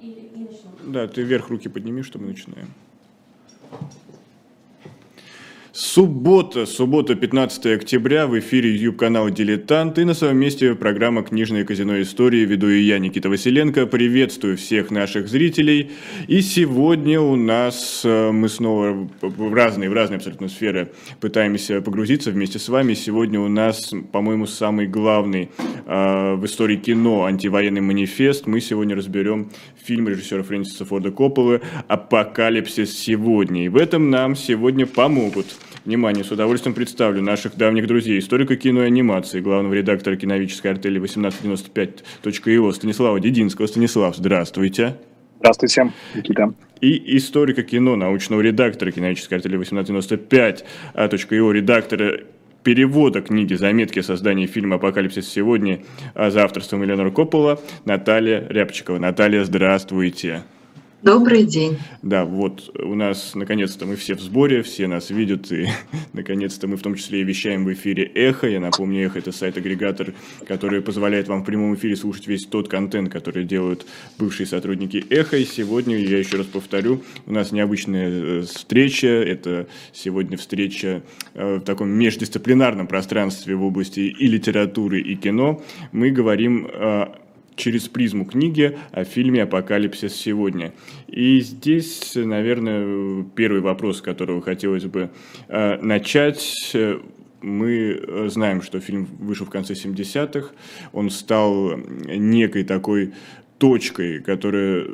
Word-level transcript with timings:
10 0.00 0.14
секунд 0.14 0.32
и, 0.32 0.38
и 0.38 0.44
начнем. 0.44 0.92
Да, 0.92 1.08
ты 1.08 1.22
вверх 1.22 1.48
руки 1.48 1.68
подними, 1.68 2.02
чтобы 2.02 2.26
мы 2.26 2.30
начинаем. 2.32 2.68
Суббота, 5.98 6.64
суббота, 6.64 7.16
15 7.16 7.66
октября, 7.66 8.28
в 8.28 8.38
эфире 8.38 8.72
YouTube-канал 8.72 9.30
«Дилетант» 9.30 9.98
и 9.98 10.04
на 10.04 10.14
своем 10.14 10.36
месте 10.36 10.76
программа 10.76 11.24
«Книжное 11.24 11.64
казино 11.64 12.00
истории». 12.00 12.44
Веду 12.44 12.68
и 12.68 12.82
я, 12.82 13.00
Никита 13.00 13.28
Василенко. 13.28 13.84
Приветствую 13.86 14.56
всех 14.56 14.92
наших 14.92 15.26
зрителей. 15.26 15.90
И 16.28 16.40
сегодня 16.40 17.20
у 17.20 17.34
нас 17.34 18.02
э, 18.04 18.30
мы 18.30 18.48
снова 18.48 19.08
в 19.20 19.52
разные, 19.52 19.90
в 19.90 19.92
разные 19.92 20.18
абсолютно 20.18 20.46
сферы 20.46 20.92
пытаемся 21.20 21.80
погрузиться 21.80 22.30
вместе 22.30 22.60
с 22.60 22.68
вами. 22.68 22.94
Сегодня 22.94 23.40
у 23.40 23.48
нас, 23.48 23.90
по-моему, 24.12 24.46
самый 24.46 24.86
главный 24.86 25.50
э, 25.84 26.34
в 26.36 26.46
истории 26.46 26.76
кино 26.76 27.24
антивоенный 27.24 27.80
манифест. 27.80 28.46
Мы 28.46 28.60
сегодня 28.60 28.94
разберем 28.94 29.50
фильм 29.84 30.06
режиссера 30.06 30.44
Фрэнсиса 30.44 30.84
Форда 30.84 31.10
Копполы 31.10 31.60
«Апокалипсис 31.88 32.96
сегодня». 32.96 33.64
И 33.64 33.68
в 33.68 33.76
этом 33.76 34.10
нам 34.10 34.36
сегодня 34.36 34.86
помогут 34.86 35.46
Внимание, 35.88 36.22
с 36.22 36.30
удовольствием 36.30 36.74
представлю 36.74 37.22
наших 37.22 37.56
давних 37.56 37.86
друзей, 37.86 38.18
историка 38.18 38.56
кино 38.56 38.82
и 38.82 38.86
анимации, 38.88 39.40
главного 39.40 39.72
редактора 39.72 40.16
киновической 40.16 40.72
артели 40.72 41.00
1895.io 41.00 42.72
Станислава 42.74 43.18
Дединского. 43.18 43.66
Станислав, 43.66 44.14
здравствуйте. 44.14 44.98
Здравствуйте, 45.38 45.90
Никита. 46.14 46.52
И 46.82 47.16
историка 47.16 47.62
кино, 47.62 47.96
научного 47.96 48.42
редактора 48.42 48.90
киновической 48.90 49.38
артели 49.38 49.58
1895.io, 49.58 51.52
редактора 51.54 52.20
перевода 52.62 53.22
книги 53.22 53.54
«Заметки 53.54 54.00
о 54.00 54.02
создании 54.02 54.44
фильма 54.44 54.76
«Апокалипсис 54.76 55.26
сегодня» 55.26 55.80
за 56.14 56.44
авторством 56.44 56.84
Элеонора 56.84 57.12
Коппола 57.12 57.62
Наталья 57.86 58.46
Рябчикова. 58.46 58.98
Наталья, 58.98 59.42
здравствуйте. 59.44 60.42
Добрый 61.02 61.44
день. 61.44 61.78
Да, 62.02 62.24
вот 62.24 62.76
у 62.76 62.96
нас 62.96 63.36
наконец-то 63.36 63.86
мы 63.86 63.94
все 63.94 64.16
в 64.16 64.20
сборе, 64.20 64.64
все 64.64 64.88
нас 64.88 65.10
видят, 65.10 65.52
и 65.52 65.68
наконец-то 66.12 66.66
мы 66.66 66.76
в 66.76 66.82
том 66.82 66.96
числе 66.96 67.20
и 67.20 67.24
вещаем 67.24 67.64
в 67.64 67.72
эфире 67.72 68.02
«Эхо». 68.02 68.48
Я 68.48 68.58
напомню, 68.58 69.06
«Эхо»— 69.06 69.18
это 69.20 69.30
сайт-агрегатор, 69.30 70.12
который 70.48 70.82
позволяет 70.82 71.28
вам 71.28 71.42
в 71.42 71.44
прямом 71.44 71.76
эфире 71.76 71.94
слушать 71.94 72.26
весь 72.26 72.46
тот 72.46 72.68
контент, 72.68 73.12
который 73.12 73.44
делают 73.44 73.86
бывшие 74.18 74.48
сотрудники 74.48 75.04
«Эхо». 75.08 75.36
И 75.36 75.44
сегодня, 75.44 75.96
я 75.96 76.18
еще 76.18 76.36
раз 76.36 76.46
повторю, 76.46 77.00
у 77.26 77.32
нас 77.32 77.52
необычная 77.52 78.10
э, 78.10 78.40
встреча. 78.42 79.06
Это 79.06 79.68
сегодня 79.92 80.36
встреча 80.36 81.02
э, 81.34 81.58
в 81.58 81.60
таком 81.60 81.90
междисциплинарном 81.90 82.88
пространстве 82.88 83.54
в 83.54 83.62
области 83.62 84.00
и 84.00 84.26
литературы, 84.26 85.00
и 85.00 85.14
кино. 85.14 85.62
Мы 85.92 86.10
говорим 86.10 86.68
через 87.58 87.88
призму 87.88 88.24
книги 88.24 88.78
о 88.92 89.04
фильме 89.04 89.42
«Апокалипсис 89.42 90.14
сегодня». 90.14 90.72
И 91.08 91.40
здесь, 91.40 92.12
наверное, 92.14 93.24
первый 93.34 93.60
вопрос, 93.60 93.98
с 93.98 94.02
которого 94.02 94.40
хотелось 94.40 94.84
бы 94.84 95.10
э, 95.48 95.78
начать. 95.82 96.74
Мы 97.40 98.28
знаем, 98.30 98.62
что 98.62 98.80
фильм 98.80 99.06
вышел 99.20 99.46
в 99.46 99.50
конце 99.50 99.74
70-х, 99.74 100.50
он 100.92 101.10
стал 101.10 101.76
некой 101.76 102.64
такой 102.64 103.12
точкой, 103.58 104.20
которая 104.20 104.86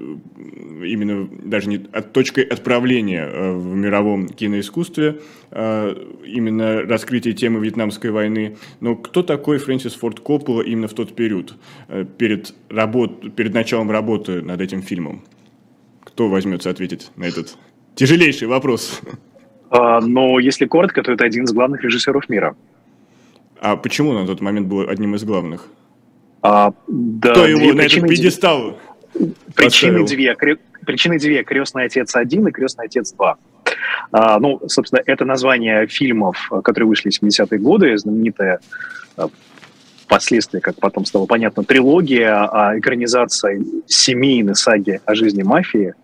именно 0.83 1.29
даже 1.45 1.69
не 1.69 1.87
от 1.93 2.13
точкой 2.13 2.45
отправления 2.45 3.25
э, 3.25 3.53
в 3.53 3.77
мировом 3.77 4.29
киноискусстве, 4.29 5.21
э, 5.51 5.95
именно 6.25 6.83
раскрытие 6.83 7.35
темы 7.35 7.61
Вьетнамской 7.61 8.11
войны. 8.11 8.57
Но 8.81 8.97
кто 8.97 9.23
такой 9.23 9.59
Фрэнсис 9.59 9.95
Форд 9.95 10.21
Коппола 10.21 10.63
именно 10.63 10.89
в 10.89 10.95
тот 10.95 11.15
период, 11.15 11.55
э, 11.89 12.05
перед, 12.19 12.55
работ, 12.71 13.35
перед 13.35 13.53
началом 13.53 13.91
работы 13.91 14.43
над 14.43 14.61
этим 14.61 14.83
фильмом? 14.83 15.23
Кто 16.03 16.29
возьмется 16.29 16.71
ответить 16.71 17.11
на 17.17 17.25
этот 17.25 17.57
тяжелейший 17.95 18.49
вопрос? 18.49 19.01
А, 19.71 20.01
но 20.01 20.39
если 20.39 20.65
коротко, 20.65 21.03
то 21.03 21.13
это 21.13 21.25
один 21.25 21.45
из 21.45 21.53
главных 21.53 21.83
режиссеров 21.83 22.29
мира. 22.29 22.57
А 23.61 23.77
почему 23.77 24.11
он 24.11 24.23
на 24.23 24.27
тот 24.27 24.41
момент 24.41 24.69
был 24.69 24.89
одним 24.89 25.15
из 25.15 25.25
главных? 25.25 25.69
А, 26.47 26.75
да, 26.87 27.31
Кто 27.31 27.47
его 27.47 27.73
на 27.73 27.83
этот 27.83 28.07
пьедестал 28.07 28.79
Причины 29.55 30.05
две. 30.05 30.37
Причины 30.85 31.19
две. 31.19 31.43
«Крестный 31.43 31.85
отец 31.85 32.15
1» 32.15 32.49
и 32.49 32.53
«Крестный 32.53 32.85
отец 32.85 33.15
2». 33.19 33.35
А, 34.13 34.39
ну, 34.39 34.61
собственно, 34.69 35.01
это 35.07 35.25
название 35.25 35.87
фильмов, 35.87 36.51
которые 36.63 36.87
вышли 36.87 37.09
в 37.09 37.23
70-е 37.23 37.59
годы, 37.59 37.97
знаменитая 37.97 38.61
впоследствии, 40.03 40.61
как 40.61 40.77
потом 40.77 41.07
стало 41.07 41.25
понятно, 41.25 41.65
трилогия, 41.65 42.45
а 42.45 42.79
экранизация 42.79 43.63
семейной 43.87 44.55
саги 44.55 45.01
о 45.07 45.15
жизни 45.15 45.43
мафии 45.43 45.95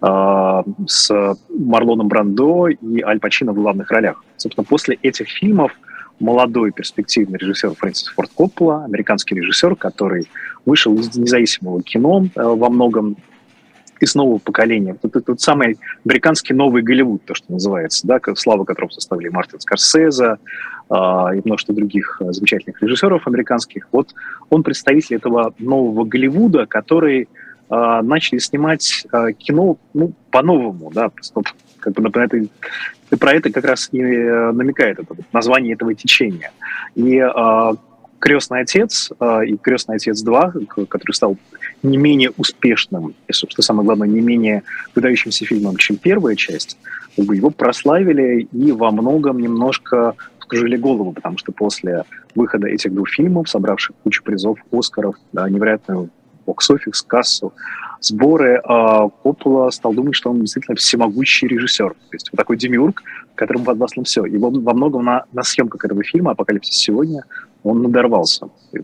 а, 0.00 0.64
с 0.88 1.36
Марлоном 1.48 2.08
Брандо 2.08 2.66
и 2.68 3.00
Аль 3.02 3.20
Пачино 3.20 3.52
в 3.52 3.56
главных 3.56 3.88
ролях. 3.92 4.24
Собственно, 4.36 4.64
после 4.64 4.98
этих 5.02 5.28
фильмов 5.28 5.70
молодой 6.18 6.72
перспективный 6.72 7.38
режиссер 7.38 7.74
Фрэнсис 7.74 8.08
Форд 8.08 8.30
Коппола, 8.34 8.84
американский 8.84 9.34
режиссер, 9.34 9.76
который 9.76 10.28
вышел 10.64 10.94
из 10.98 11.14
независимого 11.16 11.82
кино 11.82 12.26
э, 12.34 12.42
во 12.42 12.68
многом 12.70 13.16
из 14.00 14.14
нового 14.14 14.38
поколения. 14.38 14.96
Это 15.02 15.20
тот 15.20 15.40
самый 15.40 15.78
американский 16.04 16.54
новый 16.54 16.82
Голливуд, 16.82 17.24
то, 17.24 17.34
что 17.34 17.52
называется, 17.52 18.06
да, 18.06 18.20
слава 18.34 18.64
которого 18.64 18.90
составили 18.90 19.28
Мартин 19.28 19.60
Скорсезе 19.60 20.36
э, 20.90 20.94
и 20.94 21.42
множество 21.44 21.74
других 21.74 22.20
э, 22.20 22.32
замечательных 22.32 22.82
режиссеров 22.82 23.26
американских. 23.26 23.88
Вот 23.92 24.14
он 24.50 24.62
представитель 24.62 25.16
этого 25.16 25.54
нового 25.58 26.04
Голливуда, 26.04 26.66
который 26.66 27.22
э, 27.22 28.00
начали 28.02 28.38
снимать 28.38 29.06
э, 29.12 29.32
кино 29.32 29.78
ну, 29.94 30.12
по-новому, 30.30 30.90
да, 30.92 31.10
как 31.92 32.04
бы 32.04 32.10
про 32.10 32.24
это, 32.24 32.46
про 33.18 33.32
это 33.34 33.50
как 33.52 33.64
раз 33.64 33.88
и 33.92 34.00
э, 34.00 34.52
намекает 34.52 34.98
это 34.98 35.14
название 35.32 35.74
этого 35.74 35.94
течения. 35.94 36.50
И 36.96 37.16
э, 37.16 37.74
«Крестный 38.18 38.60
отец» 38.60 39.12
э, 39.20 39.46
и 39.46 39.56
«Крестный 39.56 39.96
отец 39.96 40.24
2», 40.24 40.86
который 40.86 41.12
стал 41.12 41.36
не 41.82 41.96
менее 41.96 42.32
успешным 42.36 43.14
и, 43.28 43.32
что 43.32 43.62
самое 43.62 43.86
главное, 43.86 44.08
не 44.08 44.20
менее 44.20 44.62
выдающимся 44.94 45.44
фильмом, 45.44 45.76
чем 45.76 45.96
первая 45.96 46.34
часть, 46.34 46.76
его 47.16 47.50
прославили 47.50 48.48
и 48.52 48.72
во 48.72 48.90
многом 48.90 49.38
немножко 49.38 50.14
вскружили 50.40 50.76
голову, 50.76 51.12
потому 51.12 51.38
что 51.38 51.52
после 51.52 52.04
выхода 52.34 52.66
этих 52.66 52.92
двух 52.92 53.10
фильмов, 53.10 53.48
собравших 53.48 53.94
кучу 54.02 54.22
призов, 54.24 54.58
Оскаров, 54.72 55.14
да, 55.32 55.48
невероятную 55.48 56.10
бокс-офис, 56.46 57.02
кассу, 57.02 57.52
сборы, 58.00 58.60
а 58.64 59.08
Коппола 59.08 59.70
стал 59.70 59.92
думать, 59.92 60.14
что 60.14 60.30
он 60.30 60.40
действительно 60.40 60.76
всемогущий 60.76 61.48
режиссер. 61.48 61.90
То 61.90 62.12
есть 62.12 62.30
вот 62.30 62.36
такой 62.36 62.56
демиург, 62.56 63.02
которому 63.34 63.64
подвластно 63.64 64.04
все. 64.04 64.24
И 64.24 64.36
во, 64.38 64.50
многом 64.50 65.04
на, 65.04 65.24
на 65.32 65.42
съемках 65.42 65.84
этого 65.84 66.02
фильма 66.02 66.32
«Апокалипсис 66.32 66.76
сегодня» 66.76 67.24
он 67.62 67.82
надорвался 67.82 68.48
и, 68.72 68.78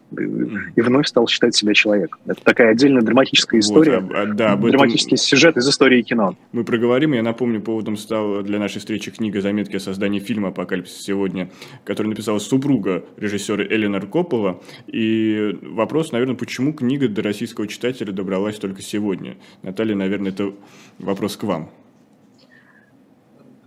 и, 0.76 0.80
вновь 0.80 1.06
стал 1.06 1.28
считать 1.28 1.54
себя 1.54 1.74
человеком. 1.74 2.20
Это 2.26 2.42
такая 2.42 2.70
отдельная 2.72 3.02
драматическая 3.02 3.60
история, 3.60 4.00
вот, 4.00 4.12
а, 4.14 4.26
да, 4.26 4.56
драматический 4.56 5.14
этом 5.14 5.24
сюжет 5.24 5.56
из 5.56 5.68
истории 5.68 6.02
кино. 6.02 6.36
Мы 6.52 6.64
проговорим, 6.64 7.12
я 7.12 7.22
напомню, 7.22 7.60
поводом 7.60 7.96
стал 7.96 8.42
для 8.42 8.58
нашей 8.58 8.78
встречи 8.78 9.10
книга 9.10 9.40
«Заметки 9.40 9.76
о 9.76 9.80
создании 9.80 10.18
фильма 10.18 10.48
«Апокалипсис 10.48 11.02
сегодня», 11.02 11.50
которую 11.84 12.10
написала 12.10 12.38
супруга 12.38 13.04
режиссера 13.16 13.62
Эленор 13.64 14.06
Коппола. 14.06 14.60
И 14.86 15.58
вопрос, 15.62 16.12
наверное, 16.12 16.36
почему 16.36 16.72
книга 16.72 17.08
до 17.08 17.22
российского 17.22 17.68
читателя 17.68 18.12
добралась 18.12 18.56
только 18.56 18.82
сегодня? 18.82 19.36
Наталья, 19.62 19.94
наверное, 19.94 20.32
это 20.32 20.52
вопрос 20.98 21.36
к 21.36 21.44
вам. 21.44 21.70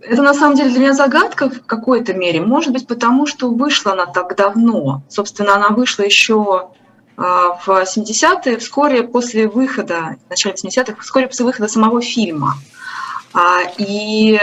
Это 0.08 0.22
на 0.22 0.34
самом 0.34 0.56
деле 0.56 0.70
для 0.70 0.80
меня 0.80 0.92
загадка 0.92 1.50
в 1.50 1.66
какой-то 1.66 2.14
мере. 2.14 2.40
Может 2.40 2.72
быть, 2.72 2.86
потому 2.86 3.26
что 3.26 3.50
вышла 3.50 3.92
она 3.92 4.06
так 4.06 4.36
давно. 4.36 5.02
Собственно, 5.08 5.56
она 5.56 5.70
вышла 5.70 6.04
еще 6.04 6.70
а, 7.16 7.54
в 7.54 7.68
70-е, 7.68 8.58
вскоре 8.58 9.02
после 9.02 9.48
выхода, 9.48 10.16
в 10.26 10.30
начале 10.30 10.54
70-х, 10.54 11.02
вскоре 11.02 11.26
после 11.26 11.44
выхода 11.44 11.68
самого 11.68 12.00
фильма. 12.00 12.54
А, 13.32 13.62
и 13.78 14.38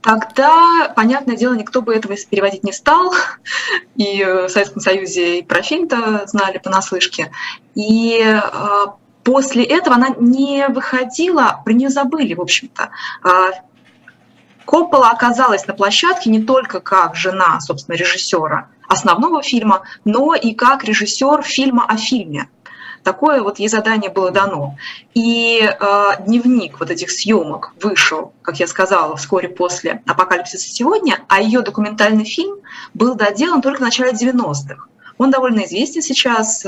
тогда, 0.00 0.92
понятное 0.96 1.36
дело, 1.36 1.54
никто 1.54 1.82
бы 1.82 1.94
этого 1.94 2.14
переводить 2.30 2.64
не 2.64 2.72
стал. 2.72 3.12
И 3.96 4.24
в 4.24 4.48
Советском 4.48 4.80
Союзе 4.80 5.40
и 5.40 5.42
про 5.42 5.62
фильм-то 5.62 6.22
знали 6.26 6.58
понаслышке. 6.58 7.30
И 7.74 8.22
а, 8.22 8.94
после 9.22 9.64
этого 9.64 9.96
она 9.96 10.14
не 10.18 10.66
выходила, 10.68 11.60
про 11.62 11.74
нее 11.74 11.90
забыли, 11.90 12.32
в 12.32 12.40
общем-то. 12.40 12.90
Коппола 14.68 15.08
оказалась 15.08 15.66
на 15.66 15.72
площадке 15.72 16.28
не 16.28 16.42
только 16.42 16.80
как 16.80 17.16
жена, 17.16 17.58
собственно, 17.58 17.96
режиссера 17.96 18.68
основного 18.86 19.42
фильма, 19.42 19.84
но 20.04 20.34
и 20.34 20.52
как 20.52 20.84
режиссер 20.84 21.40
фильма 21.40 21.86
о 21.88 21.96
фильме. 21.96 22.50
Такое 23.02 23.40
вот 23.40 23.58
ей 23.58 23.68
задание 23.68 24.10
было 24.10 24.30
дано. 24.30 24.76
И 25.14 25.62
э, 25.62 26.10
дневник 26.26 26.80
вот 26.80 26.90
этих 26.90 27.10
съемок 27.10 27.72
вышел, 27.82 28.34
как 28.42 28.60
я 28.60 28.66
сказала, 28.66 29.16
вскоре 29.16 29.48
после 29.48 30.02
«Апокалипсиса 30.04 30.68
сегодня», 30.68 31.20
а 31.28 31.40
ее 31.40 31.62
документальный 31.62 32.26
фильм 32.26 32.56
был 32.92 33.14
доделан 33.14 33.62
только 33.62 33.78
в 33.78 33.82
начале 33.84 34.12
90-х. 34.12 34.84
Он 35.16 35.30
довольно 35.30 35.64
известен 35.64 36.02
сейчас, 36.02 36.60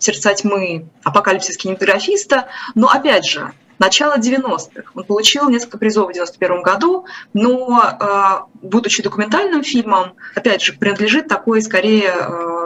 «Сердца 0.00 0.34
тьмы», 0.34 0.88
«Апокалипсис 1.04 1.56
кинематографиста», 1.56 2.48
но, 2.74 2.88
опять 2.88 3.24
же, 3.24 3.52
начало 3.78 4.18
90-х. 4.18 4.90
Он 4.94 5.04
получил 5.04 5.48
несколько 5.48 5.78
призов 5.78 6.10
в 6.10 6.12
91 6.12 6.62
году, 6.62 7.06
но, 7.34 8.48
будучи 8.62 9.02
документальным 9.02 9.62
фильмом, 9.62 10.14
опять 10.34 10.62
же, 10.62 10.72
принадлежит 10.72 11.28
такой, 11.28 11.62
скорее, 11.62 12.12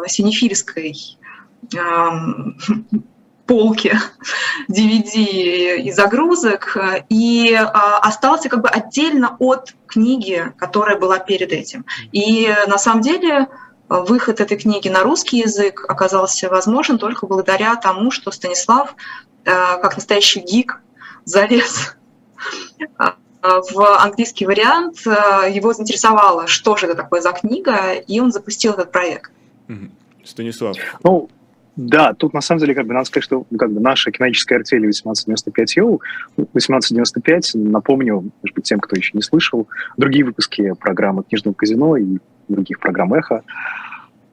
синефильской 0.07 0.95
полки 3.47 3.99
DVD 4.71 5.77
и 5.79 5.91
загрузок, 5.91 6.77
и 7.09 7.53
остался 7.55 8.49
как 8.49 8.63
бы 8.63 8.69
отдельно 8.69 9.37
от 9.41 9.75
книги, 9.89 10.53
которая 10.57 10.97
была 10.97 11.19
перед 11.19 11.53
этим. 11.53 11.85
И 12.13 12.49
на 12.69 12.79
самом 12.79 13.01
деле 13.03 13.49
выход 13.89 14.41
этой 14.41 14.57
книги 14.57 14.89
на 14.89 15.03
русский 15.03 15.39
язык 15.39 15.85
оказался 15.89 16.49
возможен 16.49 16.97
только 16.97 17.27
благодаря 17.27 17.75
тому, 17.75 18.13
что 18.13 18.31
Станислав, 18.31 18.95
как 19.43 19.97
настоящий 19.97 20.39
гик, 20.39 20.81
залез 21.25 21.97
а, 22.99 23.15
в 23.43 24.03
английский 24.03 24.47
вариант, 24.47 24.99
его 25.07 25.73
заинтересовало, 25.73 26.47
что 26.47 26.77
же 26.77 26.87
это 26.87 26.95
такое 26.95 27.21
за 27.21 27.33
книга, 27.33 27.93
и 27.95 28.21
он 28.21 28.33
запустил 28.33 28.73
этот 28.73 28.93
проект. 28.93 29.31
Станислав. 30.25 30.77
Ну, 31.03 31.29
да, 31.77 32.13
тут 32.13 32.35
на 32.35 32.41
самом 32.41 32.61
деле 32.61 32.75
как 32.75 32.87
бы 32.87 32.93
надо 32.93 33.07
сказать, 33.07 33.25
что 33.25 33.47
ну, 33.51 33.59
как 33.59 33.73
бы 33.73 33.81
наша 33.81 34.11
кинетическая 34.11 34.59
артель 34.59 34.81
1895 34.81 35.79
EU, 35.79 35.99
1895, 36.37 37.53
напомню, 37.55 38.31
может 38.43 38.55
быть, 38.55 38.65
тем, 38.65 38.81
кто 38.81 38.97
еще 38.97 39.13
не 39.15 39.23
слышал, 39.23 39.67
другие 39.97 40.25
выпуски 40.25 40.75
программы 40.79 41.23
«Книжного 41.23 41.55
казино» 41.55 41.97
и 41.97 42.19
других 42.49 42.81
программ 42.81 43.15
«Эхо», 43.15 43.37
а, 43.37 43.43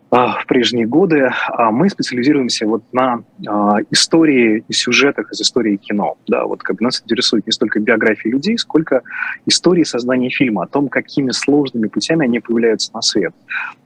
в 0.10 0.46
прежние 0.48 0.88
годы, 0.88 1.30
а 1.50 1.72
мы 1.72 1.90
специализируемся 1.90 2.66
вот 2.66 2.84
на 2.94 3.24
а, 3.46 3.80
истории 3.92 4.64
и 4.68 4.74
сюжетах 4.74 5.32
из 5.34 5.42
истории 5.42 5.76
кино. 5.76 6.18
Да, 6.28 6.46
вот 6.46 6.64
как 6.64 6.78
бы 6.78 6.84
нас 6.84 7.02
интересует 7.02 7.46
не 7.46 7.52
столько 7.52 7.80
биографии 7.80 8.30
людей, 8.30 8.58
сколько 8.58 9.02
истории 9.46 9.84
создания 9.84 10.30
фильма, 10.30 10.64
о 10.64 10.68
том, 10.68 10.88
какими 10.88 11.32
сложными 11.32 11.88
путями 11.88 12.26
они 12.26 12.40
появляются 12.40 12.92
на 12.94 13.02
свет. 13.02 13.34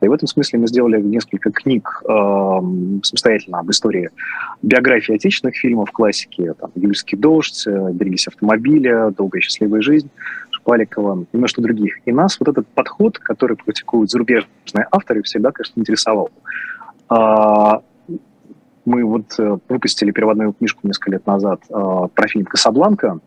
И 0.01 0.07
в 0.07 0.11
этом 0.11 0.27
смысле 0.27 0.59
мы 0.59 0.67
сделали 0.67 1.01
несколько 1.01 1.51
книг 1.51 2.03
э, 2.03 2.09
самостоятельно 3.03 3.59
об 3.59 3.71
истории 3.71 4.11
биографии 4.61 5.15
отечественных 5.15 5.55
фильмов, 5.55 5.91
классики, 5.91 6.53
там, 6.59 6.69
«Юльский 6.75 7.17
дождь», 7.17 7.65
«Берегись 7.65 8.27
автомобиля», 8.27 9.09
«Долгая 9.09 9.41
счастливая 9.41 9.81
жизнь», 9.81 10.09
Паликова 10.63 11.25
и 11.31 11.37
множество 11.37 11.63
других. 11.63 11.99
И 12.05 12.11
нас 12.11 12.39
вот 12.39 12.49
этот 12.49 12.67
подход, 12.67 13.19
который 13.19 13.57
практикуют 13.57 14.11
зарубежные 14.11 14.87
авторы, 14.91 15.23
всегда, 15.23 15.51
конечно, 15.51 15.79
интересовал. 15.79 16.29
А, 17.09 17.81
мы 18.85 19.03
вот 19.05 19.39
э, 19.39 19.57
выпустили 19.69 20.11
переводную 20.11 20.53
книжку 20.53 20.87
несколько 20.87 21.11
лет 21.11 21.27
назад 21.27 21.61
а, 21.69 22.07
про 22.07 22.27
фильм 22.27 22.45
«Касабланка», 22.45 23.19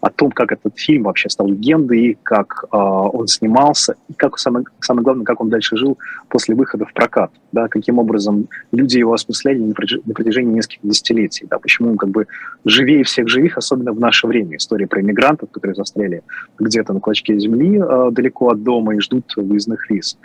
о 0.00 0.10
том, 0.10 0.30
как 0.30 0.52
этот 0.52 0.78
фильм 0.78 1.04
вообще 1.04 1.28
стал 1.28 1.48
легендой, 1.48 2.18
как 2.22 2.64
э, 2.70 2.76
он 2.76 3.26
снимался, 3.26 3.96
и 4.08 4.12
как 4.14 4.38
самое, 4.38 4.64
самое 4.80 5.04
главное, 5.04 5.24
как 5.24 5.40
он 5.40 5.48
дальше 5.48 5.76
жил 5.76 5.98
после 6.28 6.54
выхода 6.54 6.84
в 6.84 6.92
прокат, 6.92 7.32
да, 7.52 7.68
каким 7.68 7.98
образом 7.98 8.48
люди 8.70 8.98
его 8.98 9.12
осмысляли 9.12 9.58
на 9.58 9.74
протяжении 10.14 10.52
нескольких 10.52 10.80
десятилетий, 10.82 11.46
да, 11.50 11.58
почему 11.58 11.90
он 11.90 11.96
как 11.96 12.10
бы 12.10 12.26
живее 12.64 13.02
всех 13.02 13.28
живых, 13.28 13.58
особенно 13.58 13.92
в 13.92 14.00
наше 14.00 14.26
время. 14.26 14.56
История 14.56 14.86
про 14.86 15.00
иммигрантов, 15.00 15.50
которые 15.50 15.74
застряли 15.74 16.22
где-то 16.58 16.92
на 16.92 17.00
клочке 17.00 17.38
земли 17.38 17.78
э, 17.78 18.10
далеко 18.12 18.50
от 18.50 18.62
дома 18.62 18.94
и 18.94 19.00
ждут 19.00 19.32
выездных 19.36 19.90
виз. 19.90 20.18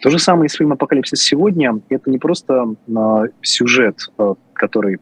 То 0.00 0.10
же 0.10 0.18
самое 0.18 0.46
и 0.46 0.48
с 0.48 0.54
фильмом 0.54 0.74
«Апокалипсис 0.74 1.20
сегодня». 1.20 1.80
Это 1.88 2.10
не 2.10 2.18
просто 2.18 2.74
э, 2.86 3.26
сюжет, 3.42 3.96
э, 4.18 4.34
который 4.52 4.98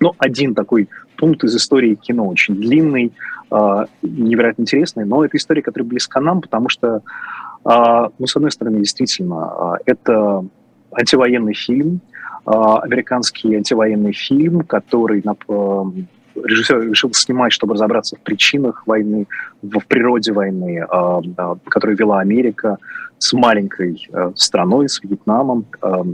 ну, 0.00 0.14
один 0.18 0.54
такой 0.54 0.88
пункт 1.16 1.44
из 1.44 1.56
истории 1.56 1.94
кино, 1.94 2.26
очень 2.26 2.54
длинный, 2.56 3.12
э, 3.50 3.84
невероятно 4.02 4.62
интересный, 4.62 5.04
но 5.04 5.24
это 5.24 5.36
история, 5.36 5.62
которая 5.62 5.88
близка 5.88 6.20
нам, 6.20 6.40
потому 6.40 6.68
что, 6.68 7.02
э, 7.64 8.08
ну, 8.18 8.26
с 8.26 8.36
одной 8.36 8.50
стороны, 8.50 8.78
действительно, 8.78 9.76
э, 9.86 9.92
это 9.92 10.44
антивоенный 10.92 11.54
фильм, 11.54 12.00
американский 12.44 13.56
антивоенный 13.56 14.12
фильм, 14.12 14.60
который 14.60 15.20
режиссер 16.36 16.80
решил 16.90 17.12
снимать, 17.12 17.52
чтобы 17.52 17.74
разобраться 17.74 18.14
в 18.14 18.20
причинах 18.20 18.86
войны, 18.86 19.26
в 19.62 19.80
природе 19.88 20.32
войны, 20.32 20.86
которую 21.68 21.96
вела 21.96 22.20
Америка 22.20 22.78
с 23.18 23.32
маленькой 23.32 24.08
э, 24.12 24.32
страной, 24.34 24.88
с 24.88 25.02
Вьетнамом. 25.02 25.66
Э, 25.82 26.04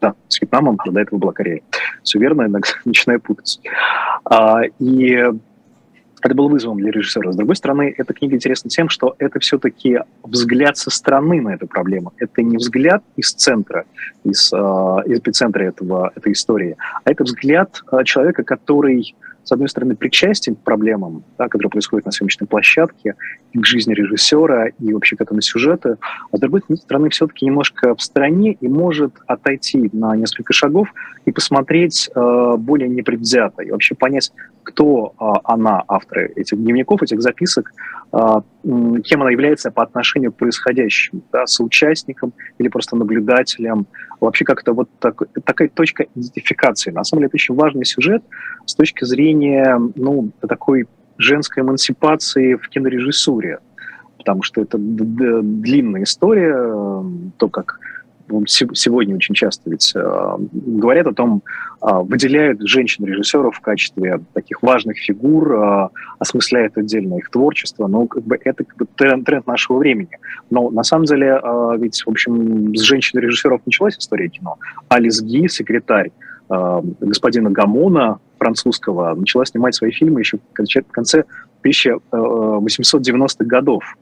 да, 0.00 0.14
с 0.28 0.40
Вьетнамом, 0.40 0.78
до 0.84 1.00
этого 1.00 1.18
была 1.18 1.32
Корея. 1.32 1.62
Все 2.02 2.18
верно, 2.18 2.42
иногда 2.42 2.68
начинаю 2.84 3.20
путать. 3.20 3.60
А, 4.24 4.62
и 4.78 5.24
это 6.26 6.34
было 6.34 6.48
вызовом 6.48 6.78
для 6.78 6.90
режиссера. 6.90 7.32
С 7.32 7.36
другой 7.36 7.56
стороны, 7.56 7.94
эта 7.96 8.12
книга 8.12 8.34
интересна 8.34 8.68
тем, 8.68 8.88
что 8.88 9.14
это 9.18 9.38
все-таки 9.38 10.00
взгляд 10.24 10.76
со 10.76 10.90
стороны 10.90 11.40
на 11.40 11.54
эту 11.54 11.66
проблему. 11.66 12.12
Это 12.18 12.42
не 12.42 12.56
взгляд 12.56 13.02
из 13.16 13.32
центра, 13.32 13.84
из, 14.24 14.52
э, 14.52 14.56
из 14.56 15.18
эпицентра 15.18 15.62
этого, 15.62 16.12
этой 16.14 16.32
истории, 16.32 16.76
а 17.04 17.10
это 17.10 17.24
взгляд 17.24 17.82
э, 17.92 18.04
человека, 18.04 18.42
который 18.42 19.14
с 19.46 19.52
одной 19.52 19.68
стороны, 19.68 19.94
причастен 19.94 20.56
к 20.56 20.62
проблемам, 20.62 21.22
да, 21.38 21.46
которые 21.46 21.70
происходят 21.70 22.04
на 22.04 22.10
съемочной 22.10 22.48
площадке, 22.48 23.14
к 23.54 23.64
жизни 23.64 23.94
режиссера, 23.94 24.66
и 24.80 24.92
вообще 24.92 25.14
к 25.14 25.20
этому 25.20 25.40
сюжету, 25.40 25.98
а 26.32 26.36
с 26.36 26.40
другой 26.40 26.62
стороны, 26.74 27.10
все-таки 27.10 27.46
немножко 27.46 27.94
в 27.94 28.02
стороне 28.02 28.54
и 28.60 28.66
может 28.66 29.12
отойти 29.28 29.88
на 29.92 30.16
несколько 30.16 30.52
шагов 30.52 30.92
и 31.26 31.30
посмотреть 31.30 32.10
э, 32.12 32.54
более 32.58 32.88
непредвзято, 32.88 33.62
и 33.62 33.70
вообще 33.70 33.94
понять, 33.94 34.32
кто 34.66 35.14
э, 35.18 35.24
она, 35.44 35.84
авторы 35.86 36.32
этих 36.34 36.58
дневников, 36.58 37.02
этих 37.02 37.22
записок, 37.22 37.72
э, 38.12 38.18
кем 39.04 39.22
она 39.22 39.30
является 39.30 39.70
по 39.70 39.82
отношению 39.82 40.32
к 40.32 40.36
происходящему, 40.36 41.22
да, 41.32 41.46
соучастником 41.46 42.32
или 42.58 42.68
просто 42.68 42.96
наблюдателем, 42.96 43.86
вообще 44.20 44.44
как-то 44.44 44.72
вот 44.72 44.88
так, 44.98 45.22
такая 45.44 45.68
точка 45.68 46.06
идентификации. 46.14 46.90
На 46.90 47.04
самом 47.04 47.20
деле 47.20 47.28
это 47.28 47.36
очень 47.36 47.54
важный 47.54 47.84
сюжет 47.84 48.24
с 48.66 48.74
точки 48.74 49.04
зрения 49.04 49.80
ну, 49.94 50.32
такой 50.46 50.86
женской 51.16 51.62
эмансипации 51.62 52.54
в 52.54 52.68
кинорежиссуре, 52.68 53.60
потому 54.18 54.42
что 54.42 54.62
это 54.62 54.78
длинная 54.78 56.02
история, 56.02 56.54
то, 57.38 57.48
как 57.48 57.78
сегодня 58.46 59.14
очень 59.14 59.34
часто 59.34 59.70
ведь 59.70 59.92
э, 59.94 60.36
говорят 60.52 61.06
о 61.06 61.12
том, 61.12 61.42
э, 61.82 61.86
выделяют 62.02 62.60
женщин-режиссеров 62.60 63.56
в 63.56 63.60
качестве 63.60 64.20
таких 64.32 64.62
важных 64.62 64.98
фигур, 64.98 65.52
э, 65.52 65.88
осмысляют 66.18 66.76
отдельно 66.76 67.18
их 67.18 67.30
творчество, 67.30 67.86
но 67.86 68.06
как 68.06 68.24
бы 68.24 68.38
это 68.42 68.64
как 68.64 68.76
бы 68.76 68.86
тренд, 68.96 69.24
тренд 69.24 69.46
нашего 69.46 69.78
времени. 69.78 70.18
Но 70.50 70.70
на 70.70 70.82
самом 70.82 71.04
деле 71.04 71.40
э, 71.42 71.76
ведь, 71.78 72.02
в 72.04 72.08
общем, 72.08 72.74
с 72.74 72.80
женщин-режиссеров 72.80 73.60
началась 73.64 73.96
история 73.96 74.28
кино. 74.28 74.56
Алис 74.88 75.22
Ги, 75.22 75.48
секретарь 75.48 76.10
э, 76.50 76.80
господина 77.00 77.50
Гамона, 77.50 78.18
французского, 78.38 79.14
начала 79.14 79.46
снимать 79.46 79.74
свои 79.74 79.90
фильмы 79.90 80.20
еще 80.20 80.38
в 80.38 80.52
конце 80.92 81.24
1890-х 81.64 83.44
годов. 83.44 83.96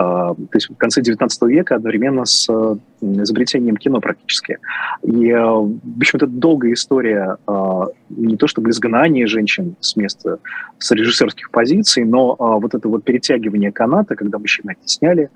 А, 0.00 0.34
то 0.34 0.54
есть 0.54 0.70
в 0.70 0.76
конце 0.76 1.02
19 1.02 1.42
века 1.42 1.76
одновременно 1.76 2.24
с 2.24 2.48
э, 2.48 2.76
изобретением 3.02 3.76
кино 3.76 4.00
практически. 4.00 4.56
И, 5.02 5.28
э, 5.28 5.38
в 5.38 5.98
общем, 5.98 6.16
это 6.16 6.26
долгая 6.26 6.72
история 6.72 7.36
а, 7.46 7.88
не 8.08 8.36
то 8.36 8.46
чтобы 8.46 8.70
изгнания 8.70 9.26
женщин 9.26 9.76
с 9.80 9.96
места, 9.96 10.38
с 10.78 10.90
режиссерских 10.90 11.50
позиций, 11.50 12.04
но 12.04 12.34
а, 12.38 12.58
вот 12.58 12.74
это 12.74 12.88
вот 12.88 13.04
перетягивание 13.04 13.72
каната, 13.72 14.16
когда 14.16 14.38
мужчины 14.38 14.70
оттесняли, 14.70 15.30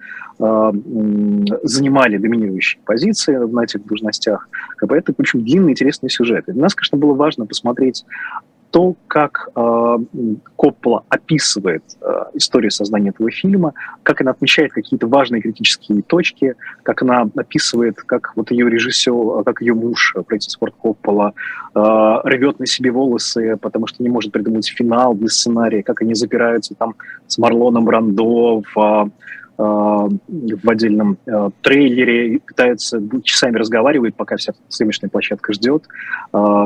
занимали 1.63 2.17
доминирующие 2.19 2.83
позиции 2.85 3.37
на 3.37 3.61
этих 3.63 3.87
должностях. 3.87 4.49
Это, 4.81 5.13
в 5.13 5.21
общем, 5.21 5.45
длинный 5.45 5.73
интересный 5.73 6.11
сюжет. 6.11 6.49
И 6.49 6.53
для 6.53 6.63
нас, 6.63 6.75
конечно, 6.75 6.99
было 6.99 7.15
важно 7.15 7.47
посмотреть 7.47 8.05
то, 8.75 8.97
как 9.07 9.51
э, 9.55 9.99
Коппола 10.57 11.05
описывает 11.09 11.85
э, 12.01 12.07
историю 12.35 12.73
создания 12.73 13.11
этого 13.11 13.31
фильма, 13.31 13.73
как 14.03 14.21
она 14.21 14.33
отмечает 14.33 14.73
какие-то 14.73 15.07
важные 15.07 15.41
критические 15.41 16.03
точки, 16.03 16.57
как 16.83 17.03
она 17.03 17.31
описывает, 17.37 17.99
как 17.99 18.33
вот 18.35 18.51
ее 18.51 18.69
режиссер, 18.69 19.45
как 19.45 19.61
ее 19.61 19.75
муж, 19.75 20.17
Фрэнсис 20.27 20.57
Форд 20.57 20.75
Коппола, 20.75 21.35
э, 21.73 21.81
рвет 22.25 22.59
на 22.59 22.67
себе 22.67 22.91
волосы, 22.91 23.57
потому 23.63 23.87
что 23.87 24.03
не 24.03 24.09
может 24.09 24.33
придумать 24.33 24.67
финал 24.67 25.15
для 25.15 25.29
сценария, 25.29 25.85
как 25.85 26.03
они 26.03 26.15
запираются 26.15 26.75
там 26.75 26.97
с 27.29 27.39
Марлоном 27.39 27.85
Брандо 27.85 28.65
в 28.75 29.11
в 29.57 30.69
отдельном 30.69 31.17
трейлере, 31.63 32.41
пытается, 32.41 33.01
часами 33.23 33.57
разговаривает, 33.57 34.17
пока 34.17 34.37
вся 34.37 34.53
съемочная 34.69 35.11
площадка 35.11 35.53
ждет, 35.53 35.85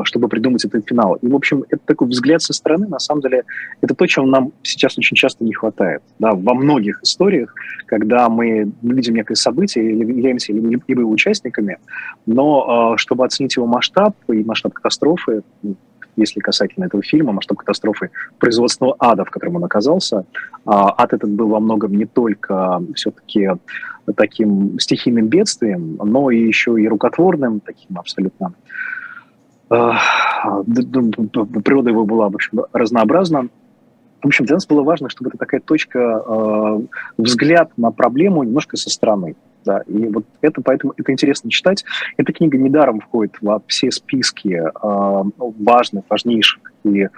чтобы 0.05 0.29
придумать 0.29 0.65
этот 0.65 0.89
финал. 0.89 1.17
И, 1.17 1.29
в 1.29 1.35
общем, 1.35 1.65
это 1.69 1.83
такой 1.85 2.09
взгляд 2.09 2.41
со 2.43 2.53
стороны, 2.53 2.87
на 2.89 2.99
самом 2.99 3.21
деле, 3.21 3.45
это 3.81 3.95
то, 3.95 4.07
чего 4.07 4.27
нам 4.27 4.53
сейчас 4.63 4.97
очень 4.97 5.17
часто 5.17 5.45
не 5.45 5.53
хватает. 5.53 6.03
Да, 6.19 6.33
во 6.33 6.55
многих 6.55 7.03
историях, 7.03 7.55
когда 7.87 8.29
мы 8.29 8.73
видим 8.83 9.15
некое 9.15 9.35
событие, 9.35 9.99
являемся 9.99 10.53
либо 10.53 11.01
участниками, 11.03 11.79
но 12.27 12.97
чтобы 12.97 13.25
оценить 13.25 13.57
его 13.57 13.67
масштаб 13.67 14.15
и 14.29 14.45
масштаб 14.45 14.73
катастрофы, 14.73 15.43
если 16.21 16.41
касательно 16.41 16.85
этого 16.85 17.03
фильма, 17.03 17.33
масштаб 17.33 17.59
катастрофы 17.59 18.11
производственного 18.39 18.97
ада, 18.99 19.25
в 19.25 19.31
котором 19.31 19.57
он 19.57 19.65
оказался. 19.65 20.25
А, 20.65 20.95
ад 20.97 21.13
этот 21.13 21.31
был 21.31 21.49
во 21.49 21.61
многом 21.61 21.95
не 21.95 22.07
только 22.07 22.83
все-таки 22.95 23.51
таким 24.17 24.79
стихийным 24.79 25.29
бедствием, 25.29 25.97
но 26.03 26.31
и 26.31 26.39
еще 26.41 26.81
и 26.81 26.89
рукотворным, 26.89 27.61
таким 27.61 27.99
абсолютно 27.99 28.53
а, 29.71 29.99
природа 30.65 31.91
его 31.91 32.05
была, 32.05 32.29
в 32.29 32.35
общем, 32.35 32.63
разнообразна. 32.73 33.49
В 34.23 34.27
общем, 34.27 34.47
для 34.47 34.57
нас 34.57 34.67
было 34.67 34.83
важно, 34.83 35.09
чтобы 35.09 35.31
это 35.31 35.39
такая 35.39 35.61
точка, 35.61 35.99
э, 35.99 36.81
взгляд 37.19 37.71
на 37.77 37.93
проблему 37.93 38.43
немножко 38.43 38.77
со 38.77 38.91
стороны. 38.91 39.37
Да, 39.69 39.83
и 39.87 40.07
вот 40.07 40.25
это 40.41 40.63
поэтому 40.63 40.95
это 40.97 41.13
интересно 41.13 41.51
читать. 41.51 41.85
Эта 42.17 42.33
книга 42.33 42.57
недаром 42.57 43.01
входит 43.01 43.37
во 43.43 43.61
все 43.67 43.91
списки 43.91 44.49
э, 44.49 45.25
важных, 45.37 46.05
важнейших 46.09 46.73
и 46.85 47.03
э, 47.03 47.09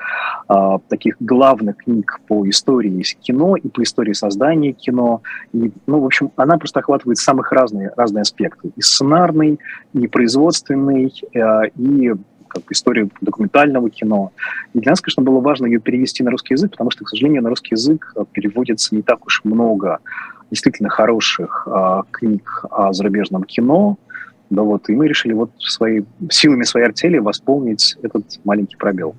таких 0.88 1.14
главных 1.20 1.76
книг 1.76 2.18
по 2.26 2.48
истории 2.48 3.04
кино 3.20 3.54
и 3.54 3.68
по 3.68 3.84
истории 3.84 4.14
создания 4.14 4.72
кино. 4.72 5.22
И, 5.52 5.70
ну, 5.86 6.00
в 6.00 6.06
общем, 6.06 6.32
она 6.34 6.58
просто 6.58 6.80
охватывает 6.80 7.18
самых 7.18 7.52
разные, 7.52 7.92
разные 7.96 8.22
аспекты. 8.22 8.72
И 8.74 8.82
сценарный, 8.82 9.60
и 9.92 10.08
производственный, 10.08 11.14
э, 11.32 11.68
и 11.76 12.14
как 12.48 12.64
историю 12.72 13.12
документального 13.20 13.90
кино. 13.90 14.32
И 14.74 14.80
для 14.80 14.90
нас, 14.90 15.00
конечно, 15.00 15.22
было 15.22 15.38
важно 15.38 15.66
ее 15.66 15.78
перевести 15.78 16.24
на 16.24 16.32
русский 16.32 16.54
язык, 16.54 16.72
потому 16.72 16.90
что, 16.90 17.04
к 17.04 17.10
сожалению, 17.10 17.44
на 17.44 17.48
русский 17.48 17.76
язык 17.76 18.12
переводится 18.32 18.92
не 18.96 19.02
так 19.02 19.24
уж 19.24 19.42
много 19.44 20.00
действительно 20.50 20.88
хороших 20.88 21.66
а, 21.70 22.02
книг 22.10 22.64
о 22.70 22.92
зарубежном 22.92 23.44
кино. 23.44 23.96
Да 24.50 24.62
вот, 24.62 24.88
и 24.88 24.96
мы 24.96 25.06
решили 25.06 25.32
вот 25.32 25.52
своей, 25.58 26.04
силами 26.28 26.64
своей 26.64 26.86
артели 26.86 27.18
восполнить 27.18 27.96
этот 28.02 28.24
маленький 28.44 28.76
пробел. 28.76 29.14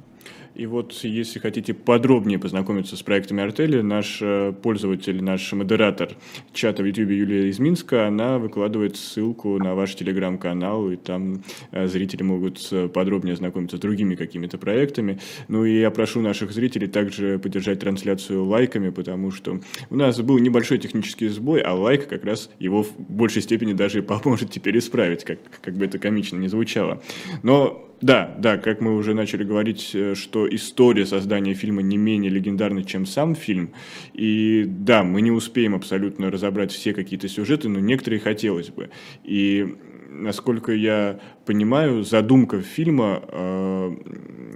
И 0.55 0.65
вот, 0.65 0.93
если 1.03 1.39
хотите 1.39 1.73
подробнее 1.73 2.37
познакомиться 2.37 2.97
с 2.97 3.03
проектами 3.03 3.43
Артели, 3.43 3.81
наш 3.81 4.19
э, 4.21 4.53
пользователь, 4.61 5.23
наш 5.23 5.51
модератор 5.53 6.09
чата 6.53 6.83
в 6.83 6.85
YouTube 6.85 7.09
Юлия 7.09 7.49
из 7.49 7.59
Минска, 7.59 8.07
она 8.07 8.37
выкладывает 8.37 8.97
ссылку 8.97 9.57
на 9.57 9.75
ваш 9.75 9.95
телеграм-канал, 9.95 10.91
и 10.91 10.97
там 10.97 11.43
э, 11.71 11.87
зрители 11.87 12.23
могут 12.23 12.67
э, 12.71 12.89
подробнее 12.89 13.33
ознакомиться 13.33 13.77
с 13.77 13.79
другими 13.79 14.15
какими-то 14.15 14.57
проектами. 14.57 15.19
Ну 15.47 15.65
и 15.65 15.79
я 15.79 15.89
прошу 15.91 16.21
наших 16.21 16.51
зрителей 16.51 16.87
также 16.87 17.39
поддержать 17.39 17.79
трансляцию 17.79 18.45
лайками, 18.45 18.89
потому 18.89 19.31
что 19.31 19.59
у 19.89 19.95
нас 19.95 20.19
был 20.19 20.37
небольшой 20.37 20.77
технический 20.77 21.29
сбой, 21.29 21.61
а 21.61 21.73
лайк 21.73 22.07
как 22.07 22.25
раз 22.25 22.49
его 22.59 22.83
в 22.83 22.91
большей 22.97 23.41
степени 23.41 23.73
даже 23.73 24.03
поможет 24.03 24.51
теперь 24.51 24.77
исправить, 24.77 25.23
как, 25.23 25.39
как 25.61 25.75
бы 25.75 25.85
это 25.85 25.97
комично 25.97 26.37
не 26.37 26.47
звучало. 26.47 27.01
Но 27.43 27.90
да, 28.01 28.35
да, 28.39 28.57
как 28.57 28.81
мы 28.81 28.95
уже 28.95 29.13
начали 29.13 29.43
говорить, 29.43 29.91
э, 29.93 30.15
что 30.15 30.47
история 30.49 31.05
создания 31.05 31.53
фильма 31.53 31.83
не 31.83 31.97
менее 31.97 32.31
легендарна, 32.31 32.83
чем 32.83 33.05
сам 33.05 33.35
фильм. 33.35 33.73
И 34.13 34.65
да, 34.67 35.03
мы 35.03 35.21
не 35.21 35.29
успеем 35.29 35.75
абсолютно 35.75 36.31
разобрать 36.31 36.71
все 36.71 36.93
какие-то 36.93 37.27
сюжеты, 37.27 37.69
но 37.69 37.79
некоторые 37.79 38.19
хотелось 38.19 38.69
бы. 38.69 38.89
И 39.23 39.75
насколько 40.09 40.71
я 40.71 41.19
понимаю, 41.45 42.03
задумка 42.03 42.61
фильма, 42.61 43.21
э, 43.27 43.95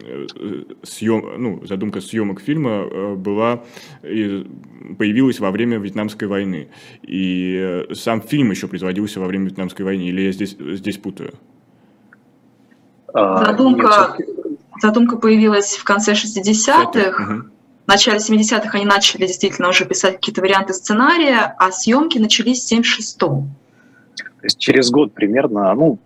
э 0.07 0.63
съем, 0.81 1.23
ну, 1.37 1.65
задумка 1.67 2.01
съемок 2.01 2.41
фильма 2.41 2.87
э, 2.89 3.15
была 3.15 3.63
появилась 4.01 5.39
во 5.39 5.51
время 5.51 5.77
Вьетнамской 5.77 6.27
войны. 6.27 6.69
И 7.03 7.85
сам 7.93 8.21
фильм 8.21 8.49
еще 8.49 8.67
производился 8.67 9.19
во 9.19 9.27
время 9.27 9.45
Вьетнамской 9.45 9.85
войны. 9.85 10.09
Или 10.09 10.21
я 10.21 10.31
здесь, 10.31 10.57
здесь 10.59 10.97
путаю? 10.97 11.35
А, 13.15 13.45
задумка, 13.45 14.17
задумка 14.81 15.15
появилась 15.15 15.77
в 15.77 15.83
конце 15.85 16.13
60-х. 16.13 17.23
Угу. 17.23 17.43
В 17.85 17.87
начале 17.87 18.17
70-х 18.17 18.71
они 18.73 18.85
начали 18.85 19.25
действительно 19.25 19.69
уже 19.69 19.85
писать 19.85 20.15
какие-то 20.15 20.41
варианты 20.41 20.73
сценария, 20.73 21.55
а 21.57 21.71
съемки 21.71 22.17
начались 22.17 22.65
в 22.65 22.71
76-м. 22.73 23.55
То 24.17 24.43
есть 24.43 24.57
через 24.59 24.91
год 24.91 25.13
примерно, 25.13 25.73
ну, 25.75 25.97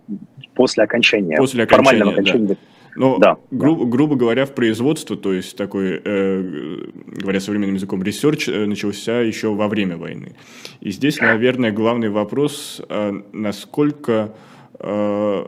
после 0.54 0.84
окончания, 0.84 1.36
после 1.36 1.64
окончания 1.64 1.88
формального 1.88 2.12
окончания. 2.12 2.46
Да. 2.48 2.54
Но, 2.96 3.18
да, 3.18 3.36
гру- 3.50 3.84
да. 3.84 3.84
грубо 3.86 4.14
говоря, 4.16 4.46
в 4.46 4.54
производство, 4.54 5.16
то 5.16 5.32
есть 5.32 5.56
такой, 5.56 6.00
э, 6.04 6.76
говоря 7.06 7.40
современным 7.40 7.74
языком, 7.74 8.02
research 8.02 8.48
э, 8.48 8.66
начался 8.66 9.20
еще 9.20 9.54
во 9.54 9.68
время 9.68 9.96
войны. 9.96 10.36
И 10.80 10.90
здесь, 10.90 11.18
наверное, 11.20 11.72
главный 11.72 12.08
вопрос, 12.08 12.80
э, 12.88 13.12
насколько 13.32 14.32
э, 14.78 15.44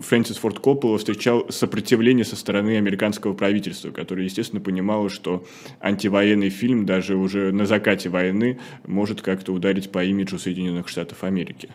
Фрэнсис 0.00 0.36
Форд 0.38 0.58
Коппола 0.58 0.98
встречал 0.98 1.46
сопротивление 1.50 2.24
со 2.24 2.36
стороны 2.36 2.76
американского 2.76 3.34
правительства, 3.34 3.90
которое, 3.90 4.24
естественно, 4.24 4.60
понимало, 4.60 5.08
что 5.10 5.44
антивоенный 5.80 6.50
фильм 6.50 6.86
даже 6.86 7.16
уже 7.16 7.52
на 7.52 7.66
закате 7.66 8.08
войны 8.08 8.58
может 8.86 9.22
как-то 9.22 9.52
ударить 9.52 9.90
по 9.90 10.04
имиджу 10.04 10.38
Соединенных 10.38 10.88
Штатов 10.88 11.24
Америки. 11.24 11.70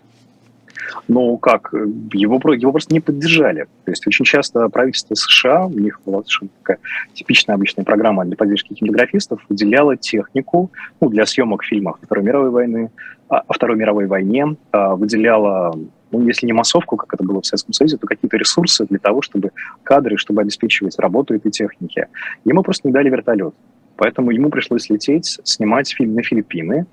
Ну 1.08 1.38
как, 1.38 1.74
его, 1.74 2.40
его 2.54 2.72
просто 2.72 2.94
не 2.94 3.00
поддержали. 3.00 3.66
То 3.86 3.92
есть 3.92 4.06
очень 4.08 4.26
часто 4.26 4.70
правительство 4.70 5.16
США, 5.16 5.66
у 5.66 5.72
них 5.72 6.02
была 6.06 6.20
совершенно 6.20 6.50
такая 6.60 6.80
типичная 7.14 7.56
обычная 7.56 7.84
программа 7.84 8.26
для 8.26 8.36
поддержки 8.36 8.74
кинематографистов, 8.74 9.42
выделяла 9.50 9.98
технику 9.98 10.72
ну, 11.02 11.10
для 11.10 11.26
съемок 11.26 11.64
фильмов 11.64 11.98
Второй 12.02 12.24
мировой 12.24 12.50
войны, 12.50 12.92
о 13.28 13.54
Второй 13.54 13.78
мировой 13.78 14.08
войне, 14.08 14.56
а, 14.72 14.96
выделяла 14.96 15.76
ну, 16.20 16.28
если 16.28 16.46
не 16.46 16.54
массовку, 16.54 16.96
как 16.98 17.14
это 17.14 17.24
было 17.24 17.42
в 17.42 17.46
Советском 17.46 17.74
Союзе, 17.74 17.98
то 17.98 18.08
какие-то 18.08 18.38
ресурсы 18.38 18.86
для 18.86 19.00
того, 19.00 19.22
чтобы 19.22 19.52
кадры, 19.84 20.18
чтобы 20.18 20.42
обеспечивать 20.42 20.98
работу 21.00 21.34
этой 21.34 21.52
техники. 21.52 22.08
Ему 22.46 22.64
просто 22.64 22.88
не 22.88 22.94
дали 22.94 23.10
вертолет. 23.10 23.54
Поэтому 23.96 24.32
ему 24.32 24.50
пришлось 24.50 24.90
лететь, 24.90 25.40
снимать 25.44 25.94
фильм 25.94 26.16
на 26.16 26.24
Филиппины, 26.24 26.86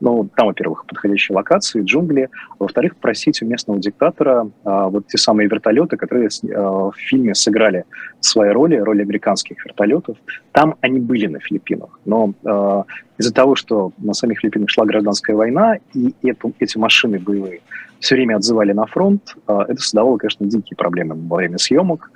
ну, 0.00 0.28
там, 0.36 0.48
во-первых, 0.48 0.84
подходящие 0.86 1.34
локации, 1.34 1.82
джунгли, 1.82 2.28
во-вторых, 2.58 2.96
просить 2.96 3.40
у 3.42 3.46
местного 3.46 3.80
диктатора 3.80 4.50
а, 4.64 4.88
вот 4.88 5.06
те 5.06 5.16
самые 5.16 5.48
вертолеты, 5.48 5.96
которые 5.96 6.28
а, 6.28 6.90
в 6.90 6.96
фильме 6.96 7.34
сыграли 7.34 7.84
свои 8.20 8.50
роли, 8.50 8.76
роли 8.76 9.02
американских 9.02 9.64
вертолетов. 9.64 10.18
Там 10.52 10.74
они 10.80 11.00
были 11.00 11.26
на 11.26 11.40
Филиппинах, 11.40 11.98
но 12.04 12.34
а, 12.44 12.84
из-за 13.18 13.32
того, 13.32 13.54
что 13.54 13.92
на 13.98 14.12
самих 14.12 14.40
Филиппинах 14.40 14.68
шла 14.70 14.84
гражданская 14.84 15.34
война, 15.34 15.78
и 15.94 16.14
эту, 16.22 16.52
эти 16.58 16.76
машины 16.76 17.18
боевые 17.18 17.60
все 18.06 18.14
время 18.14 18.36
отзывали 18.36 18.72
на 18.72 18.86
фронт, 18.86 19.36
а, 19.46 19.64
это 19.64 19.80
создавало, 19.82 20.16
конечно, 20.16 20.46
дикие 20.46 20.76
проблемы 20.76 21.16
во 21.28 21.38
время 21.38 21.58
съемок, 21.58 22.12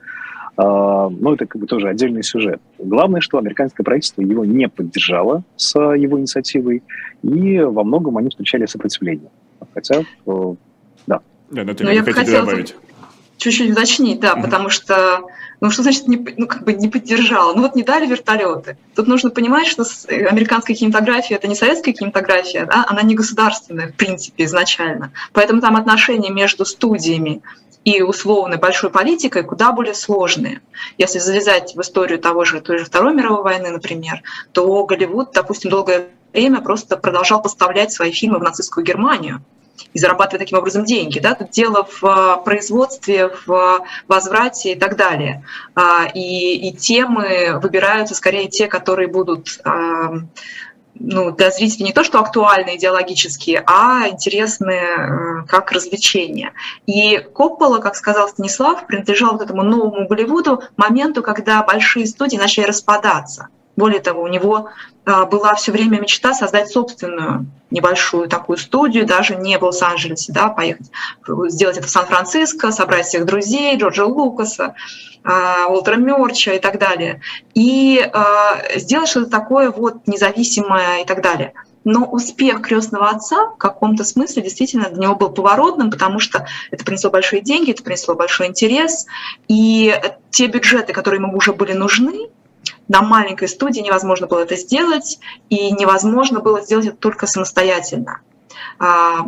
а, 0.57 1.09
но 1.09 1.35
это 1.35 1.47
как 1.47 1.61
бы 1.61 1.67
тоже 1.67 1.89
отдельный 1.89 2.23
сюжет. 2.23 2.61
Главное, 2.79 3.21
что 3.21 3.39
американское 3.39 3.85
правительство 3.85 4.23
его 4.23 4.45
не 4.45 4.69
поддержало 4.69 5.43
с 5.57 5.77
его 5.77 6.19
инициативой, 6.19 6.85
и 7.23 7.59
во 7.59 7.83
многом 7.83 8.17
они 8.19 8.31
встречали 8.31 8.67
сопротивление. 8.67 9.31
Хотя, 9.75 10.01
э, 10.01 10.55
да. 11.07 11.21
Да, 11.51 11.65
Наталья, 11.65 11.93
я 11.93 12.03
бы 12.03 12.13
хотела 12.13 12.47
добавить? 12.47 12.77
чуть-чуть 13.37 13.73
уточнить, 13.73 14.21
да, 14.21 14.35
mm-hmm. 14.35 14.43
потому 14.43 14.69
что, 14.69 15.23
ну 15.61 15.71
что 15.71 15.83
значит, 15.83 16.09
не, 16.09 16.17
ну 16.37 16.47
как 16.47 16.65
бы 16.65 16.73
не 16.73 16.89
поддержала? 16.89 17.53
Ну 17.55 17.63
вот 17.63 17.75
не 17.75 17.83
дали 17.83 18.07
вертолеты. 18.07 18.79
Тут 18.95 19.07
нужно 19.07 19.31
понимать, 19.31 19.67
что 19.67 19.85
э, 20.09 20.27
американская 20.27 20.77
кинематография 20.77 21.37
это 21.37 21.49
не 21.49 21.55
советская 21.55 21.93
кинематография, 21.93 22.67
да, 22.67 22.85
она 22.89 23.03
не 23.03 23.15
государственная 23.15 23.89
в 23.89 23.95
принципе 23.95 24.45
изначально. 24.45 25.13
Поэтому 25.33 25.61
там 25.61 25.77
отношения 25.77 26.31
между 26.31 26.65
студиями 26.65 27.43
и 27.85 28.03
условной 28.03 28.59
большой 28.59 28.91
политикой 28.91 29.43
куда 29.43 29.73
более 29.73 29.95
сложные. 29.95 30.61
Если 30.99 31.19
залезать 31.19 31.75
в 31.75 31.81
историю 31.81 32.19
того 32.19 32.45
же, 32.45 32.61
той 32.61 32.79
же 32.79 32.85
Второй 32.85 33.15
мировой 33.15 33.43
войны, 33.43 33.71
например, 33.71 34.23
то 34.53 34.85
Голливуд, 34.85 35.33
допустим, 35.33 35.71
долгое 35.71 36.09
время 36.33 36.61
просто 36.61 36.97
продолжал 36.97 37.43
поставлять 37.43 37.93
свои 37.93 38.13
фильмы 38.13 38.39
в 38.39 38.43
нацистскую 38.43 38.85
Германию 38.85 39.43
и 39.93 39.99
зарабатывать 39.99 40.41
таким 40.41 40.59
образом 40.59 40.85
деньги. 40.85 41.19
Да? 41.19 41.35
Тут 41.35 41.51
дело 41.51 41.85
в 41.85 42.05
а, 42.05 42.37
производстве, 42.37 43.31
в 43.47 43.85
возврате 44.09 44.73
и 44.73 44.79
так 44.79 44.97
далее. 44.97 45.45
А, 45.75 46.07
и, 46.13 46.69
и 46.69 46.73
темы 46.73 47.59
выбираются 47.63 48.15
скорее 48.15 48.49
те, 48.49 48.67
которые 48.67 49.09
будут 49.09 49.61
а, 49.65 50.13
ну, 50.95 51.31
для 51.31 51.51
зрителей 51.51 51.87
не 51.87 51.93
то, 51.93 52.05
что 52.05 52.21
актуальны 52.21 52.77
идеологические, 52.77 53.63
а 53.67 54.09
интересны 54.09 54.73
э, 54.73 55.45
как 55.49 55.73
развлечение. 55.73 56.53
И 56.87 57.19
Коппола, 57.19 57.79
как 57.79 57.97
сказал 57.97 58.29
Станислав, 58.29 58.87
принадлежал 58.87 59.33
вот 59.33 59.43
этому 59.43 59.63
новому 59.63 60.07
Голливуду 60.07 60.63
моменту, 60.77 61.23
когда 61.23 61.63
большие 61.63 62.07
студии 62.07 62.37
начали 62.37 62.65
распадаться– 62.65 63.49
Более 63.81 64.01
того, 64.01 64.21
у 64.21 64.27
него 64.27 64.69
а, 65.07 65.25
была 65.25 65.55
все 65.55 65.73
время 65.73 66.01
мечта 66.01 66.35
создать 66.35 66.71
собственную 66.71 67.47
небольшую 67.71 68.29
такую 68.29 68.59
студию, 68.59 69.07
даже 69.07 69.37
не 69.37 69.57
в 69.57 69.63
Лос-Анджелесе, 69.63 70.35
да, 70.35 70.49
поехать, 70.49 70.91
сделать 71.49 71.79
это 71.79 71.87
в 71.87 71.91
Сан-Франциско, 71.91 72.73
собрать 72.73 73.07
всех 73.07 73.25
друзей, 73.25 73.79
Джорджа 73.79 74.05
Лукаса, 74.05 74.75
а, 75.25 75.69
Уолтера 75.69 75.97
Мерча 75.97 76.53
и 76.53 76.59
так 76.59 76.79
далее, 76.79 77.23
и 77.55 78.07
а, 78.13 78.61
сделать 78.77 79.09
что-то 79.09 79.31
такое 79.31 79.71
вот 79.71 80.07
независимое 80.07 81.01
и 81.01 81.07
так 81.07 81.23
далее. 81.23 81.55
Но 81.85 82.05
успех 82.05 82.61
крестного 82.61 83.09
отца 83.09 83.47
в 83.47 83.57
каком-то 83.57 84.05
смысле 84.05 84.43
действительно 84.43 84.91
для 84.91 85.05
него 85.05 85.17
был 85.17 85.31
поворотным, 85.31 85.91
потому 85.91 86.19
что 86.19 86.47
это 86.71 86.85
принесло 86.85 87.09
большие 87.09 87.41
деньги, 87.41 87.71
это 87.71 87.83
принесло 87.83 88.15
большой 88.15 88.49
интерес. 88.49 89.07
И 89.49 89.99
те 90.31 90.49
бюджеты, 90.49 90.93
которые 90.93 91.23
ему 91.23 91.35
уже 91.35 91.55
были 91.55 91.73
нужны, 91.73 92.29
на 92.89 93.03
маленькой 93.03 93.49
студии 93.49 93.81
невозможно 93.81 94.27
было 94.27 94.41
это 94.41 94.57
сделать, 94.57 95.19
и 95.49 95.71
невозможно 95.73 96.41
было 96.41 96.61
сделать 96.61 96.87
это 96.87 96.97
только 96.97 97.27
самостоятельно. 97.27 98.21
А, 98.79 99.27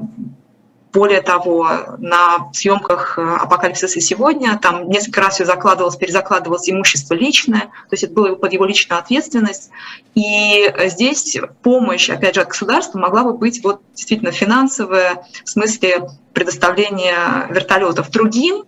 более 0.92 1.22
того, 1.22 1.68
на 1.98 2.50
съемках 2.52 3.18
э, 3.18 3.22
«Апокалипсиса 3.22 4.00
сегодня» 4.00 4.58
там 4.58 4.88
несколько 4.88 5.22
раз 5.22 5.34
все 5.34 5.46
закладывалось, 5.46 5.96
перезакладывалось 5.96 6.68
имущество 6.68 7.14
личное, 7.14 7.60
то 7.60 7.92
есть 7.92 8.04
это 8.04 8.12
было 8.12 8.34
под 8.34 8.52
его 8.52 8.66
личную 8.66 8.98
ответственность. 8.98 9.70
И 10.14 10.72
здесь 10.86 11.38
помощь, 11.62 12.10
опять 12.10 12.34
же, 12.34 12.42
от 12.42 12.48
государства 12.48 12.98
могла 12.98 13.24
бы 13.24 13.32
быть 13.32 13.64
вот 13.64 13.80
действительно 13.94 14.32
финансовая, 14.32 15.24
в 15.44 15.48
смысле 15.48 16.10
предоставления 16.34 17.46
вертолетов 17.48 18.10
другим 18.10 18.64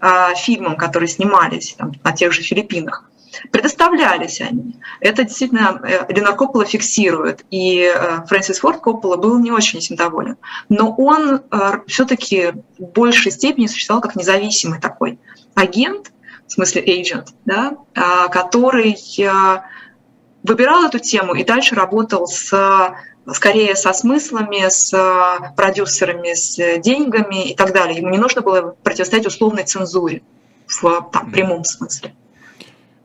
э, 0.00 0.34
фильмам, 0.36 0.76
которые 0.76 1.08
снимались 1.08 1.74
там, 1.78 1.92
на 2.04 2.12
тех 2.12 2.32
же 2.32 2.42
Филиппинах 2.42 3.08
предоставлялись 3.50 4.40
они. 4.40 4.76
Это 5.00 5.24
действительно 5.24 5.80
э, 5.82 6.12
Ленар 6.12 6.36
Коппола 6.36 6.64
фиксирует, 6.64 7.44
и 7.50 7.92
э, 7.94 8.24
Фрэнсис 8.26 8.60
Форд 8.60 8.80
Коппола 8.80 9.16
был 9.16 9.38
не 9.38 9.50
очень 9.50 9.78
этим 9.78 9.96
доволен. 9.96 10.36
Но 10.68 10.94
он 10.96 11.42
э, 11.50 11.72
все-таки 11.86 12.52
в 12.78 12.84
большей 12.92 13.32
степени 13.32 13.66
существовал 13.66 14.02
как 14.02 14.16
независимый 14.16 14.80
такой 14.80 15.18
агент, 15.54 16.12
в 16.46 16.52
смысле 16.52 16.82
agent, 16.84 17.28
да, 17.46 17.78
а, 17.94 18.28
который 18.28 18.96
выбирал 20.42 20.84
эту 20.84 20.98
тему 20.98 21.34
и 21.34 21.44
дальше 21.44 21.74
работал 21.74 22.26
с 22.26 22.52
скорее 23.32 23.76
со 23.76 23.92
смыслами, 23.92 24.68
с 24.68 24.92
продюсерами, 25.56 26.34
с 26.34 26.56
деньгами 26.78 27.50
и 27.50 27.54
так 27.54 27.72
далее. 27.72 27.98
Ему 27.98 28.10
не 28.10 28.18
нужно 28.18 28.42
было 28.42 28.74
противостоять 28.82 29.26
условной 29.26 29.64
цензуре 29.64 30.22
в 30.66 31.08
там, 31.12 31.30
прямом 31.30 31.64
смысле. 31.64 32.14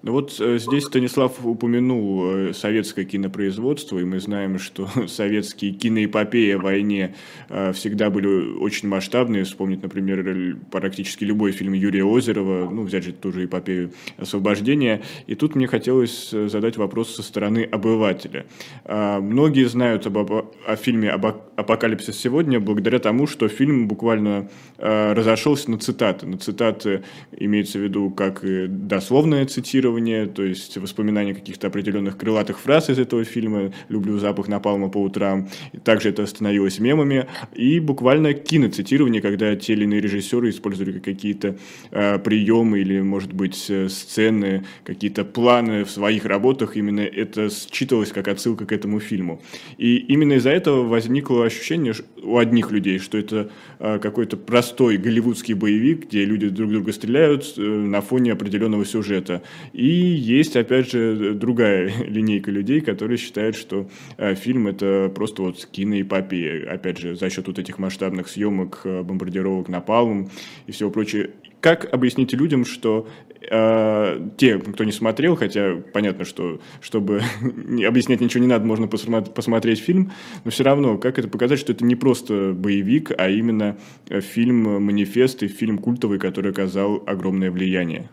Вот 0.04 0.36
э, 0.39 0.60
здесь 0.60 0.86
Станислав 0.86 1.44
упомянул 1.44 2.30
э, 2.30 2.54
советское 2.54 3.04
кинопроизводство, 3.04 3.98
и 3.98 4.04
мы 4.04 4.20
знаем, 4.20 4.60
что 4.60 4.88
советские 5.08 5.72
киноэпопеи 5.72 6.51
о 6.51 6.60
войне 6.60 7.16
э, 7.50 7.74
всегда 7.74 8.12
были 8.12 8.58
очень 8.60 8.89
масштабные. 8.89 9.44
Вспомнить, 9.44 9.82
например, 9.82 10.58
практически 10.72 11.24
любой 11.24 11.51
фильм 11.51 11.74
Юрия 11.74 12.04
Озерова, 12.04 12.70
ну, 12.70 12.84
взять 12.84 13.06
же 13.06 13.12
тоже 13.12 13.46
эпопею 13.46 13.92
освобождения. 14.18 15.01
И 15.25 15.34
тут 15.34 15.56
мне 15.56 15.66
хотелось 15.68 16.30
задать 16.30 16.77
вопрос 16.77 17.16
со 17.16 17.24
стороны 17.24 17.63
обывателя. 17.63 18.46
Многие 18.86 19.66
знают 19.66 20.06
об, 20.06 20.18
о 20.18 20.75
фильме 20.75 21.10
«Апокалипсис 21.10 22.18
сегодня» 22.18 22.60
благодаря 22.60 23.00
тому, 23.00 23.27
что 23.27 23.48
фильм 23.48 23.88
буквально 23.88 24.50
разошелся 24.77 25.72
на 25.72 25.80
цитаты. 25.80 26.25
На 26.25 26.38
цитаты 26.38 27.04
имеется 27.32 27.80
в 27.80 27.82
виду 27.82 28.10
как 28.10 28.42
дословное 28.88 29.46
цитирование, 29.46 29.87
цитирование, 29.88 30.27
то 30.27 30.44
есть 30.44 30.77
воспоминания 30.77 31.34
каких-то 31.34 31.67
определенных 31.67 32.17
крылатых 32.17 32.60
фраз 32.60 32.89
из 32.89 33.00
этого 33.00 33.24
фильма 33.24 33.72
«Люблю 33.89 34.17
запах 34.17 34.48
напалма 34.48 34.89
по 34.89 34.98
утрам». 34.98 35.48
Также 35.84 36.10
это 36.10 36.25
становилось 36.25 36.79
мемами. 36.79 37.27
И 37.56 37.79
буквально 37.79 38.34
киноцитирование, 38.34 39.22
когда 39.22 39.56
те 39.56 39.74
или 39.74 39.84
иные 39.84 40.01
режиссеры 40.01 40.50
использовали 40.50 41.00
какие-то 41.00 41.56
э, 41.91 42.20
приемы 42.20 42.79
или, 42.79 43.01
может 43.01 43.34
быть, 43.34 43.65
э, 43.70 43.88
сцены, 43.89 44.66
какие-то 44.83 45.24
планы 45.24 45.83
в 45.83 45.90
своих 45.90 46.25
работах, 46.25 46.75
именно 46.77 47.01
это 47.01 47.50
считывалось 47.50 48.12
как 48.12 48.27
отсылка 48.27 48.66
к 48.66 48.72
этому 48.72 49.00
фильму. 49.00 49.40
И 49.77 49.98
именно 49.98 50.33
из-за 50.33 50.50
этого 50.50 50.83
возникло 50.88 51.46
ощущение 51.46 51.94
у 52.22 52.38
одних 52.38 52.72
людей, 52.72 53.00
что 53.00 53.18
это 53.18 53.50
э, 53.79 54.00
какой-то 54.00 54.38
простой 54.38 54.98
голливудский 54.98 55.53
боевик, 55.53 56.07
где 56.07 56.25
люди 56.25 56.50
друг 56.50 56.72
друга 56.72 56.92
стреляют 56.92 57.53
э, 57.57 57.62
на 57.62 58.01
фоне 58.01 58.33
определенного 58.33 58.85
сюжета. 58.85 59.42
И 59.77 59.85
есть, 59.85 60.55
опять 60.55 60.92
же, 60.92 61.35
другая 61.35 61.92
линейка 62.07 62.50
людей, 62.50 62.81
которые 62.81 63.20
считают, 63.20 63.55
что 63.55 63.87
э, 64.18 64.33
фильм 64.33 64.68
это 64.68 65.11
просто 65.13 65.44
вот 65.44 65.68
киноэпопея. 65.72 66.74
Опять 66.74 66.98
же, 66.98 67.16
за 67.16 67.29
счет 67.29 67.46
вот 67.46 67.59
этих 67.59 67.77
масштабных 67.77 68.27
съемок, 68.27 68.81
э, 68.85 69.03
бомбардировок 69.03 69.70
напалмом 69.70 70.31
и 70.66 70.72
всего 70.72 70.90
прочего. 70.90 71.27
Как 71.61 71.94
объяснить 71.94 72.33
людям, 72.33 72.66
что 72.66 73.07
э, 73.40 74.29
те, 74.37 74.57
кто 74.57 74.83
не 74.83 74.92
смотрел, 74.92 75.35
хотя 75.35 75.75
понятно, 75.94 76.25
что 76.25 76.59
чтобы 76.81 77.22
объяснять 77.85 78.20
ничего 78.20 78.44
не 78.44 78.50
надо, 78.50 78.66
можно 78.66 78.87
посмотреть 78.87 79.77
фильм, 79.77 80.11
но 80.44 80.50
все 80.50 80.63
равно, 80.63 80.98
как 80.98 81.20
это 81.20 81.27
показать, 81.27 81.59
что 81.59 81.74
это 81.74 81.85
не 81.85 81.96
просто 81.96 82.51
боевик, 82.51 83.11
а 83.16 83.29
именно 83.29 83.77
э, 84.09 84.22
фильм-манифест 84.22 85.44
и 85.44 85.48
фильм 85.48 85.77
культовый, 85.77 86.18
который 86.18 86.50
оказал 86.50 87.03
огромное 87.05 87.51
влияние? 87.51 88.09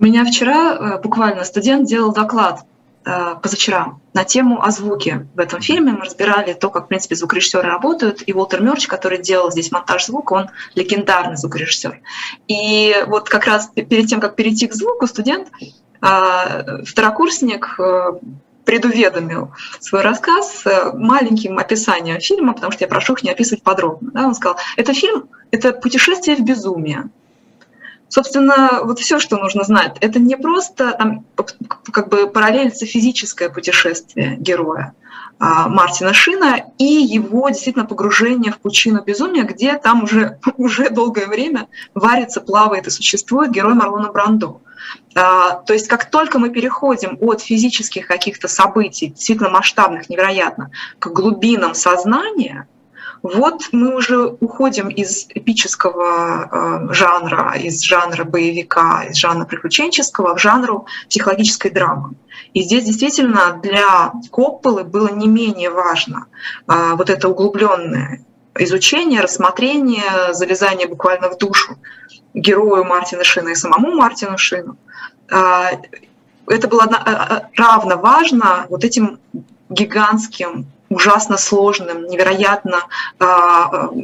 Меня 0.00 0.24
вчера 0.24 0.74
э, 0.74 0.98
буквально 1.02 1.44
студент 1.44 1.86
делал 1.86 2.12
доклад 2.12 2.60
э, 3.04 3.34
позавчера 3.42 3.98
на 4.14 4.24
тему 4.24 4.64
о 4.64 4.70
звуке 4.70 5.28
в 5.34 5.38
этом 5.38 5.60
фильме. 5.60 5.92
Мы 5.92 6.06
разбирали 6.06 6.54
то, 6.54 6.70
как, 6.70 6.86
в 6.86 6.88
принципе, 6.88 7.16
звукорежиссеры 7.16 7.68
работают. 7.68 8.22
И 8.26 8.32
Уолтер 8.32 8.62
Мерч, 8.62 8.86
который 8.86 9.18
делал 9.18 9.50
здесь 9.50 9.70
монтаж 9.70 10.06
звука, 10.06 10.32
он 10.32 10.50
легендарный 10.74 11.36
звукорежиссер. 11.36 12.00
И 12.48 12.96
вот 13.08 13.28
как 13.28 13.44
раз 13.44 13.70
перед 13.74 14.06
тем, 14.06 14.20
как 14.20 14.36
перейти 14.36 14.68
к 14.68 14.74
звуку, 14.74 15.06
студент, 15.06 15.48
э, 16.00 16.82
второкурсник, 16.84 17.78
предуведомил 18.64 19.52
свой 19.80 20.02
рассказ 20.02 20.64
маленьким 20.94 21.58
описанием 21.58 22.20
фильма, 22.20 22.52
потому 22.52 22.72
что 22.72 22.84
я 22.84 22.88
прошу 22.88 23.14
их 23.14 23.22
не 23.22 23.30
описывать 23.30 23.64
подробно. 23.64 24.12
Да? 24.12 24.26
Он 24.26 24.34
сказал, 24.34 24.58
это 24.76 24.94
фильм, 24.94 25.28
это 25.50 25.72
путешествие 25.72 26.36
в 26.36 26.40
безумие. 26.40 27.10
Собственно, 28.10 28.80
вот 28.82 28.98
все, 28.98 29.20
что 29.20 29.36
нужно 29.36 29.62
знать, 29.62 29.96
это 30.00 30.18
не 30.18 30.36
просто 30.36 30.92
там, 30.98 31.24
как 31.92 32.08
бы 32.08 32.26
параллельно 32.26 32.72
физическое 32.72 33.48
путешествие 33.50 34.36
героя 34.36 34.94
а, 35.38 35.68
Мартина 35.68 36.12
Шина 36.12 36.60
и 36.76 36.84
его 36.84 37.48
действительно 37.50 37.86
погружение 37.86 38.52
в 38.52 38.58
пучину 38.58 39.04
безумия, 39.04 39.44
где 39.44 39.78
там 39.78 40.02
уже, 40.02 40.40
уже 40.56 40.90
долгое 40.90 41.28
время 41.28 41.68
варится, 41.94 42.40
плавает 42.40 42.88
и 42.88 42.90
существует 42.90 43.52
герой 43.52 43.74
Марлона 43.74 44.10
Брандо. 44.10 44.60
А, 45.14 45.62
то 45.62 45.72
есть 45.72 45.86
как 45.86 46.10
только 46.10 46.40
мы 46.40 46.50
переходим 46.50 47.16
от 47.20 47.40
физических 47.40 48.08
каких-то 48.08 48.48
событий, 48.48 49.06
действительно 49.06 49.50
масштабных, 49.50 50.10
невероятно, 50.10 50.72
к 50.98 51.06
глубинам 51.06 51.74
сознания– 51.74 52.66
вот 53.22 53.68
мы 53.72 53.94
уже 53.94 54.18
уходим 54.40 54.88
из 54.88 55.26
эпического 55.28 56.88
э, 56.90 56.94
жанра, 56.94 57.54
из 57.56 57.82
жанра 57.82 58.24
боевика, 58.24 59.04
из 59.04 59.16
жанра 59.16 59.44
приключенческого 59.44 60.36
в 60.36 60.40
жанру 60.40 60.86
психологической 61.08 61.70
драмы. 61.70 62.14
И 62.54 62.62
здесь 62.62 62.84
действительно 62.84 63.60
для 63.62 64.12
Копполы 64.30 64.84
было 64.84 65.08
не 65.08 65.28
менее 65.28 65.70
важно 65.70 66.26
э, 66.66 66.94
вот 66.94 67.10
это 67.10 67.28
углубленное 67.28 68.24
изучение, 68.58 69.20
рассмотрение, 69.20 70.32
залезание 70.32 70.88
буквально 70.88 71.28
в 71.28 71.36
душу 71.36 71.76
герою 72.32 72.84
Мартина 72.84 73.24
Шина 73.24 73.50
и 73.50 73.54
самому 73.54 73.92
Мартину 73.96 74.38
Шину. 74.38 74.76
Э, 75.30 75.76
это 76.46 76.68
было 76.68 76.88
равно 77.54 77.96
важно 77.98 78.66
вот 78.70 78.82
этим 78.82 79.20
гигантским 79.68 80.66
ужасно 80.90 81.38
сложным, 81.38 82.06
невероятно 82.06 82.78
э, 83.18 83.24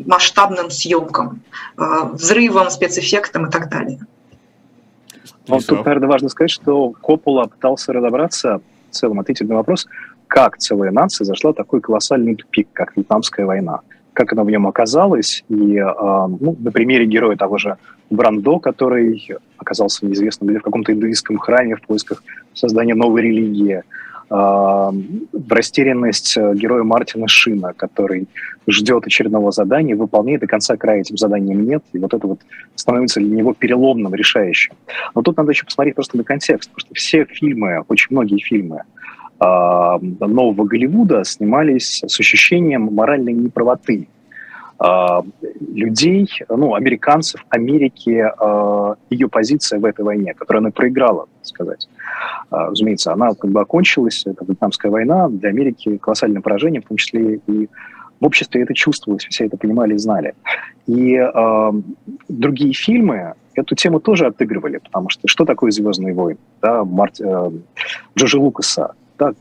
масштабным 0.07 0.71
съемкам, 0.71 1.43
э, 1.77 1.83
взрывам, 2.13 2.71
спецэффектам 2.71 3.47
и 3.47 3.51
так 3.51 3.69
далее. 3.69 3.99
Ну, 5.49 5.59
тут, 5.61 5.85
наверное, 5.85 6.09
важно 6.09 6.29
сказать, 6.29 6.51
что 6.51 6.91
Коппола 6.91 7.47
пытался 7.47 7.93
разобраться 7.93 8.61
в 8.91 8.95
целом, 8.95 9.21
ответить 9.21 9.49
на 9.49 9.57
вопрос, 9.57 9.87
как 10.29 10.59
целая 10.59 10.91
нация 10.91 11.25
зашла 11.25 11.53
в 11.53 11.55
такой 11.55 11.81
колоссальный 11.81 12.35
тупик, 12.35 12.69
как 12.73 12.97
Вьетнамская 12.97 13.47
война, 13.47 13.81
как 14.13 14.33
она 14.33 14.45
в 14.45 14.51
нем 14.51 14.67
оказалась, 14.67 15.45
и 15.49 15.77
э, 15.77 15.85
ну, 15.85 16.57
на 16.59 16.71
примере 16.71 17.07
героя 17.07 17.37
того 17.37 17.59
же 17.59 17.77
Брандо, 18.11 18.59
который 18.59 19.37
оказался 19.57 20.07
неизвестно 20.07 20.47
где, 20.47 20.59
в 20.59 20.63
каком-то 20.63 20.93
индуистском 20.93 21.39
храме 21.39 21.77
в 21.77 21.83
поисках 21.83 22.23
создания 22.55 22.95
новой 22.95 23.23
религии, 23.23 23.83
растерянность 24.29 26.37
героя 26.37 26.83
Мартина 26.83 27.29
Шина, 27.29 27.73
который 27.73 28.27
ждет 28.67 29.07
очередного 29.07 29.53
задания, 29.53 29.95
выполняет 29.95 30.41
до 30.41 30.47
конца 30.47 30.77
края 30.77 31.01
этим 31.01 31.17
заданием 31.17 31.65
нет, 31.65 31.85
и 31.93 31.99
вот 31.99 32.13
это 32.13 32.27
вот 32.27 32.41
становится 32.75 33.21
для 33.21 33.37
него 33.37 33.55
переломным, 33.55 34.15
решающим. 34.15 34.75
Но 35.15 35.23
тут 35.23 35.37
надо 35.37 35.53
еще 35.53 35.65
посмотреть 35.65 35.95
просто 35.95 36.17
на 36.17 36.25
контекст, 36.25 36.71
потому 36.71 36.81
что 36.81 36.95
все 36.95 37.25
фильмы, 37.25 37.85
очень 37.89 38.09
многие 38.11 38.41
фильмы 38.41 38.83
нового 39.39 40.65
Голливуда 40.65 41.23
снимались 41.25 42.03
с 42.07 42.21
ощущением 42.21 42.95
моральной 42.95 43.35
неправоты 43.35 44.09
а, 44.09 44.16
людей, 44.79 46.29
ну, 46.49 46.75
американцев, 46.75 47.45
Америки, 47.49 48.25
а, 48.39 48.97
ее 49.11 49.29
позиция 49.29 49.79
в 49.79 49.85
этой 49.85 50.05
войне, 50.05 50.35
которую 50.35 50.61
она 50.61 50.71
проиграла, 50.71 51.27
так 51.39 51.47
сказать. 51.47 51.89
А, 52.51 52.71
разумеется, 52.71 53.13
она 53.13 53.35
как 53.35 53.51
бы 53.51 53.61
окончилась, 53.61 54.25
это 54.27 54.45
Вьетнамская 54.45 54.91
война, 54.91 55.29
для 55.29 55.49
Америки 55.49 55.97
колоссальное 55.97 56.43
поражение, 56.43 56.83
в 56.83 56.89
том 56.89 56.97
числе 56.97 57.41
и 57.47 57.69
в 58.21 58.25
обществе 58.25 58.63
это 58.63 58.75
чувствовалось, 58.75 59.27
все 59.27 59.47
это 59.47 59.57
понимали 59.57 59.95
и 59.95 59.99
знали. 59.99 60.35
И 60.87 61.15
э, 61.17 61.73
другие 62.29 62.73
фильмы 62.73 63.35
эту 63.55 63.75
тему 63.75 64.01
тоже 64.01 64.27
отыгрывали, 64.27 64.79
потому 64.79 65.11
что 65.11 65.29
что 65.29 65.45
такое 65.45 65.71
«Звездные 65.71 66.15
войны»? 66.15 66.39
Да, 66.63 66.85
Марти, 66.85 67.23
э, 67.23 67.51
Джорджа 68.17 68.39
Лукаса. 68.39 68.95
Да, 69.19 69.35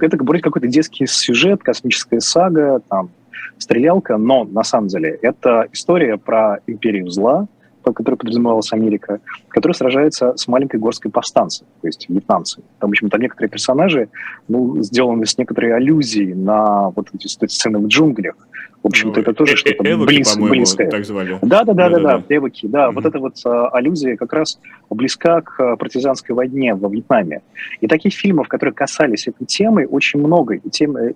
это 0.00 0.16
вроде 0.22 0.42
какой-то 0.42 0.66
детский 0.66 1.06
сюжет, 1.06 1.62
космическая 1.62 2.20
сага, 2.20 2.82
там, 2.88 3.10
стрелялка, 3.58 4.16
но 4.16 4.44
на 4.44 4.64
самом 4.64 4.88
деле 4.88 5.18
это 5.22 5.68
история 5.72 6.16
про 6.16 6.60
империю 6.66 7.08
зла, 7.10 7.48
которая 7.92 8.18
подразумевалась 8.18 8.72
Америка, 8.72 9.20
которая 9.48 9.74
сражается 9.74 10.36
с 10.36 10.48
маленькой 10.48 10.80
горской 10.80 11.10
повстанцев, 11.10 11.66
то 11.80 11.86
есть 11.86 12.08
вьетнамцы. 12.08 12.62
Там, 12.78 12.90
в 12.90 12.92
общем, 12.92 13.10
там 13.10 13.20
некоторые 13.20 13.50
персонажи 13.50 14.08
ну, 14.48 14.82
сделаны 14.82 15.26
с 15.26 15.38
некоторой 15.38 15.74
аллюзией 15.74 16.34
на 16.34 16.90
вот 16.90 17.08
эти 17.14 17.26
сцены 17.26 17.78
в 17.78 17.86
джунглях, 17.86 18.36
в 18.82 18.86
общем-то, 18.86 19.16
ну, 19.16 19.22
это 19.22 19.32
тоже 19.32 19.54
э, 19.54 19.56
что-то 19.56 19.84
э, 19.84 19.96
близ, 19.96 20.36
близкое. 20.36 20.88
так 20.88 21.04
звали. 21.04 21.38
Да, 21.42 21.64
да, 21.64 21.72
да, 21.72 21.88
да, 21.88 21.98
да, 21.98 22.22
Эвоки, 22.28 22.66
да. 22.66 22.86
Mm-hmm. 22.86 22.92
Вот 22.92 23.06
эта 23.06 23.18
вот 23.18 23.34
а, 23.44 23.68
аллюзия 23.70 24.16
как 24.16 24.32
раз 24.32 24.60
близка 24.88 25.40
к 25.40 25.58
а, 25.58 25.76
партизанской 25.76 26.34
войне 26.34 26.74
во 26.74 26.88
Вьетнаме. 26.88 27.42
И 27.80 27.88
таких 27.88 28.14
фильмов, 28.14 28.46
которые 28.46 28.72
касались 28.72 29.26
этой 29.26 29.46
темы, 29.46 29.84
очень 29.86 30.20
много. 30.20 30.54
И, 30.54 30.70
тем, 30.70 30.96
и 30.96 31.14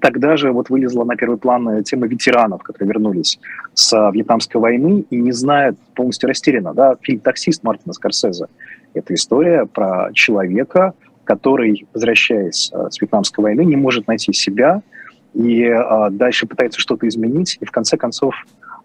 тогда 0.00 0.36
же 0.36 0.50
вот 0.50 0.68
вылезла 0.68 1.04
на 1.04 1.16
первый 1.16 1.38
план 1.38 1.84
тема 1.84 2.08
ветеранов, 2.08 2.64
которые 2.64 2.88
вернулись 2.88 3.38
с 3.74 3.92
а, 3.92 4.10
Вьетнамской 4.10 4.60
войны 4.60 5.04
и 5.08 5.16
не 5.16 5.32
знают, 5.32 5.78
полностью 5.94 6.28
растеряно. 6.28 6.74
Да? 6.74 6.96
Фильм 7.02 7.20
«Таксист» 7.20 7.62
Мартина 7.62 7.92
Скорсезе. 7.92 8.46
Это 8.94 9.14
история 9.14 9.66
про 9.66 10.10
человека, 10.12 10.94
который, 11.22 11.86
возвращаясь 11.94 12.72
с 12.72 13.00
Вьетнамской 13.00 13.42
войны, 13.44 13.64
не 13.64 13.76
может 13.76 14.08
найти 14.08 14.32
себя– 14.32 14.82
и 15.36 15.68
а, 15.68 16.08
дальше 16.10 16.46
пытается 16.46 16.80
что-то 16.80 17.06
изменить, 17.06 17.58
и 17.60 17.66
в 17.66 17.70
конце 17.70 17.96
концов 17.96 18.34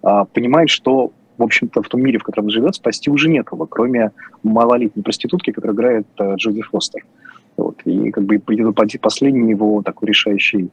а, 0.03 0.25
понимает, 0.25 0.69
что 0.69 1.11
в 1.37 1.43
общем-то, 1.43 1.81
в 1.81 1.87
том 1.87 2.01
мире, 2.01 2.19
в 2.19 2.23
котором 2.23 2.45
он 2.45 2.51
живет, 2.51 2.75
спасти 2.75 3.09
уже 3.09 3.27
некого, 3.27 3.65
кроме 3.65 4.11
малолетней 4.43 5.01
проститутки, 5.01 5.51
которая 5.51 5.75
играет 5.75 6.07
а, 6.17 6.35
Джоди 6.35 6.61
Фостер. 6.61 7.03
Вот. 7.57 7.77
И 7.85 8.11
как 8.11 8.25
бы 8.25 8.39
последний 8.99 9.49
его 9.49 9.81
такой 9.81 10.09
решающий 10.09 10.69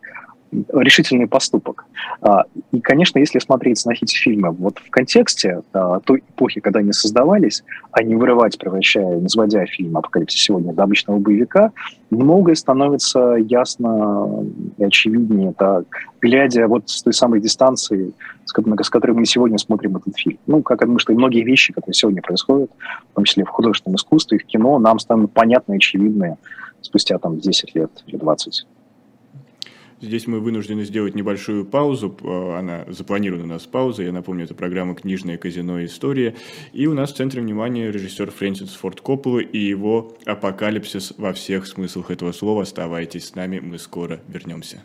решительный 0.51 1.27
поступок. 1.27 1.85
А, 2.21 2.45
и, 2.73 2.81
конечно, 2.81 3.19
если 3.19 3.39
смотреть 3.39 3.85
на 3.85 3.93
эти 3.93 4.15
фильмы 4.15 4.51
вот 4.51 4.79
в 4.79 4.91
контексте 4.91 5.63
а, 5.73 6.01
той 6.01 6.21
эпохи, 6.21 6.61
когда 6.61 6.81
они 6.81 6.93
создавались, 6.93 7.65
а 7.93 8.03
не 8.03 8.15
вырывать, 8.15 8.59
превращая, 8.59 9.17
не 9.17 9.29
сводя 9.29 9.67
фильм 9.67 9.97
«Апокалипсис 9.97 10.41
сегодня» 10.41 10.73
до 10.73 10.85
обычного 10.85 11.19
боевика, 11.19 11.73
многое 12.11 12.55
становится 12.55 13.35
ясно 13.35 14.47
и 14.79 14.85
очевиднее, 14.85 15.55
да, 15.59 15.83
глядя 16.21 16.67
вот 16.67 16.89
с 16.89 17.03
той 17.03 17.13
самой 17.13 17.41
дистанции, 17.41 18.13
с 18.45 18.91
которой 18.91 19.13
мы 19.13 19.27
сегодня 19.27 19.59
смотрим 19.59 19.97
этот 19.97 20.17
фильм. 20.17 20.39
Ну, 20.47 20.63
как 20.63 20.81
я 20.81 20.87
думаю, 20.87 20.99
что 20.99 21.13
и 21.13 21.17
многие 21.17 21.45
вещи, 21.45 21.73
которые 21.73 21.95
сегодня 21.95 22.23
происходят, 22.23 22.71
в 23.13 23.15
том 23.15 23.25
числе 23.25 23.45
в 23.45 23.49
художественном 23.49 23.97
искусстве, 23.97 24.39
в 24.39 24.45
кино, 24.45 24.79
нам 24.79 24.99
станут 24.99 25.33
понятны 25.33 25.75
и 25.75 25.77
очевидны 25.77 26.39
спустя 26.81 27.19
там 27.19 27.39
10 27.39 27.75
лет 27.75 27.91
или 28.07 28.17
20. 28.17 28.67
Здесь 30.01 30.27
мы 30.27 30.39
вынуждены 30.41 30.85
сделать 30.85 31.15
небольшую 31.15 31.65
паузу. 31.65 32.17
Она 32.57 32.85
запланирована 32.89 33.45
у 33.45 33.49
нас 33.49 33.67
пауза. 33.67 34.05
Я 34.05 34.13
напомню, 34.13 34.45
это 34.45 34.55
программа 34.55 34.95
«Книжное 34.95 35.39
казино. 35.39 35.85
История». 35.85 36.37
И 36.73 36.87
у 36.87 36.95
нас 36.95 37.13
в 37.13 37.17
центре 37.17 37.43
внимания 37.43 37.91
режиссер 37.91 38.31
Фрэнсис 38.31 38.75
Форд 38.75 39.01
Коппола 39.01 39.41
и 39.41 39.59
его 39.59 40.17
«Апокалипсис» 40.25 41.15
во 41.17 41.33
всех 41.33 41.67
смыслах 41.67 42.11
этого 42.11 42.33
слова. 42.33 42.63
Оставайтесь 42.63 43.27
с 43.27 43.35
нами, 43.35 43.59
мы 43.59 43.79
скоро 43.79 44.21
вернемся. 44.29 44.83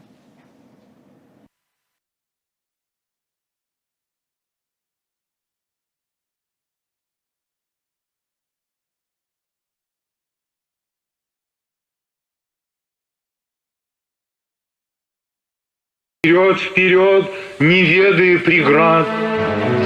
Вперед, 16.25 16.57
вперед, 16.57 17.25
не 17.59 17.81
ведая 17.83 18.39
преград, 18.39 19.05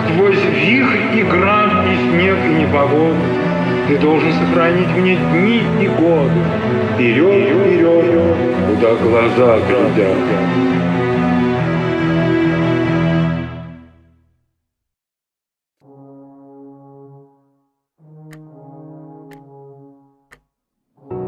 Сквозь 0.04 0.38
вихрь 0.38 1.18
и 1.18 1.24
град, 1.24 1.84
и 1.88 1.96
снег, 1.98 2.38
и 2.46 2.62
непогоду, 2.62 3.16
Ты 3.88 3.98
должен 3.98 4.32
сохранить 4.34 4.88
мне 4.90 5.16
дни 5.16 5.64
и 5.82 5.88
годы. 5.88 6.40
Вперед, 6.94 7.50
вперед, 7.50 8.38
куда 8.68 8.96
глаза 8.98 9.60
глядят. 9.68 10.18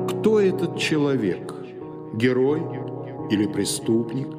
Кто 0.08 0.40
этот 0.40 0.78
человек? 0.78 1.52
Герой 2.14 2.62
или 3.32 3.48
преступник? 3.48 4.39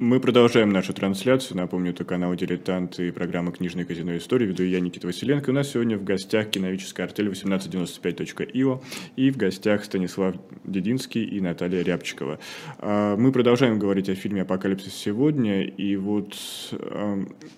Мы 0.00 0.20
продолжаем 0.20 0.70
нашу 0.70 0.92
трансляцию. 0.92 1.56
Напомню, 1.56 1.90
это 1.90 2.04
канал 2.04 2.32
«Дилетант» 2.36 3.00
и 3.00 3.10
программа 3.10 3.50
«Книжная 3.50 3.84
казино 3.84 4.16
истории». 4.16 4.46
Веду 4.46 4.62
я, 4.62 4.78
Никита 4.78 5.08
Василенко. 5.08 5.50
И 5.50 5.50
у 5.50 5.54
нас 5.56 5.72
сегодня 5.72 5.98
в 5.98 6.04
гостях 6.04 6.50
киновическая 6.50 7.06
артель 7.06 7.26
1895.io 7.30 8.80
и 9.16 9.30
в 9.32 9.36
гостях 9.36 9.84
Станислав 9.84 10.36
Дединский 10.62 11.24
и 11.24 11.40
Наталья 11.40 11.82
Рябчикова. 11.82 12.38
А, 12.78 13.16
мы 13.16 13.32
продолжаем 13.32 13.80
говорить 13.80 14.08
о 14.08 14.14
фильме 14.14 14.42
«Апокалипсис 14.42 14.94
сегодня». 14.94 15.64
И 15.64 15.96
вот 15.96 16.36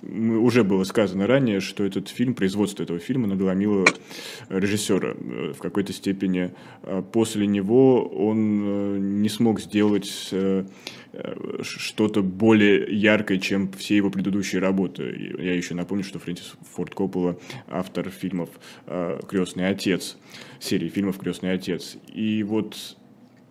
уже 0.02 0.64
было 0.64 0.84
сказано 0.84 1.26
ранее, 1.26 1.60
что 1.60 1.84
этот 1.84 2.08
фильм, 2.08 2.32
производство 2.32 2.82
этого 2.82 3.00
фильма 3.00 3.26
надломило 3.26 3.84
режиссера. 4.48 5.12
В 5.52 5.58
какой-то 5.58 5.92
степени 5.92 6.54
а, 6.84 7.02
после 7.02 7.46
него 7.46 8.08
он 8.08 8.62
э, 8.64 8.98
не 8.98 9.28
смог 9.28 9.60
сделать 9.60 10.30
э, 10.32 10.64
Э, 11.12 11.62
что-то 11.62 12.22
более 12.30 12.86
яркое, 12.94 13.38
чем 13.38 13.70
все 13.72 13.96
его 13.96 14.10
предыдущие 14.10 14.60
работы. 14.60 15.34
Я 15.38 15.54
еще 15.54 15.74
напомню, 15.74 16.04
что 16.04 16.18
Фрэнсис 16.18 16.54
Форд 16.74 16.94
Коппола 16.94 17.38
автор 17.68 18.10
фильмов 18.10 18.50
э, 18.86 19.20
«Крестный 19.28 19.68
отец», 19.68 20.16
серии 20.58 20.88
фильмов 20.88 21.18
«Крестный 21.18 21.52
отец». 21.52 21.96
И 22.12 22.42
вот 22.42 22.96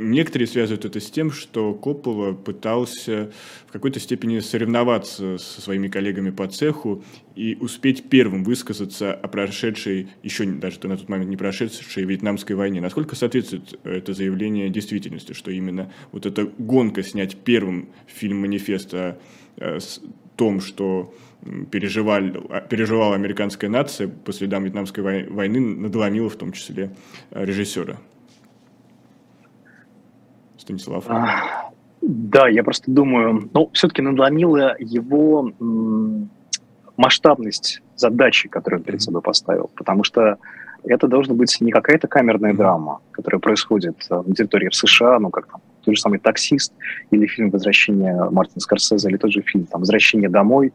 Некоторые 0.02 0.48
связывают 0.48 0.86
это 0.86 1.02
с 1.02 1.12
тем, 1.12 1.30
что 1.30 1.74
Коппола 1.74 2.32
пытался 2.32 3.32
в 3.68 3.74
какой-то 3.74 4.00
степени 4.00 4.40
соревноваться 4.40 5.38
со 5.38 5.62
своими 5.62 5.90
коллегами 5.90 6.30
по 6.30 6.48
цеху 6.48 7.04
и 7.36 7.58
успеть 7.60 8.10
первым 8.10 8.46
высказаться 8.46 9.14
о 9.14 9.28
прошедшей, 9.28 10.08
еще 10.24 10.46
даже 10.46 10.80
на 10.88 10.96
тот 10.96 11.10
момент 11.10 11.30
не 11.30 11.36
прошедшей 11.36 12.06
Вьетнамской 12.06 12.56
войне. 12.56 12.80
Насколько 12.80 13.18
соответствует 13.18 13.78
это 13.84 14.14
заявление 14.14 14.70
действительности, 14.70 15.34
что 15.34 15.52
именно 15.52 15.92
вот 16.14 16.26
эта 16.26 16.46
гонка 16.46 17.04
снять 17.04 17.36
первым 17.36 17.90
фильм-манифест 18.08 18.94
о, 18.94 19.20
о 19.58 19.80
том, 20.38 20.62
что 20.62 21.14
переживали, 21.72 22.42
переживала 22.70 23.16
американская 23.16 23.70
нация 23.70 24.08
по 24.08 24.32
следам 24.32 24.64
Вьетнамской 24.64 25.04
войны, 25.30 25.60
надломила 25.60 26.30
в 26.30 26.38
том 26.38 26.54
числе 26.54 26.96
режиссера? 27.32 28.00
Станислав? 30.70 31.04
А, 31.10 31.72
Да, 32.02 32.48
я 32.48 32.64
просто 32.64 32.92
думаю, 32.92 33.50
ну, 33.54 33.70
все-таки 33.74 34.02
надломила 34.02 34.76
его 34.80 35.52
масштабность 36.98 37.82
задачи, 37.96 38.48
которую 38.50 38.80
он 38.80 38.86
перед 38.86 39.02
собой 39.02 39.22
поставил, 39.22 39.70
потому 39.76 40.04
что 40.04 40.38
это 40.84 41.08
должна 41.08 41.34
быть 41.34 41.58
не 41.60 41.72
какая-то 41.72 42.08
камерная 42.08 42.54
драма, 42.54 43.02
которая 43.12 43.42
происходит 43.42 44.06
э, 44.10 44.24
на 44.26 44.34
территории 44.34 44.70
в 44.70 44.76
США, 44.76 45.20
ну, 45.20 45.30
как 45.30 45.48
там, 45.48 45.62
тот 45.84 45.96
же 45.96 46.00
самый 46.00 46.20
«Таксист» 46.20 46.74
или 47.12 47.26
фильм 47.26 47.50
«Возвращение» 47.50 48.30
Мартина 48.32 48.62
Скорсезе, 48.62 49.10
или 49.10 49.18
тот 49.18 49.32
же 49.32 49.42
фильм 49.42 49.66
там, 49.66 49.82
«Возвращение 49.82 50.30
домой» 50.30 50.72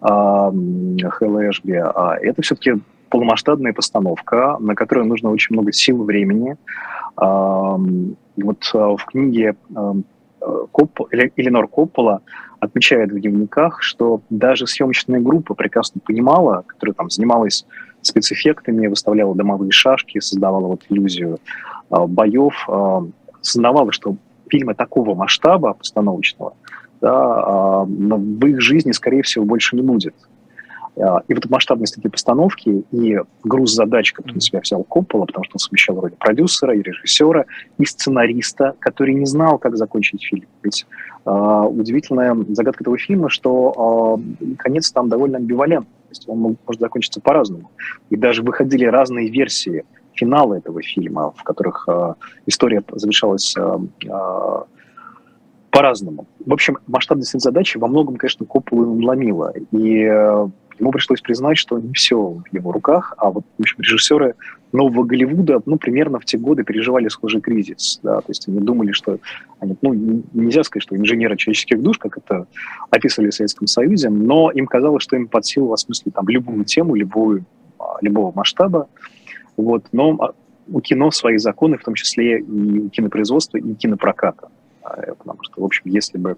Хэлла 0.00 1.48
Эшби. 1.48 1.74
А 1.74 2.16
это 2.20 2.42
все-таки 2.42 2.74
полномасштабная 3.16 3.72
постановка, 3.72 4.58
на 4.60 4.74
которую 4.74 5.06
нужно 5.06 5.30
очень 5.30 5.54
много 5.54 5.72
сил 5.72 6.02
и 6.02 6.04
времени. 6.04 6.56
Вот 7.16 8.70
э, 8.74 8.78
в 8.78 9.04
книге 9.06 9.56
Коп, 10.70 11.00
Эленор 11.10 11.66
Коппола 11.66 12.20
отмечает 12.60 13.10
в 13.10 13.18
дневниках, 13.18 13.82
что 13.82 14.20
даже 14.28 14.66
съемочная 14.66 15.20
группа 15.20 15.54
прекрасно 15.54 16.02
понимала, 16.04 16.64
которая 16.66 16.92
там 16.92 17.08
занималась 17.08 17.64
спецэффектами, 18.02 18.86
выставляла 18.86 19.34
домовые 19.34 19.70
шашки, 19.70 20.20
создавала 20.20 20.66
вот 20.66 20.84
иллюзию 20.90 21.38
э, 21.90 22.06
боев, 22.06 22.68
э, 22.68 23.00
сознавала, 23.40 23.92
что 23.92 24.16
фильмы 24.50 24.74
такого 24.74 25.14
масштаба 25.14 25.72
постановочного 25.72 26.52
да, 27.00 27.84
в 27.86 28.46
их 28.46 28.60
жизни, 28.60 28.92
скорее 28.92 29.22
всего, 29.22 29.46
больше 29.46 29.74
не 29.74 29.82
будет. 29.82 30.14
А, 30.98 31.22
и 31.28 31.34
вот 31.34 31.48
масштабность 31.50 31.98
этой 31.98 32.10
постановки 32.10 32.84
и 32.90 33.18
груз 33.44 33.74
задач, 33.74 34.12
который 34.12 34.34
на 34.34 34.40
себя 34.40 34.60
взял 34.60 34.82
Коппола, 34.84 35.26
потому 35.26 35.44
что 35.44 35.56
он 35.56 35.58
совмещал 35.58 36.00
роли 36.00 36.14
продюсера 36.18 36.74
и 36.74 36.82
режиссера, 36.82 37.44
и 37.78 37.84
сценариста, 37.84 38.74
который 38.78 39.14
не 39.14 39.26
знал, 39.26 39.58
как 39.58 39.76
закончить 39.76 40.24
фильм. 40.24 40.46
Ведь 40.62 40.86
э, 41.24 41.30
удивительная 41.30 42.36
загадка 42.48 42.82
этого 42.82 42.96
фильма, 42.96 43.28
что 43.28 44.18
э, 44.40 44.54
конец 44.58 44.90
там 44.90 45.08
довольно 45.08 45.36
амбивалентный. 45.38 45.92
То 46.06 46.10
есть 46.10 46.28
он 46.28 46.56
может 46.66 46.80
закончиться 46.80 47.20
по-разному. 47.20 47.70
И 48.10 48.16
даже 48.16 48.42
выходили 48.42 48.84
разные 48.84 49.28
версии 49.28 49.84
финала 50.14 50.54
этого 50.54 50.82
фильма, 50.82 51.32
в 51.32 51.42
которых 51.42 51.84
э, 51.88 52.14
история 52.46 52.82
завершалась 52.92 53.54
э, 53.58 53.78
э, 54.04 54.62
по-разному. 55.70 56.26
В 56.44 56.52
общем, 56.54 56.78
масштабность 56.86 57.38
задачи 57.38 57.76
во 57.76 57.86
многом, 57.86 58.16
конечно, 58.16 58.46
Копполу 58.46 58.94
надломила. 58.94 59.52
И 59.72 60.48
ему 60.78 60.90
пришлось 60.90 61.20
признать, 61.20 61.58
что 61.58 61.78
не 61.78 61.92
все 61.92 62.16
в 62.16 62.44
его 62.52 62.72
руках, 62.72 63.14
а 63.16 63.30
вот, 63.30 63.44
в 63.56 63.60
общем, 63.60 63.76
режиссеры 63.80 64.34
нового 64.72 65.04
Голливуда, 65.04 65.60
ну, 65.64 65.76
примерно 65.78 66.18
в 66.18 66.24
те 66.24 66.38
годы 66.38 66.64
переживали 66.64 67.08
схожий 67.08 67.40
кризис, 67.40 68.00
да, 68.02 68.20
то 68.20 68.28
есть 68.28 68.48
они 68.48 68.60
думали, 68.60 68.92
что, 68.92 69.18
они, 69.60 69.76
ну, 69.82 69.94
нельзя 70.32 70.64
сказать, 70.64 70.82
что 70.82 70.96
инженеры 70.96 71.36
человеческих 71.36 71.82
душ, 71.82 71.98
как 71.98 72.18
это 72.18 72.46
описывали 72.90 73.30
в 73.30 73.34
Советском 73.34 73.66
Союзе, 73.66 74.10
но 74.10 74.50
им 74.50 74.66
казалось, 74.66 75.02
что 75.02 75.16
им 75.16 75.28
под 75.28 75.46
силу 75.46 75.72
осмыслить 75.72 76.14
там 76.14 76.28
любую 76.28 76.64
тему, 76.64 76.94
любую, 76.94 77.44
а, 77.78 77.96
любого 78.00 78.32
масштаба, 78.34 78.88
вот, 79.56 79.84
но 79.92 80.16
а, 80.20 80.34
у 80.68 80.80
кино 80.80 81.10
свои 81.10 81.38
законы, 81.38 81.78
в 81.78 81.84
том 81.84 81.94
числе 81.94 82.40
и 82.40 82.88
кинопроизводства, 82.90 83.58
и 83.58 83.74
кинопроката. 83.74 84.48
Э, 84.84 85.14
потому 85.16 85.38
что, 85.42 85.60
в 85.60 85.64
общем, 85.64 85.82
если 85.86 86.18
бы... 86.18 86.36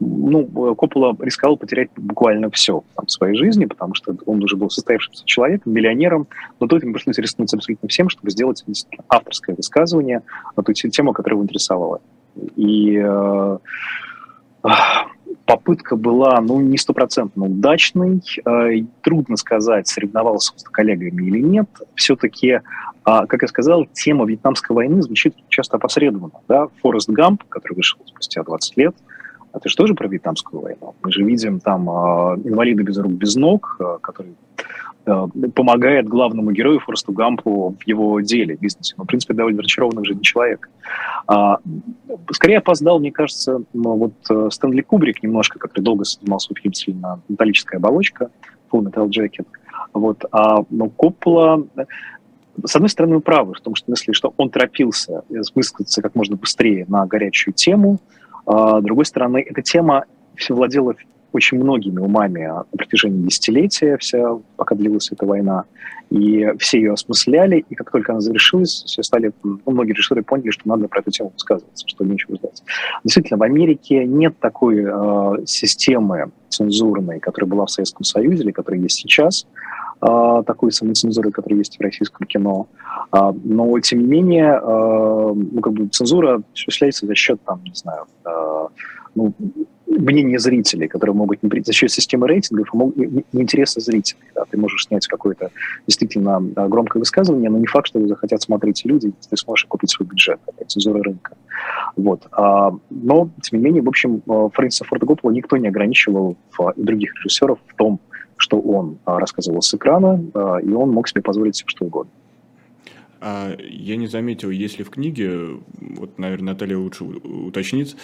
Ну, 0.00 0.74
Коппола 0.74 1.16
рисковал 1.20 1.56
потерять 1.56 1.90
буквально 1.96 2.50
все 2.50 2.84
там, 2.94 3.06
в 3.06 3.10
своей 3.10 3.36
жизни, 3.36 3.64
потому 3.64 3.94
что 3.94 4.16
он 4.26 4.42
уже 4.42 4.56
был 4.56 4.70
состоявшимся 4.70 5.24
человеком, 5.24 5.72
миллионером, 5.72 6.26
но 6.60 6.66
тут 6.66 6.82
ему 6.82 6.92
пришлось 6.92 7.18
рискнуть 7.18 7.52
абсолютно 7.52 7.88
всем, 7.88 8.08
чтобы 8.08 8.30
сделать 8.30 8.64
авторское 9.08 9.56
высказывание 9.56 10.22
на 10.56 10.62
ту 10.62 10.72
тему, 10.72 11.12
которая 11.12 11.36
его 11.36 11.44
интересовала. 11.44 12.00
И 12.56 12.96
э, 13.02 13.58
попытка 15.46 15.96
была, 15.96 16.40
ну, 16.40 16.60
не 16.60 16.76
стопроцентно 16.76 17.46
удачной. 17.46 18.22
Э, 18.44 18.84
трудно 19.02 19.36
сказать, 19.36 19.88
соревновался 19.88 20.52
он 20.52 20.58
с 20.58 20.64
коллегами 20.64 21.26
или 21.26 21.40
нет. 21.40 21.68
Все-таки 21.94 22.60
а, 23.08 23.24
как 23.26 23.42
я 23.42 23.48
сказал, 23.48 23.86
тема 23.92 24.26
Вьетнамской 24.26 24.74
войны 24.74 25.00
звучит 25.00 25.36
часто 25.48 25.76
опосредованно. 25.76 26.40
Да? 26.48 26.66
Форест 26.82 27.08
Гамп, 27.08 27.44
который 27.48 27.74
вышел 27.74 28.00
спустя 28.04 28.42
20 28.42 28.76
лет, 28.76 28.96
это 29.56 29.68
же 29.68 29.76
тоже 29.76 29.94
про 29.94 30.06
Вьетнамскую 30.08 30.62
войну. 30.62 30.94
Мы 31.02 31.10
же 31.10 31.24
видим 31.24 31.60
там 31.60 31.88
э, 31.88 31.92
инвалида 32.44 32.82
без 32.82 32.98
рук, 32.98 33.12
без 33.12 33.36
ног, 33.36 33.76
э, 33.80 33.98
который 34.02 34.34
э, 35.06 35.26
помогает 35.54 36.06
главному 36.06 36.52
герою 36.52 36.78
Форесту 36.80 37.12
Гампу 37.12 37.74
в 37.78 37.88
его 37.88 38.20
деле, 38.20 38.56
бизнесе. 38.56 38.94
Но, 38.98 39.04
в 39.04 39.06
принципе, 39.06 39.34
довольно 39.34 39.62
разочарованный 39.62 40.02
в 40.02 40.06
жизни 40.06 40.22
человек. 40.22 40.68
А, 41.26 41.58
скорее 42.32 42.58
опоздал, 42.58 43.00
мне 43.00 43.12
кажется, 43.12 43.62
вот 43.72 44.12
э, 44.28 44.48
Стэнли 44.50 44.82
Кубрик 44.82 45.22
немножко, 45.22 45.58
который 45.58 45.82
долго 45.82 46.04
снимал 46.04 46.38
свой 46.38 46.56
фильм 46.60 46.74
«Сильно 46.74 47.20
металлическая 47.28 47.78
оболочка», 47.78 48.30
Full 48.70 48.90
Metal 48.90 49.08
Jacket. 49.08 49.46
Вот. 49.94 50.24
А 50.32 50.64
ну, 50.68 50.90
Коппола 50.90 51.64
с 52.64 52.74
одной 52.74 52.88
стороны, 52.88 53.16
вы 53.16 53.20
правы 53.20 53.54
в 53.54 53.60
том 53.60 53.74
что 53.74 53.86
смысле, 53.86 54.14
что 54.14 54.32
он 54.36 54.50
торопился 54.50 55.22
высказаться 55.54 56.00
как 56.00 56.14
можно 56.14 56.36
быстрее 56.36 56.86
на 56.88 57.06
горячую 57.06 57.54
тему. 57.54 58.00
А, 58.46 58.80
с 58.80 58.84
другой 58.84 59.04
стороны, 59.04 59.44
эта 59.46 59.62
тема 59.62 60.04
все 60.36 60.54
владела 60.54 60.94
очень 61.32 61.58
многими 61.58 62.00
умами 62.00 62.46
на 62.46 62.64
протяжении 62.76 63.26
десятилетия, 63.26 63.98
вся, 63.98 64.38
пока 64.56 64.74
длилась 64.74 65.12
эта 65.12 65.26
война. 65.26 65.64
И 66.08 66.52
все 66.58 66.78
ее 66.78 66.92
осмысляли, 66.92 67.64
и 67.68 67.74
как 67.74 67.90
только 67.90 68.12
она 68.12 68.20
завершилась, 68.20 68.84
все 68.86 69.02
стали, 69.02 69.32
ну, 69.42 69.58
многие 69.66 69.92
режиссеры 69.92 70.22
поняли, 70.22 70.50
что 70.50 70.68
надо 70.68 70.86
про 70.88 71.00
эту 71.00 71.10
тему 71.10 71.32
высказываться, 71.34 71.86
что 71.86 72.04
нечего 72.04 72.36
ждать. 72.36 72.62
Действительно, 73.02 73.38
в 73.38 73.42
Америке 73.42 74.04
нет 74.06 74.38
такой 74.38 74.84
э, 74.86 75.46
системы 75.46 76.30
цензурной, 76.48 77.18
которая 77.18 77.50
была 77.50 77.66
в 77.66 77.70
Советском 77.70 78.04
Союзе 78.04 78.44
или 78.44 78.52
которая 78.52 78.80
есть 78.80 79.00
сейчас. 79.00 79.46
А, 80.00 80.42
такой 80.42 80.72
самоцензуры, 80.72 81.30
которая 81.30 81.58
есть 81.58 81.78
в 81.78 81.80
российском 81.80 82.26
кино. 82.26 82.68
А, 83.10 83.34
но, 83.44 83.78
тем 83.80 84.00
не 84.00 84.06
менее, 84.06 84.60
а, 84.62 85.32
ну, 85.34 85.60
как 85.60 85.72
бы 85.72 85.86
цензура 85.88 86.42
осуществляется 86.52 87.06
за 87.06 87.14
счет, 87.14 87.40
там, 87.44 87.62
не 87.64 87.74
знаю, 87.74 88.04
ну, 89.14 89.32
мнения 89.86 90.38
зрителей, 90.38 90.88
которые 90.88 91.16
могут 91.16 91.42
не 91.42 91.62
за 91.64 91.72
счет 91.72 91.90
системы 91.90 92.28
рейтингов 92.28 92.68
и 92.96 93.24
интереса 93.32 93.80
зрителей. 93.80 94.20
Да, 94.34 94.44
ты 94.44 94.58
можешь 94.58 94.84
снять 94.84 95.06
какое-то 95.06 95.50
действительно 95.86 96.38
громкое 96.68 96.98
высказывание, 96.98 97.48
но 97.48 97.56
не 97.56 97.66
факт, 97.66 97.86
что 97.86 97.98
его 97.98 98.08
захотят 98.08 98.42
смотреть 98.42 98.84
люди, 98.84 99.10
ты 99.30 99.36
сможешь 99.38 99.64
купить 99.64 99.90
свой 99.90 100.06
бюджет. 100.06 100.38
Это 100.46 100.66
цензура 100.66 101.02
рынка. 101.02 101.34
Вот. 101.96 102.28
Но, 102.30 103.30
тем 103.40 103.58
не 103.58 103.64
менее, 103.64 103.82
в 103.82 103.88
общем, 103.88 104.22
Фрэнсиса 104.26 104.84
Форда 104.84 105.06
Коппола 105.06 105.32
никто 105.32 105.56
не 105.56 105.68
ограничивал 105.68 106.36
и 106.76 106.82
других 106.82 107.14
режиссеров 107.16 107.58
в 107.66 107.74
том, 107.74 107.98
что 108.36 108.60
он 108.60 108.98
а, 109.04 109.18
рассказывал 109.18 109.62
с 109.62 109.72
экрана, 109.74 110.22
а, 110.34 110.58
и 110.58 110.70
он 110.70 110.90
мог 110.90 111.08
себе 111.08 111.22
позволить 111.22 111.56
все 111.56 111.64
что 111.66 111.86
угодно. 111.86 112.12
А, 113.20 113.56
я 113.58 113.96
не 113.96 114.06
заметил, 114.06 114.50
если 114.50 114.82
в 114.82 114.90
книге, 114.90 115.58
вот, 115.80 116.18
наверное, 116.18 116.52
Наталья 116.52 116.78
лучше 116.78 117.04
уточнит, 117.04 117.96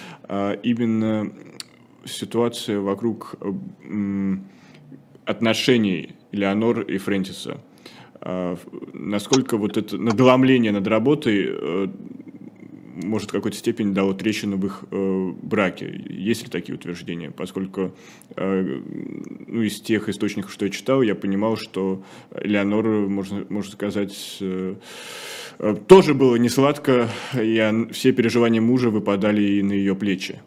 именно 0.62 1.32
ситуация 2.04 2.80
вокруг 2.80 3.36
отношений 5.24 6.16
Леонор 6.32 6.80
и 6.80 6.98
Фрэнсиса. 6.98 7.60
Насколько 8.92 9.56
вот 9.56 9.76
это 9.76 9.98
надломление 9.98 10.72
над 10.72 10.86
работой 10.86 11.46
э, 11.48 11.88
может, 13.02 13.30
в 13.30 13.32
какой-то 13.32 13.56
степени 13.56 13.92
дало 13.92 14.12
трещину 14.14 14.56
в 14.56 14.66
их 14.66 14.84
э, 14.90 15.32
браке. 15.42 16.02
Есть 16.08 16.44
ли 16.44 16.50
такие 16.50 16.74
утверждения? 16.74 17.30
Поскольку 17.30 17.92
э, 18.36 18.80
ну, 19.46 19.62
из 19.62 19.80
тех 19.80 20.08
источников, 20.08 20.52
что 20.52 20.64
я 20.64 20.70
читал, 20.70 21.02
я 21.02 21.14
понимал, 21.14 21.56
что 21.56 22.02
Леонор, 22.34 22.86
можно, 22.86 23.44
можно 23.48 23.72
сказать, 23.72 24.38
э, 24.40 24.74
э, 25.58 25.76
тоже 25.86 26.14
было 26.14 26.36
не 26.36 26.48
сладко, 26.48 27.08
и 27.34 27.86
все 27.92 28.12
переживания 28.12 28.60
мужа 28.60 28.90
выпадали 28.90 29.42
и 29.42 29.62
на 29.62 29.72
ее 29.72 29.94
плечи. 29.94 30.40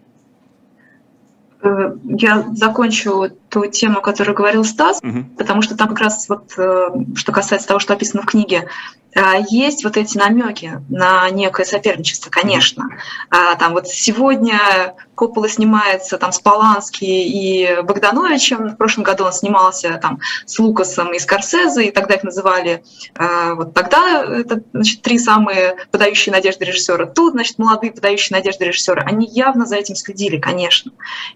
Э, 1.61 1.95
я 2.03 2.45
закончу 2.53 3.29
ту 3.55 3.65
тему, 3.67 4.01
которую 4.01 4.35
говорил 4.35 4.65
Стас, 4.65 4.99
угу. 5.01 5.23
потому 5.37 5.61
что 5.61 5.77
там 5.77 5.87
как 5.87 5.99
раз 5.99 6.27
вот, 6.27 6.51
э, 6.57 6.89
что 7.15 7.31
касается 7.31 7.69
того, 7.69 7.79
что 7.79 7.93
описано 7.93 8.21
в 8.21 8.25
книге, 8.25 8.67
э, 9.15 9.21
есть 9.49 9.85
вот 9.85 9.95
эти 9.95 10.17
намеки 10.17 10.81
на 10.89 11.29
некое 11.29 11.65
соперничество, 11.65 12.29
конечно. 12.29 12.89
А, 13.29 13.55
там 13.55 13.71
вот 13.71 13.87
сегодня 13.87 14.93
Коппола 15.15 15.47
снимается 15.47 16.17
там 16.17 16.33
с 16.33 16.39
Полански 16.39 17.05
и 17.05 17.81
Богдановичем, 17.81 18.71
в 18.71 18.75
прошлом 18.75 19.05
году 19.05 19.23
он 19.23 19.31
снимался 19.31 19.97
там 20.01 20.19
с 20.45 20.59
Лукасом 20.59 21.13
и 21.13 21.19
Скорсезе, 21.19 21.85
и 21.85 21.91
тогда 21.91 22.15
их 22.15 22.23
называли, 22.23 22.83
вот 23.17 23.73
тогда 23.73 24.25
это, 24.25 24.61
значит, 24.73 25.01
три 25.01 25.17
самые 25.17 25.77
подающие 25.91 26.33
надежды 26.33 26.65
режиссера. 26.65 27.05
Тут, 27.05 27.31
значит, 27.31 27.57
молодые 27.57 27.93
подающие 27.93 28.35
надежды 28.35 28.65
режиссера. 28.65 29.03
Они 29.03 29.25
явно 29.25 29.65
за 29.65 29.77
этим 29.77 29.95
следили, 29.95 30.37
конечно. 30.37 30.91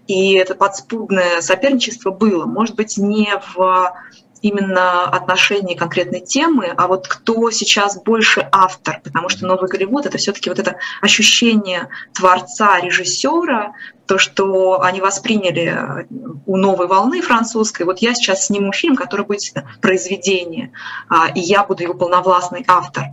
И 0.06 0.34
это 0.34 0.54
подспудное 0.54 1.40
соперничество 1.40 2.09
было. 2.10 2.46
Может 2.46 2.76
быть, 2.76 2.96
не 2.98 3.28
в 3.54 3.94
именно 4.42 5.04
отношении 5.04 5.74
конкретной 5.74 6.20
темы, 6.20 6.72
а 6.76 6.86
вот 6.86 7.08
кто 7.08 7.50
сейчас 7.50 8.02
больше 8.02 8.48
автор, 8.52 9.00
потому 9.02 9.28
что 9.28 9.46
новый 9.46 9.68
Голливуд 9.68 10.06
это 10.06 10.18
все-таки 10.18 10.48
вот 10.48 10.58
это 10.58 10.76
ощущение 11.02 11.88
творца, 12.14 12.80
режиссера, 12.80 13.74
то, 14.10 14.18
что 14.18 14.82
они 14.82 15.00
восприняли 15.00 15.66
э, 15.72 16.04
у 16.44 16.56
новой 16.56 16.88
волны 16.88 17.22
французской. 17.22 17.84
Вот 17.84 18.00
я 18.00 18.12
сейчас 18.12 18.46
сниму 18.46 18.72
фильм, 18.72 18.96
который 18.96 19.24
будет 19.24 19.54
произведение, 19.80 20.72
а, 21.08 21.28
и 21.28 21.38
я 21.38 21.62
буду 21.62 21.84
его 21.84 21.94
полновластный 21.94 22.64
автор. 22.66 23.04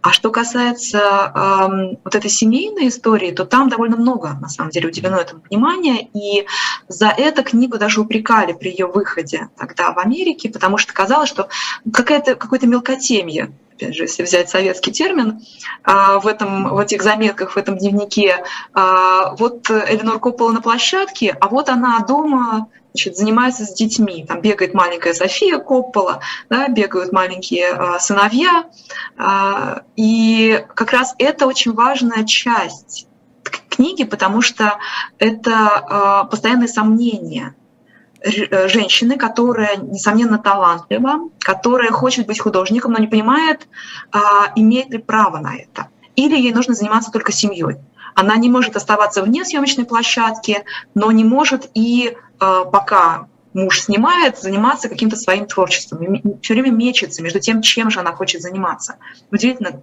А 0.00 0.10
что 0.10 0.30
касается 0.30 1.98
вот 2.02 2.14
этой 2.14 2.30
семейной 2.30 2.88
истории, 2.88 3.30
то 3.30 3.44
там 3.44 3.68
довольно 3.68 3.98
много, 3.98 4.38
на 4.40 4.48
самом 4.48 4.70
деле, 4.70 4.88
уделено 4.88 5.18
этому 5.18 5.42
внимания, 5.50 6.08
и 6.14 6.46
за 6.88 7.08
это 7.08 7.42
книгу 7.42 7.76
даже 7.76 8.00
упрекали 8.00 8.54
при 8.54 8.70
ее 8.70 8.86
выходе 8.86 9.50
тогда 9.58 9.92
в 9.92 9.98
Америке, 9.98 10.48
потому 10.48 10.78
что 10.78 10.94
казалось, 10.94 11.28
что 11.28 11.48
какое-то 11.92 12.36
какое-то 12.36 12.66
мелкотемье 12.66 13.52
опять 13.78 13.94
же, 13.94 14.04
если 14.04 14.24
взять 14.24 14.50
советский 14.50 14.92
термин, 14.92 15.40
а, 15.84 16.18
в, 16.18 16.26
этом, 16.26 16.74
в 16.74 16.78
этих 16.78 17.02
заметках, 17.02 17.52
в 17.52 17.56
этом 17.56 17.78
дневнике, 17.78 18.44
а, 18.74 19.34
вот 19.36 19.70
Эленор 19.70 20.18
Коппола 20.18 20.52
на 20.52 20.60
площадке, 20.60 21.36
а 21.40 21.48
вот 21.48 21.68
она 21.68 22.00
дома 22.00 22.68
значит, 22.92 23.16
занимается 23.16 23.64
с 23.64 23.72
детьми. 23.74 24.24
Там 24.26 24.40
бегает 24.40 24.74
маленькая 24.74 25.14
София 25.14 25.58
Коппола, 25.58 26.20
да, 26.50 26.68
бегают 26.68 27.12
маленькие 27.12 27.68
а, 27.68 28.00
сыновья. 28.00 28.64
И 29.96 30.64
как 30.74 30.92
раз 30.92 31.14
это 31.18 31.46
очень 31.46 31.72
важная 31.72 32.24
часть 32.24 33.06
книги, 33.68 34.02
потому 34.04 34.42
что 34.42 34.78
это 35.18 36.26
постоянное 36.30 36.66
сомнение– 36.66 37.54
Э, 37.67 37.67
женщины, 38.22 39.16
которая, 39.16 39.76
несомненно, 39.76 40.38
талантлива, 40.38 41.30
которая 41.38 41.90
хочет 41.90 42.26
быть 42.26 42.40
художником, 42.40 42.92
но 42.92 42.98
не 42.98 43.06
понимает, 43.06 43.68
а, 44.12 44.52
имеет 44.56 44.90
ли 44.90 44.98
право 44.98 45.38
на 45.38 45.56
это. 45.56 45.88
Или 46.16 46.36
ей 46.36 46.52
нужно 46.52 46.74
заниматься 46.74 47.12
только 47.12 47.32
семьей. 47.32 47.76
Она 48.14 48.36
не 48.36 48.50
может 48.50 48.74
оставаться 48.74 49.22
вне 49.22 49.44
съемочной 49.44 49.84
площадки, 49.84 50.64
но 50.94 51.12
не 51.12 51.24
может 51.24 51.70
и 51.74 52.16
а, 52.40 52.64
пока 52.64 53.28
муж 53.54 53.80
снимает, 53.80 54.38
заниматься 54.38 54.88
каким-то 54.88 55.16
своим 55.16 55.46
творчеством. 55.46 56.38
Все 56.42 56.54
время 56.54 56.70
мечется 56.70 57.22
между 57.22 57.40
тем, 57.40 57.62
чем 57.62 57.90
же 57.90 58.00
она 58.00 58.12
хочет 58.12 58.42
заниматься. 58.42 58.96
Удивительно, 59.30 59.82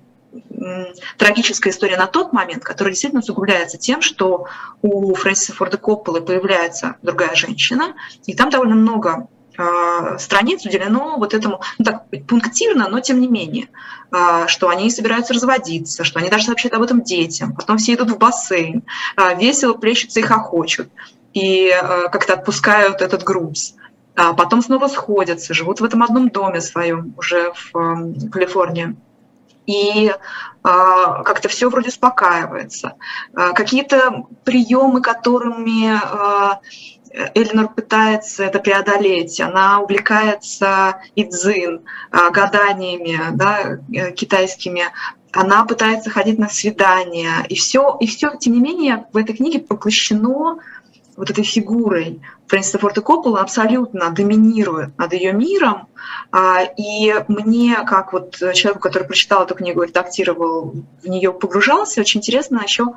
трагическая 1.18 1.72
история 1.72 1.98
на 1.98 2.08
тот 2.08 2.34
момент, 2.34 2.64
которая 2.64 2.94
действительно 2.94 3.22
усугубляется 3.22 3.78
тем, 3.78 4.02
что 4.02 4.48
у 4.82 5.14
Фрэнсиса 5.14 5.54
Форда 5.54 5.78
Копполы 5.78 6.22
появляется 6.22 6.96
другая 7.02 7.36
женщина, 7.36 7.96
и 8.26 8.34
там 8.34 8.50
довольно 8.50 8.76
много 8.76 9.28
э, 9.58 10.18
страниц 10.20 10.66
уделено 10.66 11.18
вот 11.18 11.34
этому, 11.34 11.62
ну 11.78 11.86
так, 11.86 12.06
пунктирно, 12.28 12.88
но 12.90 13.00
тем 13.00 13.20
не 13.20 13.28
менее, 13.28 13.70
э, 14.12 14.48
что 14.48 14.70
они 14.70 14.90
собираются 14.90 15.34
разводиться, 15.34 16.04
что 16.04 16.20
они 16.20 16.30
даже 16.30 16.46
сообщают 16.46 16.74
об 16.74 16.82
этом 16.82 17.02
детям, 17.02 17.54
потом 17.56 17.78
все 17.78 17.94
идут 17.94 18.12
в 18.12 18.18
бассейн, 18.18 18.84
э, 19.18 19.36
весело 19.38 19.74
плещутся 19.74 20.20
и 20.20 20.24
хохочут, 20.24 20.90
и 21.34 21.70
как-то 22.14 22.34
отпускают 22.34 23.02
этот 23.02 23.24
груз. 23.24 23.76
А 24.16 24.32
потом 24.32 24.62
снова 24.62 24.88
сходятся, 24.88 25.54
живут 25.54 25.82
в 25.82 25.84
этом 25.84 26.02
одном 26.02 26.30
доме 26.30 26.62
своем 26.62 27.14
уже 27.18 27.52
в 27.74 28.30
Калифорнии 28.32 28.96
и 29.66 30.14
а, 30.64 31.24
как-то 31.24 31.50
все 31.50 31.70
вроде 31.70 31.90
успокаивается. 31.90 32.96
А, 33.34 33.54
какие-то 33.54 34.26
приемы, 34.44 35.02
которыми 35.02 35.92
а, 35.94 36.60
Элинор 37.34 37.70
пытается 37.70 38.44
это 38.44 38.60
преодолеть. 38.60 39.40
Она 39.40 39.80
увлекается 39.80 41.02
идзин, 41.16 41.86
гаданиями 42.12 43.18
да, 43.32 43.80
э, 43.94 44.12
китайскими. 44.12 44.84
Она 45.32 45.64
пытается 45.64 46.10
ходить 46.10 46.40
на 46.40 46.50
свидания. 46.50 47.46
И 47.48 47.56
все, 47.56 47.96
и 48.02 48.08
все, 48.08 48.36
тем 48.36 48.54
не 48.54 48.60
менее, 48.60 49.06
в 49.14 49.18
этой 49.18 49.34
книге 49.34 49.60
поглощено 49.60 50.58
вот 51.16 51.30
этой 51.30 51.44
фигурой 51.44 52.22
Фрэнсиса 52.48 52.78
Форта 52.80 53.02
Коппола 53.02 53.42
абсолютно 53.42 54.10
доминирует 54.10 54.98
над 54.98 55.14
ее 55.14 55.34
миром. 55.34 55.88
А, 56.32 56.62
и 56.64 57.14
мне, 57.28 57.78
как 57.88 58.14
вот 58.14 58.36
человеку, 58.54 58.80
который 58.80 59.06
прочитал 59.06 59.44
эту 59.44 59.56
книгу 59.56 59.82
и 59.84 59.88
редактировал, 59.88 60.74
в 61.02 61.08
нее 61.08 61.34
погружался, 61.34 62.02
очень 62.02 62.20
интересно 62.20 62.62
еще, 62.64 62.94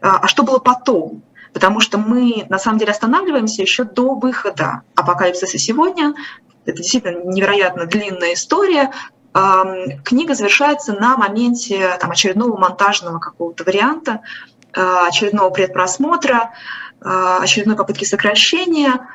а, 0.00 0.18
а 0.18 0.28
что 0.28 0.42
было 0.42 0.58
потом? 0.58 1.22
Потому 1.52 1.80
что 1.80 1.98
мы, 1.98 2.46
на 2.48 2.58
самом 2.58 2.78
деле, 2.78 2.92
останавливаемся 2.92 3.62
еще 3.62 3.84
до 3.84 4.14
выхода 4.14 4.82
«Апокалипсиса 4.94 5.58
сегодня». 5.58 6.14
Это 6.64 6.78
действительно 6.78 7.24
невероятно 7.24 7.86
длинная 7.86 8.34
история. 8.34 8.92
Книга 9.32 10.34
завершается 10.34 10.92
на 10.92 11.16
моменте 11.16 11.96
там, 12.00 12.10
очередного 12.10 12.58
монтажного 12.58 13.18
какого-то 13.18 13.64
варианта, 13.64 14.20
а, 14.74 15.06
очередного 15.06 15.50
предпросмотра. 15.50 16.50
А, 17.00 17.38
очередной 17.38 17.76
попытки 17.76 18.04
сокращения, 18.04 19.08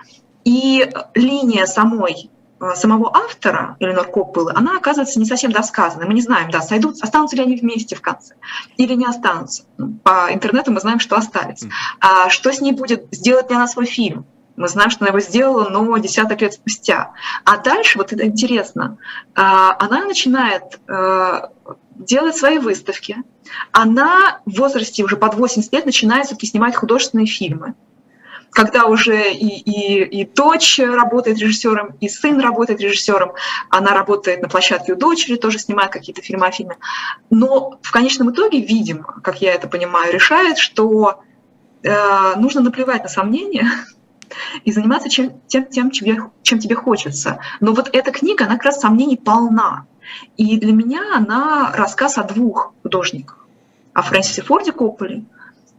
и 0.43 0.89
линия 1.15 1.65
самой 1.65 2.29
а, 2.59 2.75
самого 2.75 3.15
автора 3.15 3.75
Эленор 3.79 4.07
Коппелы, 4.07 4.53
она 4.55 4.77
оказывается 4.77 5.19
не 5.19 5.25
совсем 5.25 5.51
досказанной. 5.51 6.07
Мы 6.07 6.13
не 6.13 6.21
знаем, 6.21 6.49
да, 6.49 6.61
сойдут, 6.61 7.01
останутся 7.01 7.35
ли 7.35 7.43
они 7.43 7.55
вместе 7.57 7.95
в 7.95 8.01
конце 8.01 8.35
или 8.77 8.93
не 8.93 9.05
останутся. 9.05 9.63
Ну, 9.77 9.93
по 10.03 10.29
интернету 10.31 10.71
мы 10.71 10.79
знаем, 10.79 10.99
что 10.99 11.15
остались. 11.15 11.63
А 11.99 12.29
что 12.29 12.51
с 12.51 12.61
ней 12.61 12.71
будет? 12.71 13.07
Сделать 13.11 13.49
ли 13.49 13.55
она 13.55 13.67
свой 13.67 13.85
фильм? 13.85 14.25
Мы 14.55 14.67
знаем, 14.67 14.91
что 14.91 15.03
она 15.03 15.09
его 15.09 15.19
сделала, 15.19 15.69
но 15.69 15.97
десяток 15.97 16.41
лет 16.41 16.53
спустя. 16.53 17.13
А 17.43 17.57
дальше, 17.57 17.97
вот 17.97 18.13
это 18.13 18.25
интересно, 18.27 18.97
а, 19.35 19.75
она 19.79 20.05
начинает 20.05 20.79
делать 21.95 22.35
свои 22.35 22.57
выставки. 22.57 23.17
Она 23.71 24.41
в 24.45 24.57
возрасте 24.57 25.03
уже 25.03 25.17
под 25.17 25.35
80 25.35 25.71
лет 25.73 25.85
начинает 25.85 26.25
все-таки 26.25 26.47
снимать 26.47 26.75
художественные 26.75 27.27
фильмы. 27.27 27.75
Когда 28.51 28.85
уже 28.85 29.31
и, 29.33 29.47
и, 29.47 30.21
и 30.21 30.25
дочь 30.25 30.79
работает 30.79 31.39
режиссером, 31.39 31.95
и 31.99 32.07
сын 32.07 32.39
работает 32.39 32.81
режиссером, 32.81 33.33
она 33.69 33.95
работает 33.95 34.43
на 34.43 34.47
площадке 34.47 34.93
у 34.93 34.95
дочери, 34.95 35.37
тоже 35.37 35.57
снимает 35.57 35.91
какие-то 35.91 36.21
фильмы 36.21 36.47
о 36.47 36.51
фильме. 36.51 36.77
Но 37.31 37.79
в 37.81 37.91
конечном 37.91 38.31
итоге, 38.31 38.61
видимо, 38.61 39.21
как 39.23 39.41
я 39.41 39.53
это 39.53 39.67
понимаю, 39.67 40.13
решает, 40.13 40.59
что 40.59 41.23
э, 41.81 42.35
нужно 42.35 42.61
наплевать 42.61 43.01
на 43.01 43.09
сомнения, 43.09 43.67
и 44.63 44.71
заниматься 44.71 45.09
чем, 45.09 45.41
тем, 45.47 45.65
тем 45.65 45.91
чем, 45.91 45.91
тебе, 45.91 46.21
чем 46.43 46.59
тебе 46.59 46.75
хочется. 46.75 47.39
Но 47.59 47.73
вот 47.73 47.89
эта 47.91 48.11
книга, 48.11 48.45
она 48.45 48.55
как 48.55 48.65
раз 48.65 48.79
сомнений 48.79 49.17
полна. 49.17 49.85
И 50.37 50.57
для 50.57 50.73
меня 50.73 51.15
она 51.15 51.71
рассказ 51.75 52.17
о 52.17 52.23
двух 52.23 52.73
художниках. 52.83 53.39
О 53.93 54.01
Фрэнсисе 54.01 54.41
Форде 54.41 54.71
Копполе 54.71 55.23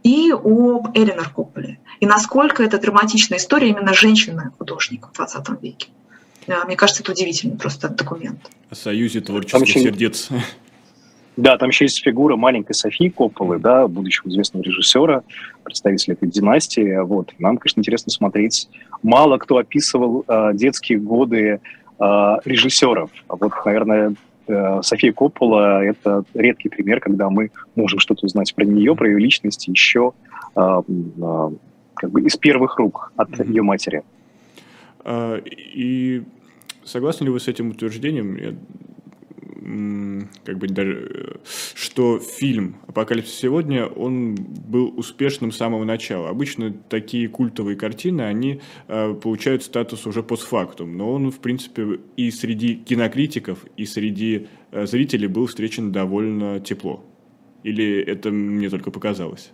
и 0.03 0.31
об 0.31 0.95
Эленор 0.95 1.29
Копполе. 1.29 1.79
И 1.99 2.05
насколько 2.05 2.63
это 2.63 2.79
драматичная 2.79 3.39
история 3.39 3.69
именно 3.69 3.93
женщины-художника 3.93 5.09
в 5.11 5.13
20 5.13 5.61
веке. 5.61 5.89
Мне 6.47 6.75
кажется, 6.75 7.01
это 7.01 7.11
удивительный 7.11 7.57
просто 7.57 7.89
документ. 7.89 8.39
О 8.69 8.75
союзе 8.75 9.21
творческих 9.21 9.67
еще... 9.67 9.81
сердец. 9.81 10.29
Да, 11.37 11.57
там 11.57 11.67
еще 11.67 11.83
есть 11.83 12.01
фигура 12.01 12.37
маленькой 12.37 12.75
Софии 12.75 13.09
Копполы, 13.09 13.59
да, 13.59 13.89
будущего 13.89 14.29
известного 14.29 14.63
режиссера, 14.63 15.23
представителя 15.63 16.13
этой 16.13 16.29
династии. 16.29 17.03
Вот. 17.03 17.33
Нам, 17.39 17.57
конечно, 17.57 17.81
интересно 17.81 18.09
смотреть. 18.09 18.69
Мало 19.03 19.37
кто 19.37 19.57
описывал 19.57 20.23
э, 20.25 20.51
детские 20.53 20.99
годы 20.99 21.59
Э, 21.59 21.84
режиссеров. 21.99 23.09
А 23.27 23.35
вот, 23.35 23.51
наверное, 23.65 24.15
э, 24.47 24.81
София 24.81 25.13
Коппола– 25.13 25.83
это 25.85 26.23
редкий 26.33 26.69
пример, 26.69 26.99
когда 26.99 27.29
мы 27.29 27.51
можем 27.75 27.99
что-то 27.99 28.25
узнать 28.25 28.53
про 28.53 28.65
нее, 28.65 28.95
про 28.95 29.07
ее 29.07 29.19
личность 29.19 29.67
еще 29.67 30.13
э, 30.55 30.81
как 31.95 32.11
бы 32.11 32.21
из 32.21 32.35
первых 32.37 32.77
рук 32.77 33.11
от 33.15 33.29
mm-hmm. 33.29 33.47
ее 33.47 33.61
матери. 33.61 34.03
А, 35.03 35.37
и 35.45 36.23
согласны 36.83 37.25
ли 37.25 37.31
вы 37.31 37.39
с 37.39 37.47
этим 37.47 37.71
утверждением? 37.71 38.59
Как 40.43 40.57
бы 40.57 40.67
даже, 40.67 41.39
что 41.73 42.19
фильм 42.19 42.75
«Апокалипсис 42.87 43.33
сегодня», 43.33 43.87
он 43.87 44.35
был 44.35 44.93
успешным 44.97 45.51
с 45.51 45.57
самого 45.57 45.83
начала. 45.83 46.29
Обычно 46.29 46.71
такие 46.71 47.27
культовые 47.27 47.75
картины, 47.75 48.21
они 48.21 48.61
э, 48.87 49.13
получают 49.15 49.63
статус 49.63 50.05
уже 50.05 50.21
постфактум, 50.21 50.97
но 50.97 51.13
он, 51.13 51.31
в 51.31 51.39
принципе, 51.39 51.99
и 52.15 52.29
среди 52.31 52.75
кинокритиков, 52.75 53.65
и 53.75 53.85
среди 53.85 54.47
э, 54.71 54.85
зрителей 54.85 55.27
был 55.27 55.47
встречен 55.47 55.91
довольно 55.91 56.59
тепло. 56.59 57.03
Или 57.63 57.99
это 58.01 58.29
мне 58.29 58.69
только 58.69 58.91
показалось? 58.91 59.51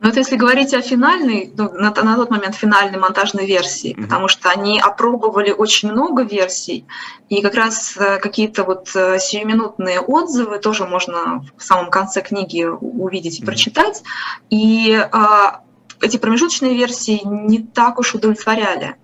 Ну, 0.00 0.08
это 0.08 0.18
если 0.18 0.36
говорить 0.36 0.72
о 0.72 0.80
финальной, 0.80 1.52
ну, 1.56 1.70
на, 1.72 1.90
на 1.90 2.16
тот 2.16 2.30
момент 2.30 2.54
финальной 2.54 2.98
монтажной 2.98 3.44
версии, 3.46 3.94
mm-hmm. 3.94 4.02
потому 4.02 4.28
что 4.28 4.48
они 4.48 4.80
опробовали 4.80 5.50
очень 5.50 5.92
много 5.92 6.22
версий, 6.22 6.86
и 7.28 7.42
как 7.42 7.54
раз 7.54 7.96
э, 7.98 8.18
какие-то 8.18 8.64
вот 8.64 8.90
э, 8.94 9.18
сиюминутные 9.18 10.00
отзывы 10.00 10.58
тоже 10.58 10.86
можно 10.86 11.44
в 11.56 11.62
самом 11.62 11.90
конце 11.90 12.22
книги 12.22 12.64
увидеть 12.64 13.38
и 13.38 13.42
mm-hmm. 13.42 13.46
прочитать. 13.46 14.02
И 14.48 14.94
а, 15.12 15.60
эти 16.00 16.16
промежуточные 16.16 16.74
версии 16.74 17.20
не 17.24 17.58
так 17.58 17.98
уж 17.98 18.14
удовлетворяли 18.14 18.96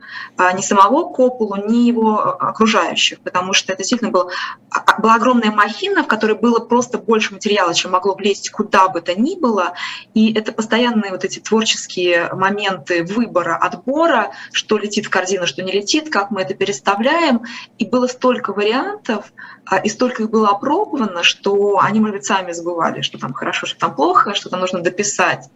ни 0.55 0.61
самого 0.61 1.13
Копулу, 1.13 1.57
ни 1.57 1.87
его 1.87 2.19
окружающих, 2.19 3.21
потому 3.21 3.53
что 3.53 3.73
это 3.73 3.79
действительно 3.79 4.11
был, 4.11 4.31
а, 4.71 5.01
была 5.01 5.15
огромная 5.15 5.51
махина, 5.51 6.03
в 6.03 6.07
которой 6.07 6.37
было 6.37 6.59
просто 6.59 6.99
больше 6.99 7.35
материала, 7.35 7.75
чем 7.75 7.93
могло 7.93 8.15
влезть 8.15 8.51
куда 8.51 8.89
бы 8.89 9.01
то 9.01 9.19
ни 9.19 9.39
было, 9.39 9.75
и 10.15 10.33
это 10.35 10.53
постоянные 10.53 11.11
вот 11.11 11.25
эти 11.25 11.39
творческие 11.39 12.33
моменты 12.33 13.05
выбора, 13.05 13.57
отбора, 13.57 14.33
что 14.53 14.79
летит 14.79 15.07
в 15.07 15.11
корзину, 15.11 15.47
что 15.47 15.63
не 15.63 15.73
летит, 15.73 16.11
как 16.11 16.31
мы 16.31 16.43
это 16.43 16.55
переставляем, 16.55 17.43
и 17.79 17.87
было 17.87 18.07
столько 18.07 18.53
вариантов, 18.53 19.33
а, 19.65 19.79
и 19.79 19.89
столько 19.89 20.25
их 20.25 20.31
было 20.31 20.49
опробовано, 20.49 21.23
что 21.23 21.79
они, 21.81 22.01
может 22.01 22.17
быть, 22.17 22.25
сами 22.27 22.53
забывали, 22.53 23.01
что 23.01 23.19
там 23.19 23.33
хорошо, 23.33 23.67
что 23.67 23.79
там 23.79 23.95
плохо, 23.95 24.35
что 24.35 24.51
там 24.51 24.61
нужно 24.61 24.81
дописать, 24.81 25.49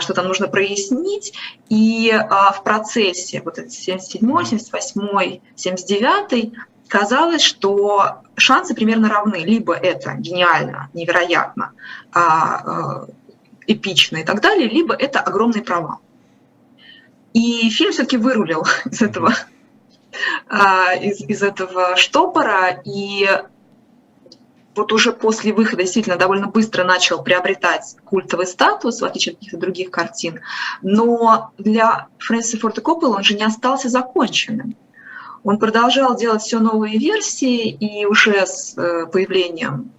что 0.00 0.14
там 0.14 0.26
нужно 0.26 0.48
прояснить. 0.48 1.34
И 1.68 2.12
в 2.12 2.62
процессе 2.62 3.42
вот 3.44 3.58
этот 3.58 3.72
77 3.98 4.44
78 4.44 5.40
79 5.56 6.52
казалось, 6.88 7.42
что 7.42 8.22
шансы 8.36 8.74
примерно 8.74 9.08
равны. 9.08 9.36
Либо 9.44 9.74
это 9.74 10.14
гениально, 10.14 10.90
невероятно, 10.92 11.72
эпично 13.66 14.18
и 14.18 14.24
так 14.24 14.40
далее, 14.40 14.68
либо 14.68 14.94
это 14.94 15.20
огромный 15.20 15.62
провал. 15.62 16.00
И 17.32 17.70
фильм 17.70 17.92
все-таки 17.92 18.16
вырулил 18.16 18.64
из 18.86 19.02
этого 19.02 19.32
а, 20.48 20.94
из, 20.94 21.20
из 21.20 21.42
этого 21.42 21.96
штопора, 21.96 22.80
и 22.84 23.28
вот 24.74 24.92
уже 24.92 25.12
после 25.12 25.52
выхода 25.52 25.82
действительно 25.82 26.16
довольно 26.16 26.46
быстро 26.46 26.84
начал 26.84 27.22
приобретать 27.22 27.96
культовый 28.04 28.46
статус, 28.46 29.00
в 29.00 29.04
отличие 29.04 29.32
от 29.32 29.38
каких-то 29.38 29.58
других 29.58 29.90
картин. 29.90 30.40
Но 30.82 31.52
для 31.58 32.08
Фрэнсиса 32.18 32.58
Форта 32.58 32.80
Коппола 32.80 33.16
он 33.16 33.24
же 33.24 33.34
не 33.34 33.44
остался 33.44 33.88
законченным. 33.88 34.76
Он 35.42 35.58
продолжал 35.58 36.16
делать 36.16 36.42
все 36.42 36.58
новые 36.58 36.98
версии, 36.98 37.70
и 37.70 38.04
уже 38.04 38.46
с 38.46 38.76
э, 38.76 39.06
появлением 39.06 39.92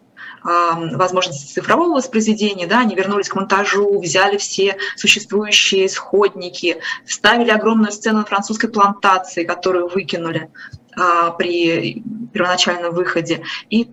возможности 0.43 1.53
цифрового 1.53 1.95
воспроизведения, 1.95 2.67
да, 2.67 2.79
они 2.79 2.95
вернулись 2.95 3.29
к 3.29 3.35
монтажу, 3.35 3.99
взяли 3.99 4.37
все 4.37 4.77
существующие 4.95 5.85
исходники, 5.85 6.77
вставили 7.05 7.51
огромную 7.51 7.91
сцену 7.91 8.25
французской 8.25 8.67
плантации, 8.67 9.43
которую 9.43 9.87
выкинули 9.87 10.49
а, 10.97 11.31
при 11.31 12.03
первоначальном 12.33 12.93
выходе. 12.93 13.43
И 13.69 13.87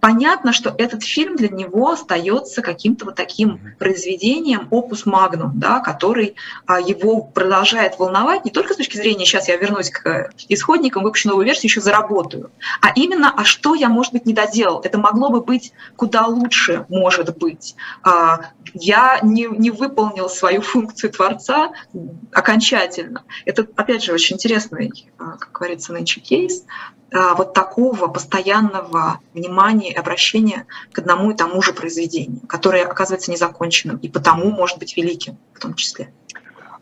понятно, 0.00 0.52
что 0.52 0.74
этот 0.76 1.02
фильм 1.02 1.36
для 1.36 1.48
него 1.48 1.90
остается 1.90 2.62
каким-то 2.62 3.06
вот 3.06 3.16
таким 3.16 3.60
произведением 3.78 4.68
опус 4.70 5.06
магнум, 5.06 5.52
да, 5.54 5.80
который 5.80 6.36
а, 6.66 6.80
его 6.80 7.22
продолжает 7.22 7.98
волновать 7.98 8.44
не 8.44 8.50
только 8.50 8.74
с 8.74 8.76
точки 8.76 8.96
зрения 8.96 9.24
«сейчас 9.24 9.48
я 9.48 9.56
вернусь 9.56 9.90
к 9.90 10.30
исходникам, 10.48 11.02
выпущу 11.02 11.28
новую 11.28 11.46
версию, 11.46 11.70
еще 11.70 11.80
заработаю», 11.80 12.50
а 12.80 12.92
именно 12.94 13.32
«а 13.36 13.44
что 13.44 13.74
я, 13.74 13.88
может 13.88 14.12
быть, 14.12 14.26
не 14.26 14.34
доделал?» 14.34 14.80
Это 14.80 14.98
могло 14.98 15.30
бы 15.30 15.40
быть 15.40 15.72
куда 15.96 16.26
лучше, 16.26 16.86
может 16.88 17.36
быть. 17.36 17.74
А, 18.02 18.40
я 18.74 19.20
не, 19.22 19.44
не 19.44 19.70
выполнил 19.70 20.28
свою 20.28 20.60
функцию 20.60 21.10
творца 21.10 21.72
окончательно. 22.32 23.24
Это, 23.44 23.66
опять 23.76 24.02
же, 24.02 24.12
очень 24.12 24.36
интересный, 24.36 24.92
а, 25.18 25.36
как 25.38 25.52
говорится, 25.52 25.92
нынче 25.92 26.20
кейс, 26.20 26.64
вот 27.10 27.54
такого 27.54 28.08
постоянного 28.08 29.20
внимания 29.32 29.92
и 29.92 29.94
обращения 29.94 30.66
к 30.92 30.98
одному 30.98 31.30
и 31.30 31.34
тому 31.34 31.62
же 31.62 31.72
произведению, 31.72 32.40
которое 32.46 32.84
оказывается 32.84 33.30
незаконченным 33.30 33.96
и 33.96 34.08
потому 34.08 34.50
может 34.50 34.78
быть 34.78 34.96
великим 34.96 35.38
в 35.54 35.60
том 35.60 35.74
числе. 35.74 36.10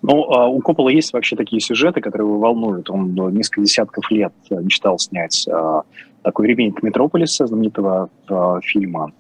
Ну, 0.03 0.31
а 0.33 0.47
у 0.47 0.61
Коппола 0.61 0.91
есть 0.91 1.13
вообще 1.13 1.37
такие 1.37 1.61
сюжеты, 1.61 2.01
которые 2.01 2.29
его 2.29 2.39
волнуют. 2.39 2.91
Он 2.91 3.15
несколько 3.33 3.63
десятков 3.63 4.11
лет 4.11 4.33
мечтал 4.51 4.99
снять 4.99 5.47
а, 5.49 5.83
такой 6.23 6.49
ремейк 6.49 6.83
«Метрополиса», 6.83 7.47
знаменитого 7.47 8.11
фильма 8.63 9.13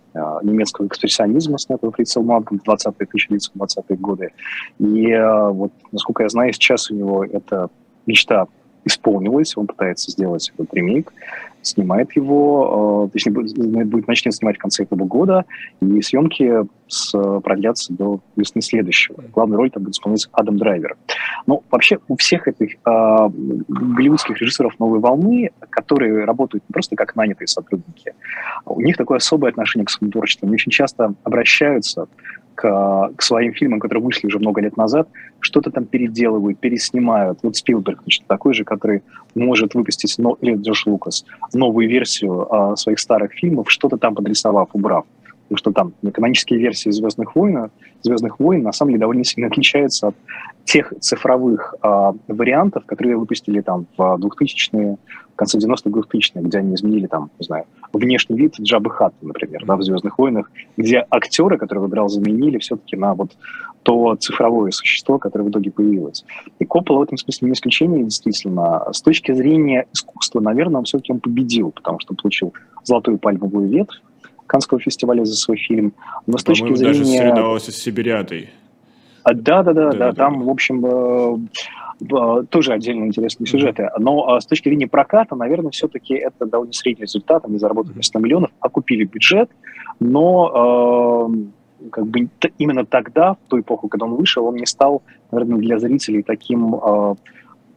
немецкого 0.42 0.86
экспрессионизма, 0.86 1.58
снятого 1.58 1.92
Фрицем 1.92 2.26
Лангом 2.26 2.58
в 2.58 2.66
20-е, 2.66 3.06
1920-е 3.06 3.96
годы. 3.98 4.30
И 4.78 5.14
вот, 5.50 5.72
насколько 5.92 6.22
я 6.22 6.30
знаю, 6.30 6.54
сейчас 6.54 6.90
у 6.90 6.94
него 6.94 7.22
эта 7.22 7.68
мечта 8.06 8.46
исполнилось, 8.86 9.56
он 9.56 9.66
пытается 9.66 10.10
сделать 10.10 10.52
этот 10.54 10.72
ремейк, 10.72 11.12
снимает 11.62 12.14
его, 12.14 13.08
э, 13.08 13.12
точнее, 13.12 13.32
будет, 13.32 14.06
начнет 14.06 14.34
снимать 14.34 14.56
в 14.56 14.60
конце 14.60 14.84
этого 14.84 15.04
года, 15.04 15.44
и 15.80 16.00
съемки 16.00 16.66
продлятся 17.42 17.92
до 17.92 18.20
весны 18.36 18.62
следующего. 18.62 19.24
Главную 19.32 19.58
роль 19.58 19.70
там 19.70 19.82
будет 19.82 19.94
исполнять 19.94 20.28
Адам 20.30 20.56
Драйвер. 20.56 20.96
Но 21.46 21.62
вообще 21.70 21.98
у 22.06 22.16
всех 22.16 22.46
этих 22.46 22.74
э, 22.74 23.28
голливудских 23.68 24.40
режиссеров 24.40 24.78
новой 24.78 25.00
волны, 25.00 25.50
которые 25.68 26.24
работают 26.24 26.64
не 26.68 26.72
просто 26.72 26.94
как 26.94 27.16
нанятые 27.16 27.48
сотрудники, 27.48 28.14
у 28.64 28.80
них 28.80 28.96
такое 28.96 29.18
особое 29.18 29.50
отношение 29.50 29.86
к 29.86 29.90
своему 29.90 30.12
творчеству. 30.12 30.46
Они 30.46 30.54
очень 30.54 30.70
часто 30.70 31.14
обращаются 31.24 32.06
к, 32.56 33.12
к 33.16 33.22
своим 33.22 33.52
фильмам, 33.52 33.78
которые 33.78 34.02
вышли 34.02 34.26
уже 34.26 34.38
много 34.38 34.60
лет 34.60 34.76
назад, 34.76 35.08
что-то 35.40 35.70
там 35.70 35.84
переделывают, 35.84 36.58
переснимают. 36.58 37.38
Вот 37.42 37.56
Спилберг, 37.56 38.00
значит, 38.02 38.26
такой 38.26 38.54
же, 38.54 38.64
который 38.64 39.02
может 39.34 39.74
выпустить, 39.74 40.14
но, 40.18 40.36
или 40.40 40.56
Джош 40.56 40.86
Лукас, 40.86 41.24
новую 41.54 41.88
версию 41.88 42.52
а, 42.52 42.76
своих 42.76 42.98
старых 42.98 43.32
фильмов, 43.32 43.70
что-то 43.70 43.96
там 43.96 44.14
подрисовав, 44.14 44.70
убрав. 44.72 45.04
Потому 45.48 45.58
что 45.58 45.72
там 45.72 45.92
канонические 46.12 46.58
версии 46.58 46.90
«Звездных 46.90 47.36
войн», 47.36 47.70
«Звездных 48.02 48.40
войн» 48.40 48.62
на 48.62 48.72
самом 48.72 48.90
деле 48.90 49.00
довольно 49.00 49.24
сильно 49.24 49.46
отличаются 49.48 50.08
от 50.08 50.16
тех 50.64 50.92
цифровых 51.00 51.74
а, 51.80 52.12
вариантов, 52.26 52.84
которые 52.86 53.16
выпустили 53.16 53.60
там 53.60 53.86
в 53.96 54.00
2000-е, 54.00 54.96
в 55.32 55.36
конце 55.36 55.58
90-х 55.58 55.90
2000-х, 55.90 56.40
где 56.40 56.58
они 56.58 56.74
изменили 56.74 57.06
там, 57.06 57.30
не 57.38 57.44
знаю, 57.44 57.66
внешний 57.92 58.36
вид 58.36 58.54
Джабы 58.60 58.90
Хатта, 58.90 59.24
например, 59.24 59.64
да, 59.64 59.76
в 59.76 59.82
«Звездных 59.82 60.18
войнах», 60.18 60.50
где 60.76 61.06
актеры, 61.10 61.58
которые 61.58 61.82
выбирал, 61.82 62.08
заменили 62.08 62.58
все-таки 62.58 62.96
на 62.96 63.14
вот 63.14 63.36
то 63.84 64.16
цифровое 64.16 64.72
существо, 64.72 65.20
которое 65.20 65.44
в 65.44 65.50
итоге 65.50 65.70
появилось. 65.70 66.24
И 66.58 66.64
Коппола 66.64 66.98
в 66.98 67.02
этом 67.02 67.18
смысле 67.18 67.46
не 67.46 67.54
исключение, 67.54 68.02
действительно. 68.02 68.82
С 68.92 69.00
точки 69.00 69.32
зрения 69.32 69.86
искусства, 69.92 70.40
наверное, 70.40 70.78
он 70.78 70.84
все-таки 70.84 71.12
он 71.12 71.20
победил, 71.20 71.70
потому 71.70 72.00
что 72.00 72.14
получил 72.14 72.52
золотую 72.82 73.18
пальмовую 73.18 73.68
ветвь 73.68 74.02
Канского 74.46 74.80
фестиваля 74.80 75.24
за 75.24 75.34
свой 75.34 75.56
фильм. 75.56 75.92
Но 76.26 76.38
с 76.38 76.44
точки 76.44 76.74
зрения... 76.74 76.92
даже 76.92 77.04
соревновался 77.04 77.72
с 77.72 77.76
Сибириадой. 77.76 78.50
А, 79.22 79.34
да, 79.34 79.62
да, 79.62 79.72
да, 79.72 79.90
да, 79.90 80.12
там, 80.12 80.44
в 80.44 80.50
общем, 80.50 80.86
э, 80.86 81.38
э, 82.00 82.44
тоже 82.48 82.72
отдельно 82.72 83.06
интересные 83.06 83.48
сюжеты. 83.48 83.90
Но 83.98 84.28
а, 84.28 84.40
с 84.40 84.46
точки 84.46 84.68
зрения 84.68 84.86
проката, 84.86 85.34
наверное, 85.34 85.72
все-таки 85.72 86.14
это 86.14 86.46
довольно 86.46 86.72
средний 86.72 87.02
результат. 87.02 87.44
Они 87.44 87.58
заработали 87.58 88.00
100 88.00 88.18
миллионов, 88.20 88.50
окупили 88.60 89.04
бюджет, 89.04 89.50
но 89.98 91.28
э, 91.82 91.88
как 91.90 92.06
бы 92.06 92.28
именно 92.58 92.86
тогда, 92.86 93.34
в 93.34 93.48
ту 93.48 93.58
эпоху, 93.58 93.88
когда 93.88 94.06
он 94.06 94.14
вышел, 94.14 94.46
он 94.46 94.54
не 94.54 94.66
стал, 94.66 95.02
наверное, 95.32 95.58
для 95.58 95.78
зрителей 95.80 96.22
таким 96.22 96.76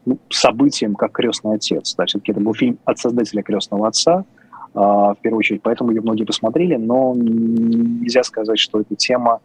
ну, 0.05 0.17
событием, 0.29 0.95
как 0.95 1.11
«Крестный 1.11 1.55
отец». 1.55 1.95
Да, 1.95 2.05
все-таки 2.05 2.31
это 2.31 2.41
был 2.41 2.53
фильм 2.53 2.77
от 2.85 2.99
создателя 2.99 3.43
«Крестного 3.43 3.87
отца», 3.87 4.25
в 4.73 5.17
первую 5.21 5.39
очередь, 5.39 5.61
поэтому 5.61 5.91
ее 5.91 6.01
многие 6.01 6.25
посмотрели, 6.25 6.75
но 6.75 7.13
нельзя 7.15 8.23
сказать, 8.23 8.59
что 8.59 8.81
эта 8.81 8.95
тема 8.95 9.39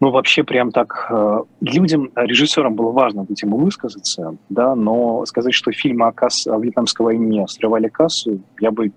ну, 0.00 0.10
вообще 0.10 0.44
прям 0.44 0.72
так... 0.72 1.06
Э, 1.10 1.40
людям, 1.60 2.10
режиссерам 2.14 2.74
было 2.74 2.90
важно 2.92 3.22
эту 3.22 3.34
тему 3.34 3.56
высказаться, 3.56 4.36
да, 4.50 4.74
но 4.74 5.24
сказать, 5.24 5.54
что 5.54 5.72
фильмы 5.72 6.06
о, 6.06 6.12
касс... 6.12 6.46
о 6.46 6.58
Вьетнамской 6.58 7.04
войне 7.04 7.46
срывали 7.48 7.88
кассу, 7.88 8.40
я 8.60 8.70
бы 8.70 8.92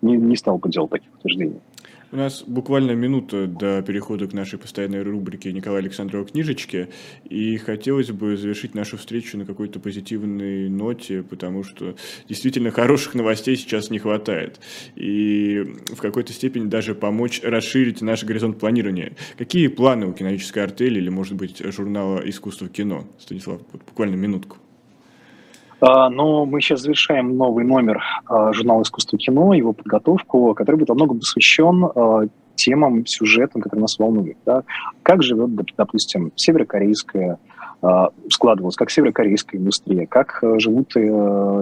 не, 0.00 0.16
не 0.16 0.36
стал 0.36 0.58
бы 0.58 0.68
делать 0.68 0.90
таких 0.90 1.12
утверждений. 1.14 1.60
У 2.10 2.16
нас 2.16 2.42
буквально 2.46 2.92
минута 2.92 3.46
до 3.46 3.82
перехода 3.82 4.26
к 4.26 4.32
нашей 4.32 4.58
постоянной 4.58 5.02
рубрике 5.02 5.52
Николая 5.52 5.82
Александрова 5.82 6.24
книжечки, 6.24 6.88
и 7.28 7.58
хотелось 7.58 8.10
бы 8.10 8.34
завершить 8.38 8.74
нашу 8.74 8.96
встречу 8.96 9.36
на 9.36 9.44
какой-то 9.44 9.78
позитивной 9.78 10.70
ноте, 10.70 11.22
потому 11.22 11.64
что 11.64 11.96
действительно 12.26 12.70
хороших 12.70 13.14
новостей 13.14 13.56
сейчас 13.56 13.90
не 13.90 13.98
хватает, 13.98 14.58
и 14.96 15.76
в 15.88 16.00
какой-то 16.00 16.32
степени 16.32 16.64
даже 16.64 16.94
помочь 16.94 17.42
расширить 17.42 18.00
наш 18.00 18.24
горизонт 18.24 18.58
планирования. 18.58 19.12
Какие 19.36 19.68
планы 19.68 20.06
у 20.06 20.14
киновической 20.14 20.64
артели 20.64 20.98
или, 21.00 21.10
может 21.10 21.34
быть, 21.34 21.62
журнала 21.62 22.22
«Искусство 22.26 22.68
кино»? 22.68 23.06
Станислав, 23.18 23.60
буквально 23.70 24.14
минутку. 24.14 24.56
А, 25.80 26.10
но 26.10 26.44
мы 26.44 26.60
сейчас 26.60 26.80
завершаем 26.80 27.36
новый 27.36 27.64
номер 27.64 28.02
а, 28.26 28.52
журнала 28.52 28.82
«Искусство 28.82 29.18
кино», 29.18 29.54
его 29.54 29.72
подготовку, 29.72 30.54
который 30.54 30.76
будет 30.76 30.88
во 30.88 30.94
многом 30.94 31.20
посвящен 31.20 31.84
а, 31.84 32.22
темам, 32.56 33.06
сюжетам, 33.06 33.62
которые 33.62 33.82
нас 33.82 33.98
волнуют. 33.98 34.38
Да? 34.44 34.64
Как 35.02 35.22
живет, 35.22 35.50
допустим, 35.76 36.32
северокорейская 36.34 37.38
складывалась, 38.28 38.74
как 38.74 38.90
северокорейская 38.90 39.60
индустрия, 39.60 40.06
как 40.06 40.42
живут 40.56 40.96
э, 40.96 41.00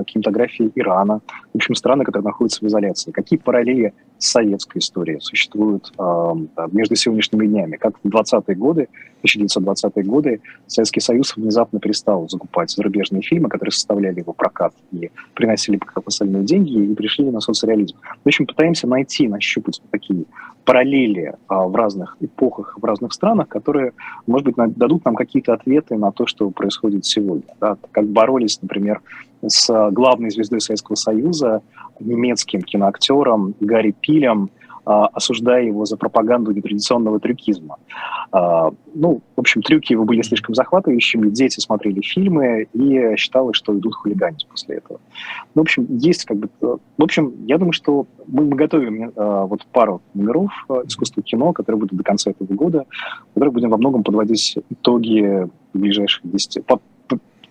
кинематографии 0.07 0.73
Ирана, 0.75 1.21
в 1.53 1.57
общем, 1.57 1.75
страны, 1.75 2.05
которые 2.05 2.25
находятся 2.25 2.65
в 2.65 2.69
изоляции, 2.69 3.11
какие 3.11 3.39
параллели 3.39 3.93
советской 4.19 4.79
истории 4.79 5.19
существуют 5.21 5.93
э, 5.99 6.33
между 6.73 6.97
сегодняшними 6.97 7.47
днями. 7.47 7.77
Как 7.77 7.99
в 8.03 8.09
20-е 8.09 8.57
годы, 8.57 8.89
1920-е 9.25 10.05
годы, 10.05 10.41
Советский 10.67 11.01
Союз 11.01 11.37
внезапно 11.37 11.81
перестал 11.81 12.29
закупать 12.29 12.71
зарубежные 12.71 13.23
фильмы, 13.23 13.49
которые 13.49 13.73
составляли 13.73 14.21
его 14.21 14.33
прокат 14.33 14.73
и 14.93 15.11
приносили 15.35 15.77
колоссальные 15.77 16.45
деньги, 16.45 16.73
и 16.73 16.95
пришли 16.95 17.31
на 17.31 17.41
соцреализм. 17.41 17.97
В 18.25 18.27
общем, 18.27 18.47
пытаемся 18.47 18.87
найти, 18.87 19.29
нащупать 19.29 19.83
такие 19.91 20.25
параллели 20.67 21.35
а, 21.47 21.67
в 21.67 21.75
разных 21.75 22.17
эпохах, 22.21 22.77
в 22.77 22.85
разных 22.85 23.13
странах, 23.13 23.49
которые, 23.49 23.93
может 24.27 24.47
быть, 24.47 24.57
дадут 24.77 25.05
нам 25.05 25.15
какие-то 25.15 25.55
ответы 25.55 25.97
на 25.97 26.11
то, 26.11 26.27
что 26.27 26.51
происходит 26.51 27.07
сегодня. 27.07 27.55
Да? 27.61 27.77
Как 27.93 28.07
боролись, 28.09 28.61
например, 28.61 29.01
с 29.47 29.91
главной 29.93 30.31
звездой 30.31 30.61
Советского 30.61 30.97
Союза, 30.97 31.63
немецким 32.01 32.63
киноактером 32.63 33.55
Гарри 33.61 33.95
Пилем, 33.99 34.51
осуждая 34.87 35.65
его 35.65 35.85
за 35.85 35.97
пропаганду 35.97 36.53
нетрадиционного 36.53 37.19
трюкизма. 37.19 37.79
А, 38.33 38.71
ну, 38.95 39.21
в 39.35 39.41
общем, 39.41 39.63
трюки 39.63 39.93
его 39.93 40.05
были 40.05 40.23
слишком 40.23 40.55
захватывающими, 40.55 41.29
дети 41.31 41.61
смотрели 41.61 42.01
фильмы 42.01 42.69
и 42.73 43.17
считалось, 43.17 43.57
что 43.57 43.77
идут 43.77 43.95
хулиганить 43.95 44.47
после 44.49 44.77
этого. 44.77 45.01
Ну, 45.55 45.63
в 45.63 45.65
общем, 45.65 45.87
есть 45.91 46.25
как 46.25 46.37
бы... 46.39 46.49
Э, 46.61 46.77
в 46.99 47.03
общем, 47.03 47.35
я 47.47 47.59
думаю, 47.59 47.73
что 47.73 48.07
мы, 48.27 48.45
мы 48.45 48.57
готовим 48.57 49.11
э, 49.11 49.47
вот 49.49 49.67
пару 49.73 50.03
номеров 50.15 50.53
э, 50.69 50.83
искусства 50.87 51.23
кино, 51.23 51.53
которые 51.53 51.81
будут 51.81 51.97
до 51.97 52.05
конца 52.05 52.31
этого 52.31 52.53
года, 52.55 52.87
в 53.31 53.35
которых 53.35 53.55
будем 53.55 53.71
во 53.71 53.79
многом 53.79 54.03
подводить 54.03 54.57
итоги 54.71 55.49
ближайших 55.73 56.23
10, 56.31 56.65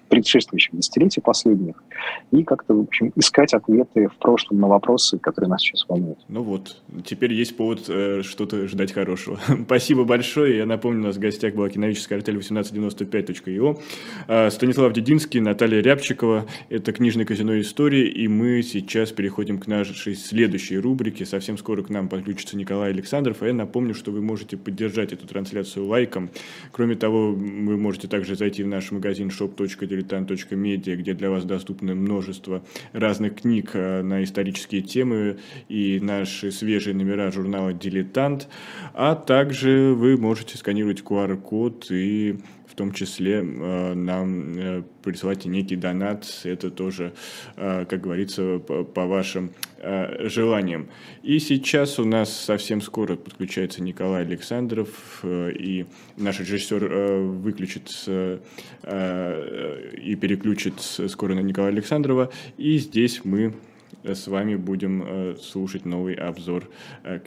предшествующих 0.09 0.75
десятилетий 0.75 1.21
последних, 1.21 1.83
и 2.31 2.43
как-то, 2.43 2.73
в 2.73 2.81
общем, 2.81 3.11
искать 3.15 3.53
ответы 3.53 4.07
в 4.07 4.17
прошлом 4.17 4.59
на 4.59 4.67
вопросы, 4.67 5.17
которые 5.17 5.49
нас 5.49 5.61
сейчас 5.61 5.85
волнуют. 5.87 6.19
Ну 6.27 6.43
вот, 6.43 6.81
теперь 7.05 7.33
есть 7.33 7.57
повод 7.57 7.85
э, 7.87 8.21
что-то 8.23 8.67
ждать 8.67 8.91
хорошего. 8.91 9.39
Спасибо 9.65 10.03
большое. 10.03 10.57
Я 10.57 10.65
напомню, 10.65 11.01
у 11.01 11.05
нас 11.05 11.17
в 11.17 11.19
гостях 11.19 11.53
была 11.55 11.69
киновическая 11.69 12.19
артель 12.19 12.37
1895.io, 12.37 13.79
э, 14.27 14.49
Станислав 14.49 14.93
Дединский, 14.93 15.39
Наталья 15.39 15.81
Рябчикова. 15.81 16.45
Это 16.69 16.91
книжный 16.93 17.25
казино 17.25 17.59
истории, 17.59 18.07
и 18.07 18.27
мы 18.27 18.61
сейчас 18.61 19.11
переходим 19.11 19.59
к 19.59 19.67
нашей 19.67 20.15
следующей 20.15 20.77
рубрике. 20.77 21.25
Совсем 21.25 21.57
скоро 21.57 21.83
к 21.83 21.89
нам 21.89 22.09
подключится 22.09 22.57
Николай 22.57 22.91
Александров, 22.91 23.41
а 23.41 23.47
я 23.47 23.53
напомню, 23.53 23.93
что 23.93 24.11
вы 24.11 24.21
можете 24.21 24.57
поддержать 24.57 25.13
эту 25.13 25.27
трансляцию 25.27 25.87
лайком. 25.87 26.29
Кроме 26.71 26.95
того, 26.95 27.31
вы 27.31 27.77
можете 27.77 28.07
также 28.07 28.35
зайти 28.35 28.63
в 28.63 28.67
наш 28.67 28.91
магазин 28.91 29.29
shop.de 29.29 29.94
diletant.media, 29.95 30.95
где 30.95 31.13
для 31.13 31.29
вас 31.29 31.45
доступно 31.45 31.95
множество 31.95 32.63
разных 32.93 33.41
книг 33.41 33.71
э, 33.73 34.01
на 34.01 34.23
исторические 34.23 34.81
темы 34.81 35.37
и 35.69 35.99
наши 35.99 36.51
свежие 36.51 36.95
номера 36.95 37.31
журнала 37.31 37.73
«Дилетант», 37.73 38.47
а 38.93 39.15
также 39.15 39.93
вы 39.93 40.17
можете 40.17 40.57
сканировать 40.57 41.01
QR-код 41.01 41.87
и 41.91 42.37
в 42.75 42.77
том 42.77 42.91
числе 42.91 43.35
э, 43.35 43.93
нам 43.93 44.57
э, 44.57 44.83
присылайте 45.01 45.47
некий 45.47 45.77
донат, 45.77 46.25
это 46.43 46.69
тоже, 46.69 47.13
э, 47.55 47.85
как 47.89 48.01
говорится, 48.01 48.59
по, 48.59 49.05
вашим 49.05 49.51
желаниям. 50.19 50.87
И 51.21 51.37
сейчас 51.39 51.99
у 51.99 52.05
нас 52.05 52.35
совсем 52.35 52.81
скоро 52.81 53.15
подключается 53.15 53.83
Николай 53.83 54.23
Александров, 54.23 55.23
и 55.23 55.85
наш 56.17 56.39
режиссер 56.39 56.87
выключит 57.43 57.93
и 58.07 58.39
переключит 60.19 60.81
скоро 60.81 61.35
на 61.35 61.41
Николая 61.41 61.71
Александрова, 61.71 62.31
и 62.57 62.79
здесь 62.79 63.21
мы 63.23 63.53
с 64.03 64.25
вами 64.27 64.55
будем 64.55 65.37
слушать 65.39 65.85
новый 65.85 66.15
обзор 66.15 66.67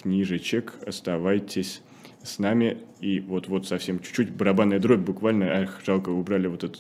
книжечек. 0.02 0.74
Оставайтесь 0.84 1.80
с 2.22 2.38
нами. 2.38 2.78
И 3.00 3.20
вот-вот 3.20 3.66
совсем 3.66 4.00
чуть-чуть 4.00 4.30
барабанная 4.30 4.80
дробь 4.80 5.00
буквально. 5.00 5.44
Эх, 5.44 5.80
жалко, 5.86 6.10
убрали 6.10 6.48
вот 6.48 6.64
эту 6.64 6.78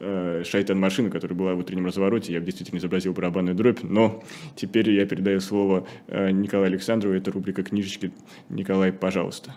э, 0.00 0.42
шайтан-машину, 0.44 1.10
которая 1.10 1.38
была 1.38 1.54
в 1.54 1.58
утреннем 1.58 1.86
развороте. 1.86 2.32
Я 2.32 2.40
действительно 2.40 2.78
изобразил 2.78 3.12
барабанную 3.12 3.54
дробь. 3.54 3.82
Но 3.82 4.22
теперь 4.56 4.90
я 4.90 5.06
передаю 5.06 5.40
слово 5.40 5.86
э, 6.08 6.30
Николаю 6.30 6.66
Александрову. 6.66 7.14
Это 7.14 7.30
рубрика 7.30 7.62
«Книжечки». 7.62 8.12
Николай, 8.48 8.92
пожалуйста. 8.92 9.54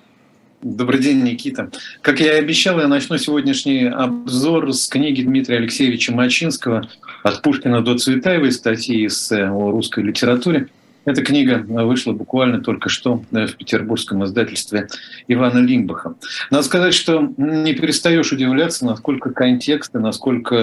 Добрый 0.63 1.01
день, 1.01 1.23
Никита. 1.23 1.69
Как 2.01 2.21
я 2.21 2.37
и 2.37 2.39
обещал, 2.39 2.79
я 2.79 2.87
начну 2.87 3.17
сегодняшний 3.17 3.83
обзор 3.83 4.71
с 4.71 4.87
книги 4.87 5.21
Дмитрия 5.21 5.57
Алексеевича 5.57 6.13
Мачинского 6.13 6.89
«От 7.23 7.41
Пушкина 7.41 7.81
до 7.81 7.97
Цветаевой» 7.97 8.53
статьи 8.53 9.09
с 9.09 9.29
о 9.31 9.71
русской 9.71 10.05
литературе. 10.05 10.69
Эта 11.05 11.21
книга 11.21 11.63
вышла 11.67 12.13
буквально 12.13 12.61
только 12.61 12.89
что 12.89 13.23
э, 13.31 13.45
в 13.47 13.57
петербургском 13.57 14.23
издательстве 14.23 14.87
Ивана 15.27 15.59
Лимбаха. 15.59 16.15
Надо 16.49 16.63
сказать, 16.63 16.93
что 16.93 17.33
не 17.37 17.73
перестаешь 17.73 18.31
удивляться, 18.31 18.85
насколько 18.85 19.31
контекст 19.31 19.93
и 19.95 19.99
насколько 19.99 20.55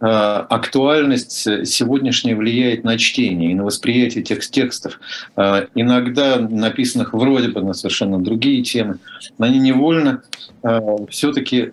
э, 0.00 0.06
актуальность 0.06 1.66
сегодняшняя 1.66 2.36
влияет 2.36 2.84
на 2.84 2.98
чтение 2.98 3.52
и 3.52 3.54
на 3.54 3.64
восприятие 3.64 4.22
текст 4.22 4.52
текстов, 4.52 5.00
э, 5.36 5.66
иногда 5.74 6.38
написанных 6.38 7.14
вроде 7.14 7.48
бы 7.48 7.62
на 7.62 7.72
совершенно 7.72 8.22
другие 8.22 8.62
темы, 8.62 8.98
они 9.38 9.58
невольно 9.58 10.22
все-таки 11.08 11.72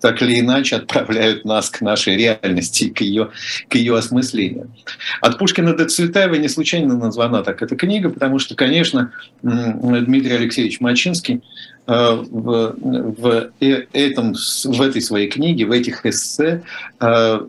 так 0.00 0.22
или 0.22 0.40
иначе 0.40 0.76
отправляют 0.76 1.44
нас 1.44 1.70
к 1.70 1.80
нашей 1.80 2.16
реальности, 2.16 2.88
к 2.88 3.00
ее, 3.00 3.30
к 3.68 3.74
ее 3.74 3.96
осмыслению. 3.96 4.70
От 5.20 5.38
Пушкина 5.38 5.74
до 5.74 5.86
Цветаева 5.86 6.34
не 6.34 6.48
случайно 6.48 6.96
названа 6.96 7.42
так 7.42 7.62
эта 7.62 7.76
книга, 7.76 8.10
потому 8.10 8.38
что, 8.38 8.54
конечно, 8.54 9.12
Дмитрий 9.42 10.34
Алексеевич 10.34 10.80
Мачинский 10.80 11.42
в, 11.90 12.76
в, 12.78 13.50
э, 13.60 13.86
этом, 13.92 14.34
в 14.34 14.80
этой 14.80 15.02
своей 15.02 15.28
книге, 15.28 15.66
в 15.66 15.72
этих 15.72 16.06
эссе 16.06 16.62
э, 17.00 17.40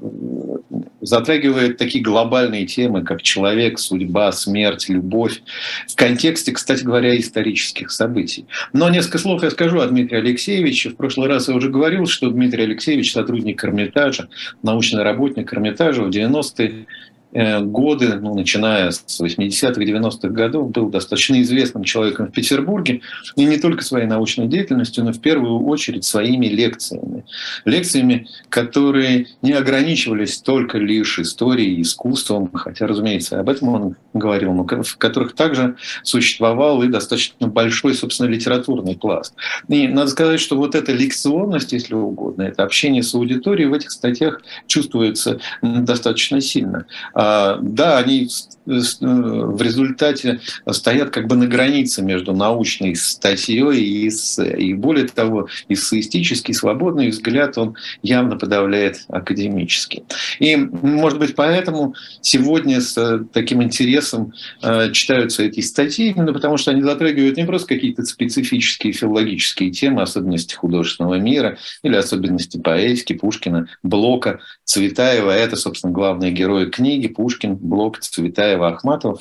затрагивает 1.01 1.77
такие 1.77 2.03
глобальные 2.03 2.65
темы, 2.65 3.03
как 3.03 3.21
человек, 3.21 3.77
судьба, 3.77 4.31
смерть, 4.31 4.89
любовь, 4.89 5.43
в 5.87 5.95
контексте, 5.95 6.51
кстати 6.53 6.83
говоря, 6.83 7.15
исторических 7.19 7.91
событий. 7.91 8.47
Но 8.73 8.89
несколько 8.89 9.19
слов 9.19 9.43
я 9.43 9.51
скажу 9.51 9.79
о 9.79 9.85
Дмитрии 9.85 10.17
Алексеевиче. 10.17 10.89
В 10.89 10.95
прошлый 10.95 11.29
раз 11.29 11.47
я 11.47 11.53
уже 11.53 11.69
говорил, 11.69 12.07
что 12.07 12.31
Дмитрий 12.31 12.63
Алексеевич 12.63 13.13
сотрудник 13.13 13.63
Эрмитажа, 13.63 14.27
научный 14.63 15.03
работник 15.03 15.53
Эрмитажа 15.53 16.01
в 16.01 16.09
90-е 16.09 16.71
Э, 16.71 16.85
годы, 17.33 18.15
ну, 18.15 18.35
начиная 18.35 18.91
с 18.91 19.21
80-х, 19.21 19.81
90-х 19.81 20.27
годов, 20.29 20.71
был 20.71 20.89
достаточно 20.89 21.41
известным 21.41 21.83
человеком 21.83 22.27
в 22.27 22.31
Петербурге, 22.31 23.01
и 23.35 23.45
не 23.45 23.57
только 23.57 23.83
своей 23.83 24.07
научной 24.07 24.47
деятельностью, 24.47 25.03
но 25.03 25.13
в 25.13 25.19
первую 25.19 25.65
очередь 25.65 26.03
своими 26.03 26.47
лекциями. 26.47 27.25
Лекциями, 27.65 28.27
которые 28.49 29.27
не 29.41 29.53
ограничивались 29.53 30.37
только 30.39 30.77
лишь 30.77 31.19
историей 31.19 31.75
и 31.75 31.81
искусством, 31.81 32.49
хотя, 32.53 32.87
разумеется, 32.87 33.39
об 33.39 33.49
этом 33.49 33.69
он 33.69 33.95
говорил, 34.13 34.53
но 34.53 34.65
в 34.65 34.97
которых 34.97 35.33
также 35.33 35.75
существовал 36.03 36.83
и 36.83 36.87
достаточно 36.87 37.47
большой, 37.47 37.93
собственно, 37.93 38.27
литературный 38.27 38.95
пласт. 38.95 39.33
И 39.67 39.87
надо 39.87 40.09
сказать, 40.09 40.39
что 40.39 40.57
вот 40.57 40.75
эта 40.75 40.91
лекционность, 40.91 41.71
если 41.73 41.93
угодно, 41.93 42.43
это 42.43 42.63
общение 42.63 43.03
с 43.03 43.13
аудиторией 43.15 43.69
в 43.69 43.73
этих 43.73 43.91
статьях 43.91 44.41
чувствуется 44.67 45.39
достаточно 45.61 46.41
сильно. 46.41 46.85
А, 47.21 47.59
да, 47.61 47.99
они 47.99 48.29
в 48.65 49.61
результате 49.61 50.39
стоят 50.71 51.11
как 51.11 51.27
бы 51.27 51.35
на 51.35 51.45
границе 51.45 52.01
между 52.01 52.33
научной 52.33 52.95
статьей 52.95 53.83
и, 53.83 54.09
с, 54.09 54.43
и 54.43 54.73
более 54.73 55.07
того, 55.07 55.47
эссеистический 55.69 56.53
свободный 56.53 57.09
взгляд, 57.09 57.57
он 57.57 57.75
явно 58.01 58.37
подавляет 58.37 59.03
академический. 59.07 60.03
И, 60.39 60.55
может 60.55 61.19
быть, 61.19 61.35
поэтому 61.35 61.93
сегодня 62.21 62.81
с 62.81 63.23
таким 63.33 63.61
интересом 63.61 64.33
э, 64.63 64.91
читаются 64.91 65.43
эти 65.43 65.59
статьи, 65.59 66.09
именно 66.09 66.33
потому 66.33 66.57
что 66.57 66.71
они 66.71 66.81
затрагивают 66.81 67.37
не 67.37 67.45
просто 67.45 67.67
какие-то 67.67 68.03
специфические 68.03 68.93
филологические 68.93 69.71
темы, 69.71 70.01
особенности 70.01 70.55
художественного 70.55 71.15
мира 71.15 71.57
или 71.83 71.95
особенности 71.95 72.57
поэтики 72.57 73.13
Пушкина, 73.13 73.67
Блока, 73.83 74.39
Цветаева. 74.65 75.31
Это, 75.31 75.55
собственно, 75.55 75.93
главные 75.93 76.31
герои 76.31 76.65
книги 76.65 77.10
Пушкин, 77.11 77.55
Блок, 77.55 77.99
Цветаева, 77.99 78.69
Ахматова. 78.69 79.19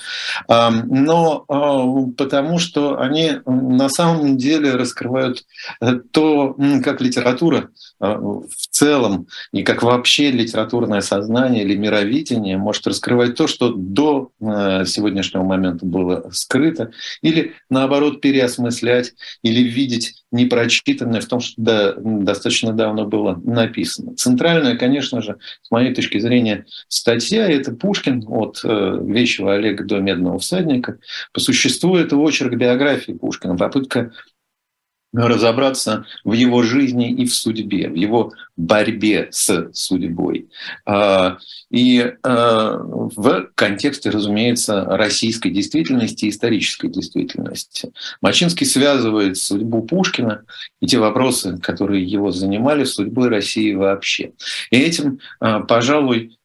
Но 0.48 1.44
а, 1.48 2.12
потому 2.16 2.58
что 2.58 2.98
они 2.98 3.32
на 3.46 3.88
самом 3.88 4.36
деле 4.36 4.74
раскрывают 4.74 5.44
э, 5.80 5.94
то, 6.10 6.56
как 6.82 7.00
литература 7.00 7.70
в 8.00 8.66
целом 8.70 9.26
и 9.52 9.62
как 9.62 9.82
вообще 9.82 10.30
литературное 10.30 11.02
сознание 11.02 11.64
или 11.64 11.76
мировидение 11.76 12.56
может 12.56 12.86
раскрывать 12.86 13.34
то, 13.34 13.46
что 13.46 13.72
до 13.72 14.30
э, 14.40 14.84
сегодняшнего 14.86 15.42
момента 15.42 15.84
было 15.84 16.30
скрыто, 16.32 16.92
или 17.20 17.54
наоборот 17.68 18.22
переосмыслять 18.22 19.12
или 19.42 19.60
видеть 19.60 20.24
не 20.32 20.46
прочитанное 20.46 21.20
в 21.20 21.26
том, 21.26 21.40
что 21.40 21.54
да, 21.58 21.94
достаточно 21.96 22.72
давно 22.72 23.04
было 23.04 23.38
написано. 23.44 24.14
Центральная, 24.14 24.76
конечно 24.76 25.20
же, 25.20 25.36
с 25.62 25.70
моей 25.70 25.94
точки 25.94 26.18
зрения, 26.18 26.64
статья– 26.88 27.48
это 27.50 27.72
Пушкин 27.72 28.24
от 28.28 28.60
э, 28.64 28.98
Вещего 29.02 29.54
Олега 29.54 29.84
до 29.84 29.98
Медного 29.98 30.38
всадника. 30.38 30.98
По 31.34 31.40
существу 31.40 31.96
это 31.96 32.16
очерк 32.16 32.54
биографии 32.54 33.12
Пушкина, 33.12 33.56
попытка 33.56 34.12
разобраться 35.12 36.06
в 36.24 36.32
его 36.32 36.62
жизни 36.62 37.12
и 37.12 37.26
в 37.26 37.34
судьбе, 37.34 37.88
в 37.88 37.94
его 37.94 38.32
борьбе 38.56 39.28
с 39.30 39.70
судьбой. 39.72 40.48
А, 40.86 41.38
и 41.70 42.14
а, 42.22 42.76
в 42.78 43.50
контексте, 43.54 44.10
разумеется, 44.10 44.84
российской 44.84 45.50
действительности 45.50 46.28
исторической 46.28 46.88
действительности. 46.88 47.92
Мачинский 48.20 48.66
связывает 48.66 49.36
судьбу 49.36 49.82
Пушкина 49.82 50.42
и 50.80 50.86
те 50.86 50.98
вопросы, 50.98 51.58
которые 51.58 52.04
его 52.04 52.30
занимали, 52.30 52.84
с 52.84 52.94
судьбой 52.94 53.28
России 53.28 53.74
вообще. 53.74 54.32
И 54.70 54.78
этим, 54.78 55.18
а, 55.40 55.60
пожалуй, 55.60 56.38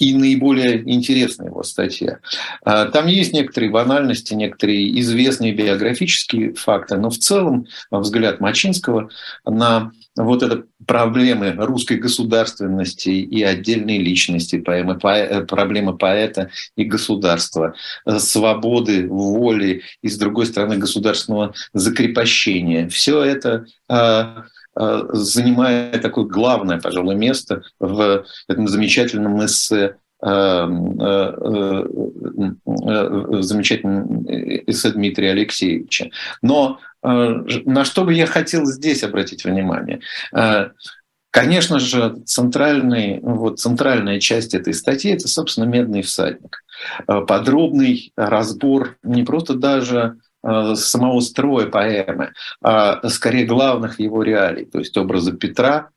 и 0.00 0.14
наиболее 0.14 0.82
интересная 0.90 1.48
его 1.48 1.62
статья. 1.62 2.18
Там 2.64 3.06
есть 3.06 3.32
некоторые 3.32 3.70
банальности, 3.70 4.34
некоторые 4.34 5.00
известные 5.00 5.52
биографические 5.52 6.54
факты, 6.54 6.96
но 6.96 7.10
в 7.10 7.18
целом 7.18 7.66
взгляд 7.90 8.40
Мачинского 8.40 9.10
на 9.46 9.92
вот 10.16 10.42
это 10.42 10.64
проблемы 10.86 11.52
русской 11.52 11.96
государственности 11.96 13.10
и 13.10 13.42
отдельной 13.42 13.98
личности, 13.98 14.58
поэмы, 14.58 14.98
по, 14.98 15.44
проблемы 15.48 15.96
поэта 15.96 16.50
и 16.76 16.84
государства, 16.84 17.74
свободы, 18.18 19.06
воли 19.06 19.82
и, 20.02 20.08
с 20.08 20.18
другой 20.18 20.46
стороны, 20.46 20.76
государственного 20.78 21.54
закрепощения. 21.72 22.88
Все 22.88 23.22
это 23.22 23.66
занимает 24.74 26.02
такое 26.02 26.24
главное, 26.24 26.80
пожалуй, 26.80 27.14
место 27.14 27.62
в 27.78 28.24
этом 28.48 28.68
замечательном 28.68 29.44
эссе 29.44 29.96
а, 30.22 30.64
а, 30.66 31.84
замечательном 33.42 34.24
эссе 34.66 34.90
Дмитрия 34.90 35.30
Алексеевича. 35.30 36.10
Но 36.42 36.78
на 37.02 37.84
что 37.84 38.04
бы 38.04 38.12
я 38.12 38.26
хотел 38.26 38.66
здесь 38.66 39.02
обратить 39.02 39.44
внимание? 39.44 40.00
Конечно 41.32 41.78
же, 41.78 42.16
центральный, 42.26 43.20
вот, 43.20 43.60
центральная 43.60 44.18
часть 44.18 44.52
этой 44.52 44.74
статьи– 44.74 45.12
это, 45.14 45.28
собственно, 45.28 45.64
«Медный 45.64 46.02
всадник». 46.02 46.64
Подробный 47.06 48.12
разбор 48.16 48.96
не 49.04 49.22
просто 49.22 49.54
даже 49.54 50.16
Э, 50.29 50.29
самого 50.42 51.20
строя 51.20 51.66
поэмы, 51.66 52.32
а 52.62 53.08
скорее 53.08 53.46
главных 53.46 54.00
его 54.00 54.22
реалий, 54.22 54.64
то 54.64 54.78
есть 54.78 54.96
образа 54.96 55.32
Петра, 55.32 55.90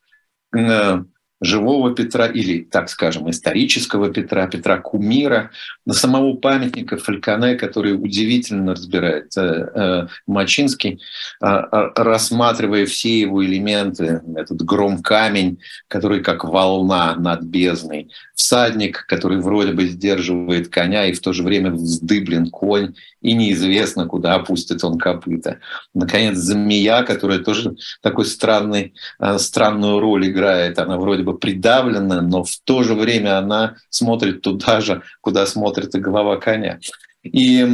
э, 0.55 1.03
живого 1.43 1.93
Петра 1.93 2.27
или, 2.27 2.63
так 2.63 2.89
скажем, 2.89 3.29
исторического 3.29 4.09
Петра, 4.09 4.47
Петра 4.47 4.77
Кумира, 4.77 5.51
на 5.85 5.93
самого 5.93 6.35
памятника 6.35 6.97
Фальконе, 6.97 7.55
который 7.55 7.93
удивительно 7.93 8.73
разбирает 8.73 9.35
э, 9.37 9.69
э, 9.75 10.07
Мачинский, 10.25 11.01
э, 11.41 11.61
рассматривая 11.95 12.85
все 12.85 13.19
его 13.19 13.45
элементы, 13.45 14.21
этот 14.35 14.61
гром-камень, 14.61 15.59
который 15.89 16.21
как 16.21 16.45
волна 16.45 17.15
над 17.15 17.43
бездной, 17.43 18.09
всадник, 18.35 19.05
который 19.07 19.39
вроде 19.39 19.73
бы 19.73 19.85
сдерживает 19.87 20.69
коня, 20.69 21.07
и 21.07 21.13
в 21.13 21.19
то 21.19 21.33
же 21.33 21.43
время 21.43 21.71
вздыблен 21.71 22.49
конь, 22.49 22.95
и 23.21 23.33
неизвестно, 23.33 24.05
куда 24.05 24.35
опустит 24.35 24.83
он 24.83 24.97
копыта. 24.97 25.59
Наконец, 25.93 26.37
змея, 26.37 27.03
которая 27.03 27.39
тоже 27.39 27.75
такой 28.01 28.25
странный, 28.25 28.93
странную 29.37 29.99
роль 29.99 30.29
играет, 30.29 30.79
она 30.79 30.97
вроде 30.97 31.23
бы 31.23 31.32
придавлена, 31.33 32.21
но 32.21 32.43
в 32.43 32.57
то 32.63 32.83
же 32.83 32.93
время 32.93 33.37
она 33.37 33.75
смотрит 33.89 34.41
туда 34.41 34.81
же, 34.81 35.01
куда 35.21 35.45
смотрит 35.45 35.95
и 35.95 35.99
голова 35.99 36.37
коня. 36.37 36.79
И 37.23 37.65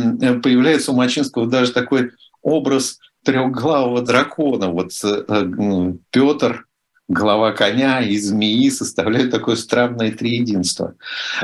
появляется 0.44 0.92
у 0.92 0.96
Мачинского 0.96 1.48
даже 1.48 1.72
такой 1.72 2.12
образ 2.42 3.00
трехглавого 3.24 4.02
дракона. 4.02 4.70
Вот 4.70 4.92
э, 5.04 5.42
ну, 5.42 6.00
Петр, 6.12 6.66
голова 7.08 7.52
коня 7.52 8.02
и 8.02 8.18
змеи 8.18 8.70
составляют 8.70 9.32
такое 9.32 9.56
странное 9.56 10.12
триединство. 10.12 10.96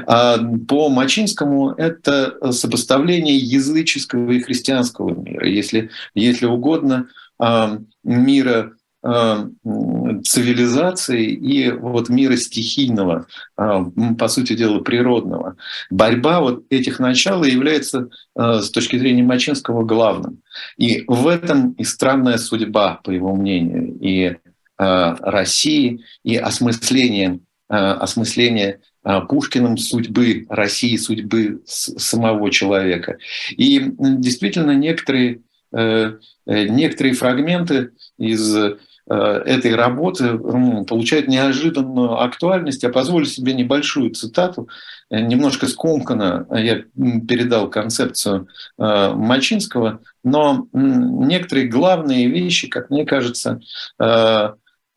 А 0.05 0.37
по 0.67 0.89
Мачинскому 0.89 1.71
это 1.71 2.51
сопоставление 2.51 3.37
языческого 3.37 4.31
и 4.31 4.41
христианского 4.41 5.13
мира, 5.15 5.47
если, 5.47 5.89
если 6.13 6.45
угодно, 6.45 7.07
а, 7.37 7.79
мира 8.03 8.71
Э, 8.71 8.84
цивилизации 9.05 11.29
и 11.29 11.71
вот 11.71 12.09
мира 12.09 12.35
стихийного, 12.37 13.27
э, 13.55 13.85
по 14.17 14.27
сути 14.27 14.53
дела, 14.53 14.79
природного. 14.79 15.57
Борьба 15.91 16.41
вот 16.41 16.65
этих 16.71 16.99
начал 16.99 17.43
является 17.43 18.09
э, 18.35 18.61
с 18.61 18.71
точки 18.71 18.97
зрения 18.97 19.21
Мачинского 19.21 19.83
главным. 19.83 20.41
И 20.77 21.03
в 21.07 21.27
этом 21.27 21.73
и 21.73 21.83
странная 21.83 22.39
судьба, 22.39 22.99
по 23.03 23.11
его 23.11 23.35
мнению, 23.35 23.95
и 24.01 24.35
России, 24.77 26.03
и 26.25 26.35
осмысление, 26.35 27.39
осмысление 27.69 28.81
Пушкиным 29.29 29.77
судьбы 29.77 30.45
России, 30.49 30.97
судьбы 30.97 31.61
самого 31.65 32.51
человека. 32.51 33.17
И 33.51 33.93
действительно 33.97 34.71
некоторые, 34.71 35.39
некоторые 36.45 37.13
фрагменты 37.13 37.91
из 38.17 38.53
Э, 38.53 38.75
этой 39.07 39.75
работы 39.75 40.37
получает 40.37 41.27
неожиданную 41.27 42.21
актуальность. 42.21 42.83
Я 42.83 42.89
позволю 42.89 43.25
себе 43.25 43.53
небольшую 43.53 44.11
цитату, 44.11 44.67
э, 45.09 45.19
немножко 45.19 45.67
скомканно 45.67 46.47
я 46.51 46.83
передал 47.27 47.69
концепцию 47.69 48.47
э, 48.77 49.13
Мачинского, 49.13 49.99
но 50.23 50.67
некоторые 50.73 51.67
главные 51.67 52.27
вещи, 52.27 52.67
как 52.67 52.89
мне 52.89 53.05
кажется, 53.05 53.59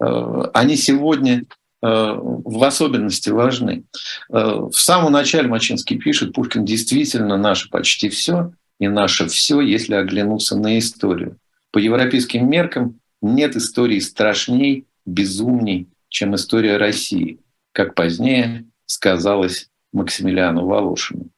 они 0.00 0.76
сегодня 0.76 1.44
в 1.82 2.64
особенности 2.64 3.30
важны. 3.30 3.84
В 4.28 4.72
самом 4.72 5.12
начале 5.12 5.48
Мачинский 5.48 5.98
пишет, 5.98 6.32
Пушкин 6.32 6.64
действительно 6.64 7.36
наше 7.36 7.68
почти 7.68 8.08
все, 8.08 8.52
и 8.78 8.88
наше 8.88 9.26
все, 9.26 9.60
если 9.60 9.94
оглянуться 9.94 10.56
на 10.56 10.78
историю. 10.78 11.36
По 11.70 11.78
европейским 11.78 12.48
меркам 12.48 12.97
нет 13.22 13.56
истории 13.56 14.00
страшней, 14.00 14.86
безумней, 15.04 15.88
чем 16.08 16.34
история 16.34 16.76
России, 16.76 17.40
как 17.72 17.94
позднее 17.94 18.66
сказалось 18.86 19.68
Максимилиану 19.92 20.66
Волошину. 20.66 21.28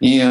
И 0.00 0.24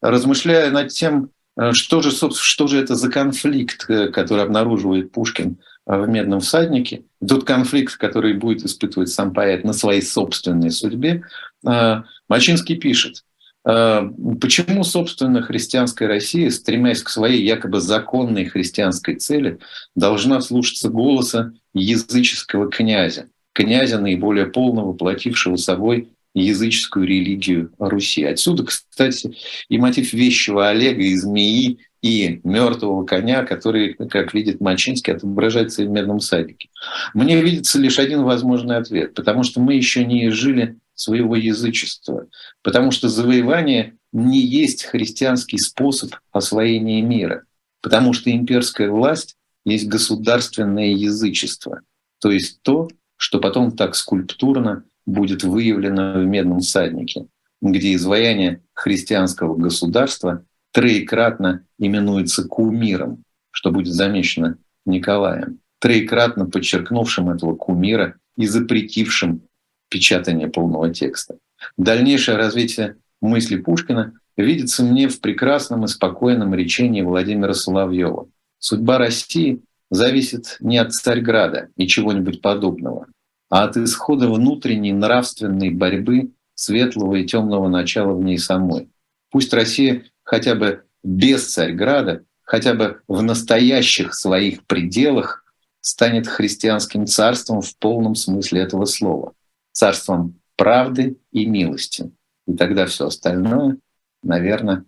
размышляя 0.00 0.70
над 0.70 0.88
тем, 0.88 1.30
э, 1.56 1.72
что 1.72 2.02
же, 2.02 2.10
собственно, 2.10 2.44
что 2.44 2.66
же 2.66 2.78
это 2.78 2.94
за 2.94 3.10
конфликт, 3.10 3.88
э, 3.88 4.08
который 4.08 4.44
обнаруживает 4.44 5.12
Пушкин 5.12 5.58
э, 5.86 5.98
в 5.98 6.08
«Медном 6.08 6.40
всаднике», 6.40 7.04
тот 7.26 7.44
конфликт, 7.44 7.96
который 7.96 8.34
будет 8.34 8.64
испытывать 8.64 9.10
сам 9.10 9.32
поэт 9.32 9.64
на 9.64 9.72
своей 9.72 10.02
собственной 10.02 10.70
судьбе, 10.70 11.24
Мачинский 11.62 12.76
пишет– 12.76 13.24
почему, 13.62 14.84
собственно, 14.84 15.42
христианская 15.42 16.06
Россия, 16.06 16.50
стремясь 16.50 17.02
к 17.02 17.10
своей 17.10 17.44
якобы 17.44 17.80
законной 17.80 18.46
христианской 18.46 19.16
цели, 19.16 19.58
должна 19.94 20.40
слушаться 20.40 20.88
голоса 20.88 21.52
языческого 21.74 22.70
князя, 22.70 23.28
князя 23.52 23.98
наиболее 23.98 24.46
полного, 24.46 24.88
воплотившего 24.88 25.56
собой 25.56 26.08
языческую 26.34 27.06
религию 27.06 27.72
Руси. 27.78 28.24
Отсюда, 28.24 28.64
кстати, 28.64 29.36
и 29.68 29.78
мотив 29.78 30.12
вещего 30.12 30.68
Олега 30.68 31.02
и 31.02 31.16
змеи, 31.16 31.78
и 32.02 32.40
мертвого 32.44 33.04
коня, 33.04 33.44
который, 33.44 33.92
как 33.94 34.32
видит 34.32 34.60
Мачинский, 34.60 35.12
отображается 35.12 35.82
в 35.82 35.90
медном 35.90 36.20
садике. 36.20 36.70
Мне 37.12 37.42
видится 37.42 37.78
лишь 37.78 37.98
один 37.98 38.22
возможный 38.22 38.78
ответ, 38.78 39.14
потому 39.14 39.42
что 39.42 39.60
мы 39.60 39.74
еще 39.74 40.04
не 40.04 40.30
жили 40.30 40.78
своего 41.00 41.36
язычества, 41.36 42.26
потому 42.62 42.90
что 42.90 43.08
завоевание 43.08 43.96
не 44.12 44.40
есть 44.40 44.84
христианский 44.84 45.58
способ 45.58 46.14
освоения 46.32 47.00
мира, 47.02 47.44
потому 47.80 48.12
что 48.12 48.30
имперская 48.30 48.90
власть 48.90 49.36
есть 49.64 49.88
государственное 49.88 50.92
язычество, 50.92 51.80
то 52.20 52.30
есть 52.30 52.62
то, 52.62 52.88
что 53.16 53.38
потом 53.38 53.76
так 53.76 53.94
скульптурно 53.94 54.84
будет 55.06 55.42
выявлено 55.42 56.20
в 56.20 56.24
«Медном 56.24 56.60
всаднике», 56.60 57.26
где 57.60 57.94
изваяние 57.94 58.62
христианского 58.74 59.56
государства 59.56 60.44
троекратно 60.72 61.66
именуется 61.78 62.44
кумиром, 62.44 63.24
что 63.50 63.70
будет 63.70 63.92
замечено 63.92 64.58
Николаем, 64.86 65.60
троекратно 65.78 66.46
подчеркнувшим 66.46 67.30
этого 67.30 67.54
кумира 67.56 68.16
и 68.36 68.46
запретившим 68.46 69.42
печатание 69.90 70.48
полного 70.48 70.92
текста. 70.94 71.36
Дальнейшее 71.76 72.38
развитие 72.38 72.96
мысли 73.20 73.56
Пушкина 73.56 74.14
видится 74.36 74.82
мне 74.82 75.08
в 75.08 75.20
прекрасном 75.20 75.84
и 75.84 75.88
спокойном 75.88 76.54
речении 76.54 77.02
Владимира 77.02 77.52
Соловьева. 77.52 78.28
Судьба 78.58 78.98
России 78.98 79.60
зависит 79.90 80.56
не 80.60 80.78
от 80.78 80.92
Царьграда 80.92 81.68
и 81.76 81.86
чего-нибудь 81.86 82.40
подобного, 82.40 83.06
а 83.50 83.64
от 83.64 83.76
исхода 83.76 84.28
внутренней 84.28 84.92
нравственной 84.92 85.70
борьбы 85.70 86.30
светлого 86.54 87.16
и 87.16 87.26
темного 87.26 87.68
начала 87.68 88.14
в 88.14 88.22
ней 88.22 88.38
самой. 88.38 88.88
Пусть 89.30 89.52
Россия 89.52 90.04
хотя 90.22 90.54
бы 90.54 90.84
без 91.02 91.52
Царьграда, 91.52 92.24
хотя 92.42 92.74
бы 92.74 93.00
в 93.08 93.22
настоящих 93.22 94.14
своих 94.14 94.64
пределах 94.64 95.44
станет 95.80 96.26
христианским 96.26 97.06
царством 97.06 97.62
в 97.62 97.76
полном 97.78 98.14
смысле 98.14 98.60
этого 98.60 98.84
слова. 98.84 99.32
Царством 99.72 100.40
правды 100.56 101.16
и 101.32 101.46
милости. 101.46 102.10
И 102.46 102.54
тогда 102.54 102.86
все 102.86 103.06
остальное, 103.06 103.78
наверное, 104.22 104.84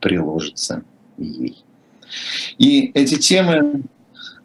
приложится 0.00 0.84
ей. 1.18 1.64
И 2.58 2.90
эти 2.94 3.16
темы 3.16 3.84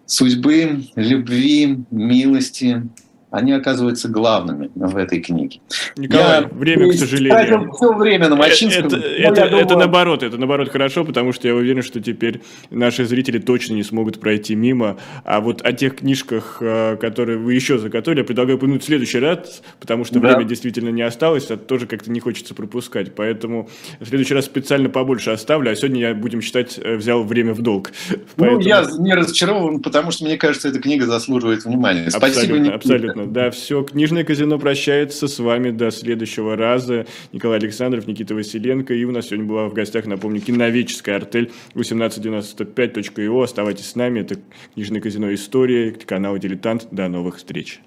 судьбы, 0.05 0.85
любви, 0.95 1.83
милости, 1.91 2.89
они 3.35 3.51
оказываются 3.51 4.07
главными 4.07 4.71
в 4.75 4.95
этой 4.95 5.19
книге. 5.19 5.59
Николай, 5.97 6.41
я 6.41 6.47
время, 6.47 6.91
к 6.91 6.93
сожалению. 6.93 7.71
все 7.73 7.93
время 7.93 8.29
на 8.29 8.35
Мачинском. 8.35 8.85
Это, 8.85 8.97
это, 8.97 9.41
это, 9.41 9.55
это 9.57 9.77
наоборот, 9.77 10.23
это 10.23 10.37
наоборот 10.37 10.69
хорошо, 10.69 11.03
потому 11.03 11.33
что 11.33 11.47
я 11.47 11.55
уверен, 11.55 11.83
что 11.83 11.99
теперь 12.01 12.41
наши 12.69 13.05
зрители 13.05 13.39
точно 13.39 13.73
не 13.73 13.83
смогут 13.83 14.19
пройти 14.19 14.55
мимо. 14.55 14.97
А 15.25 15.41
вот 15.41 15.61
о 15.65 15.73
тех 15.73 15.97
книжках, 15.97 16.57
э, 16.61 16.95
которые 16.95 17.37
вы 17.37 17.53
еще 17.53 17.77
заготовили, 17.77 18.19
я 18.19 18.25
предлагаю 18.25 18.57
упомянуть 18.57 18.83
в 18.83 18.85
следующий 18.85 19.19
раз, 19.19 19.61
потому 19.79 20.05
что 20.05 20.19
да. 20.19 20.29
время 20.29 20.45
действительно 20.45 20.89
не 20.89 21.01
осталось, 21.01 21.51
а 21.51 21.57
тоже 21.57 21.87
как-то 21.87 22.09
не 22.11 22.21
хочется 22.21 22.55
пропускать. 22.55 23.15
Поэтому 23.15 23.69
в 23.99 24.07
следующий 24.07 24.33
раз 24.33 24.45
специально 24.45 24.89
побольше 24.89 25.31
оставлю, 25.31 25.71
а 25.71 25.75
сегодня 25.75 25.99
я, 25.99 26.13
будем 26.13 26.41
считать, 26.41 26.79
э, 26.81 26.95
взял 26.95 27.23
время 27.23 27.53
в 27.53 27.61
долг. 27.61 27.91
Поэтому... 28.37 28.61
Ну, 28.61 28.65
я 28.65 28.85
не 28.97 29.13
разочарован, 29.13 29.81
потому 29.81 30.11
что 30.11 30.23
мне 30.23 30.37
кажется, 30.37 30.69
эта 30.69 30.79
книга 30.79 31.05
заслуживает 31.05 31.65
внимания. 31.65 32.09
Спасибо, 32.09 32.41
абсолютно, 32.41 32.75
абсолютно. 32.75 33.24
Да, 33.25 33.51
все. 33.51 33.83
Книжное 33.83 34.23
казино 34.23 34.59
прощается 34.59 35.27
с 35.27 35.39
вами 35.39 35.71
до 35.71 35.91
следующего 35.91 36.55
раза. 36.55 37.05
Николай 37.31 37.59
Александров, 37.59 38.07
Никита 38.07 38.35
Василенко. 38.35 38.93
И 38.93 39.03
у 39.03 39.11
нас 39.11 39.27
сегодня 39.27 39.45
была 39.45 39.67
в 39.67 39.73
гостях, 39.73 40.05
напомню, 40.05 40.41
киновеческая 40.41 41.17
артель 41.17 41.51
1895.io. 41.73 43.43
Оставайтесь 43.43 43.87
с 43.87 43.95
нами. 43.95 44.21
Это 44.21 44.37
книжное 44.73 45.01
казино 45.01 45.33
«История», 45.33 45.91
канал 45.91 46.37
«Дилетант». 46.37 46.87
До 46.91 47.07
новых 47.07 47.37
встреч. 47.37 47.81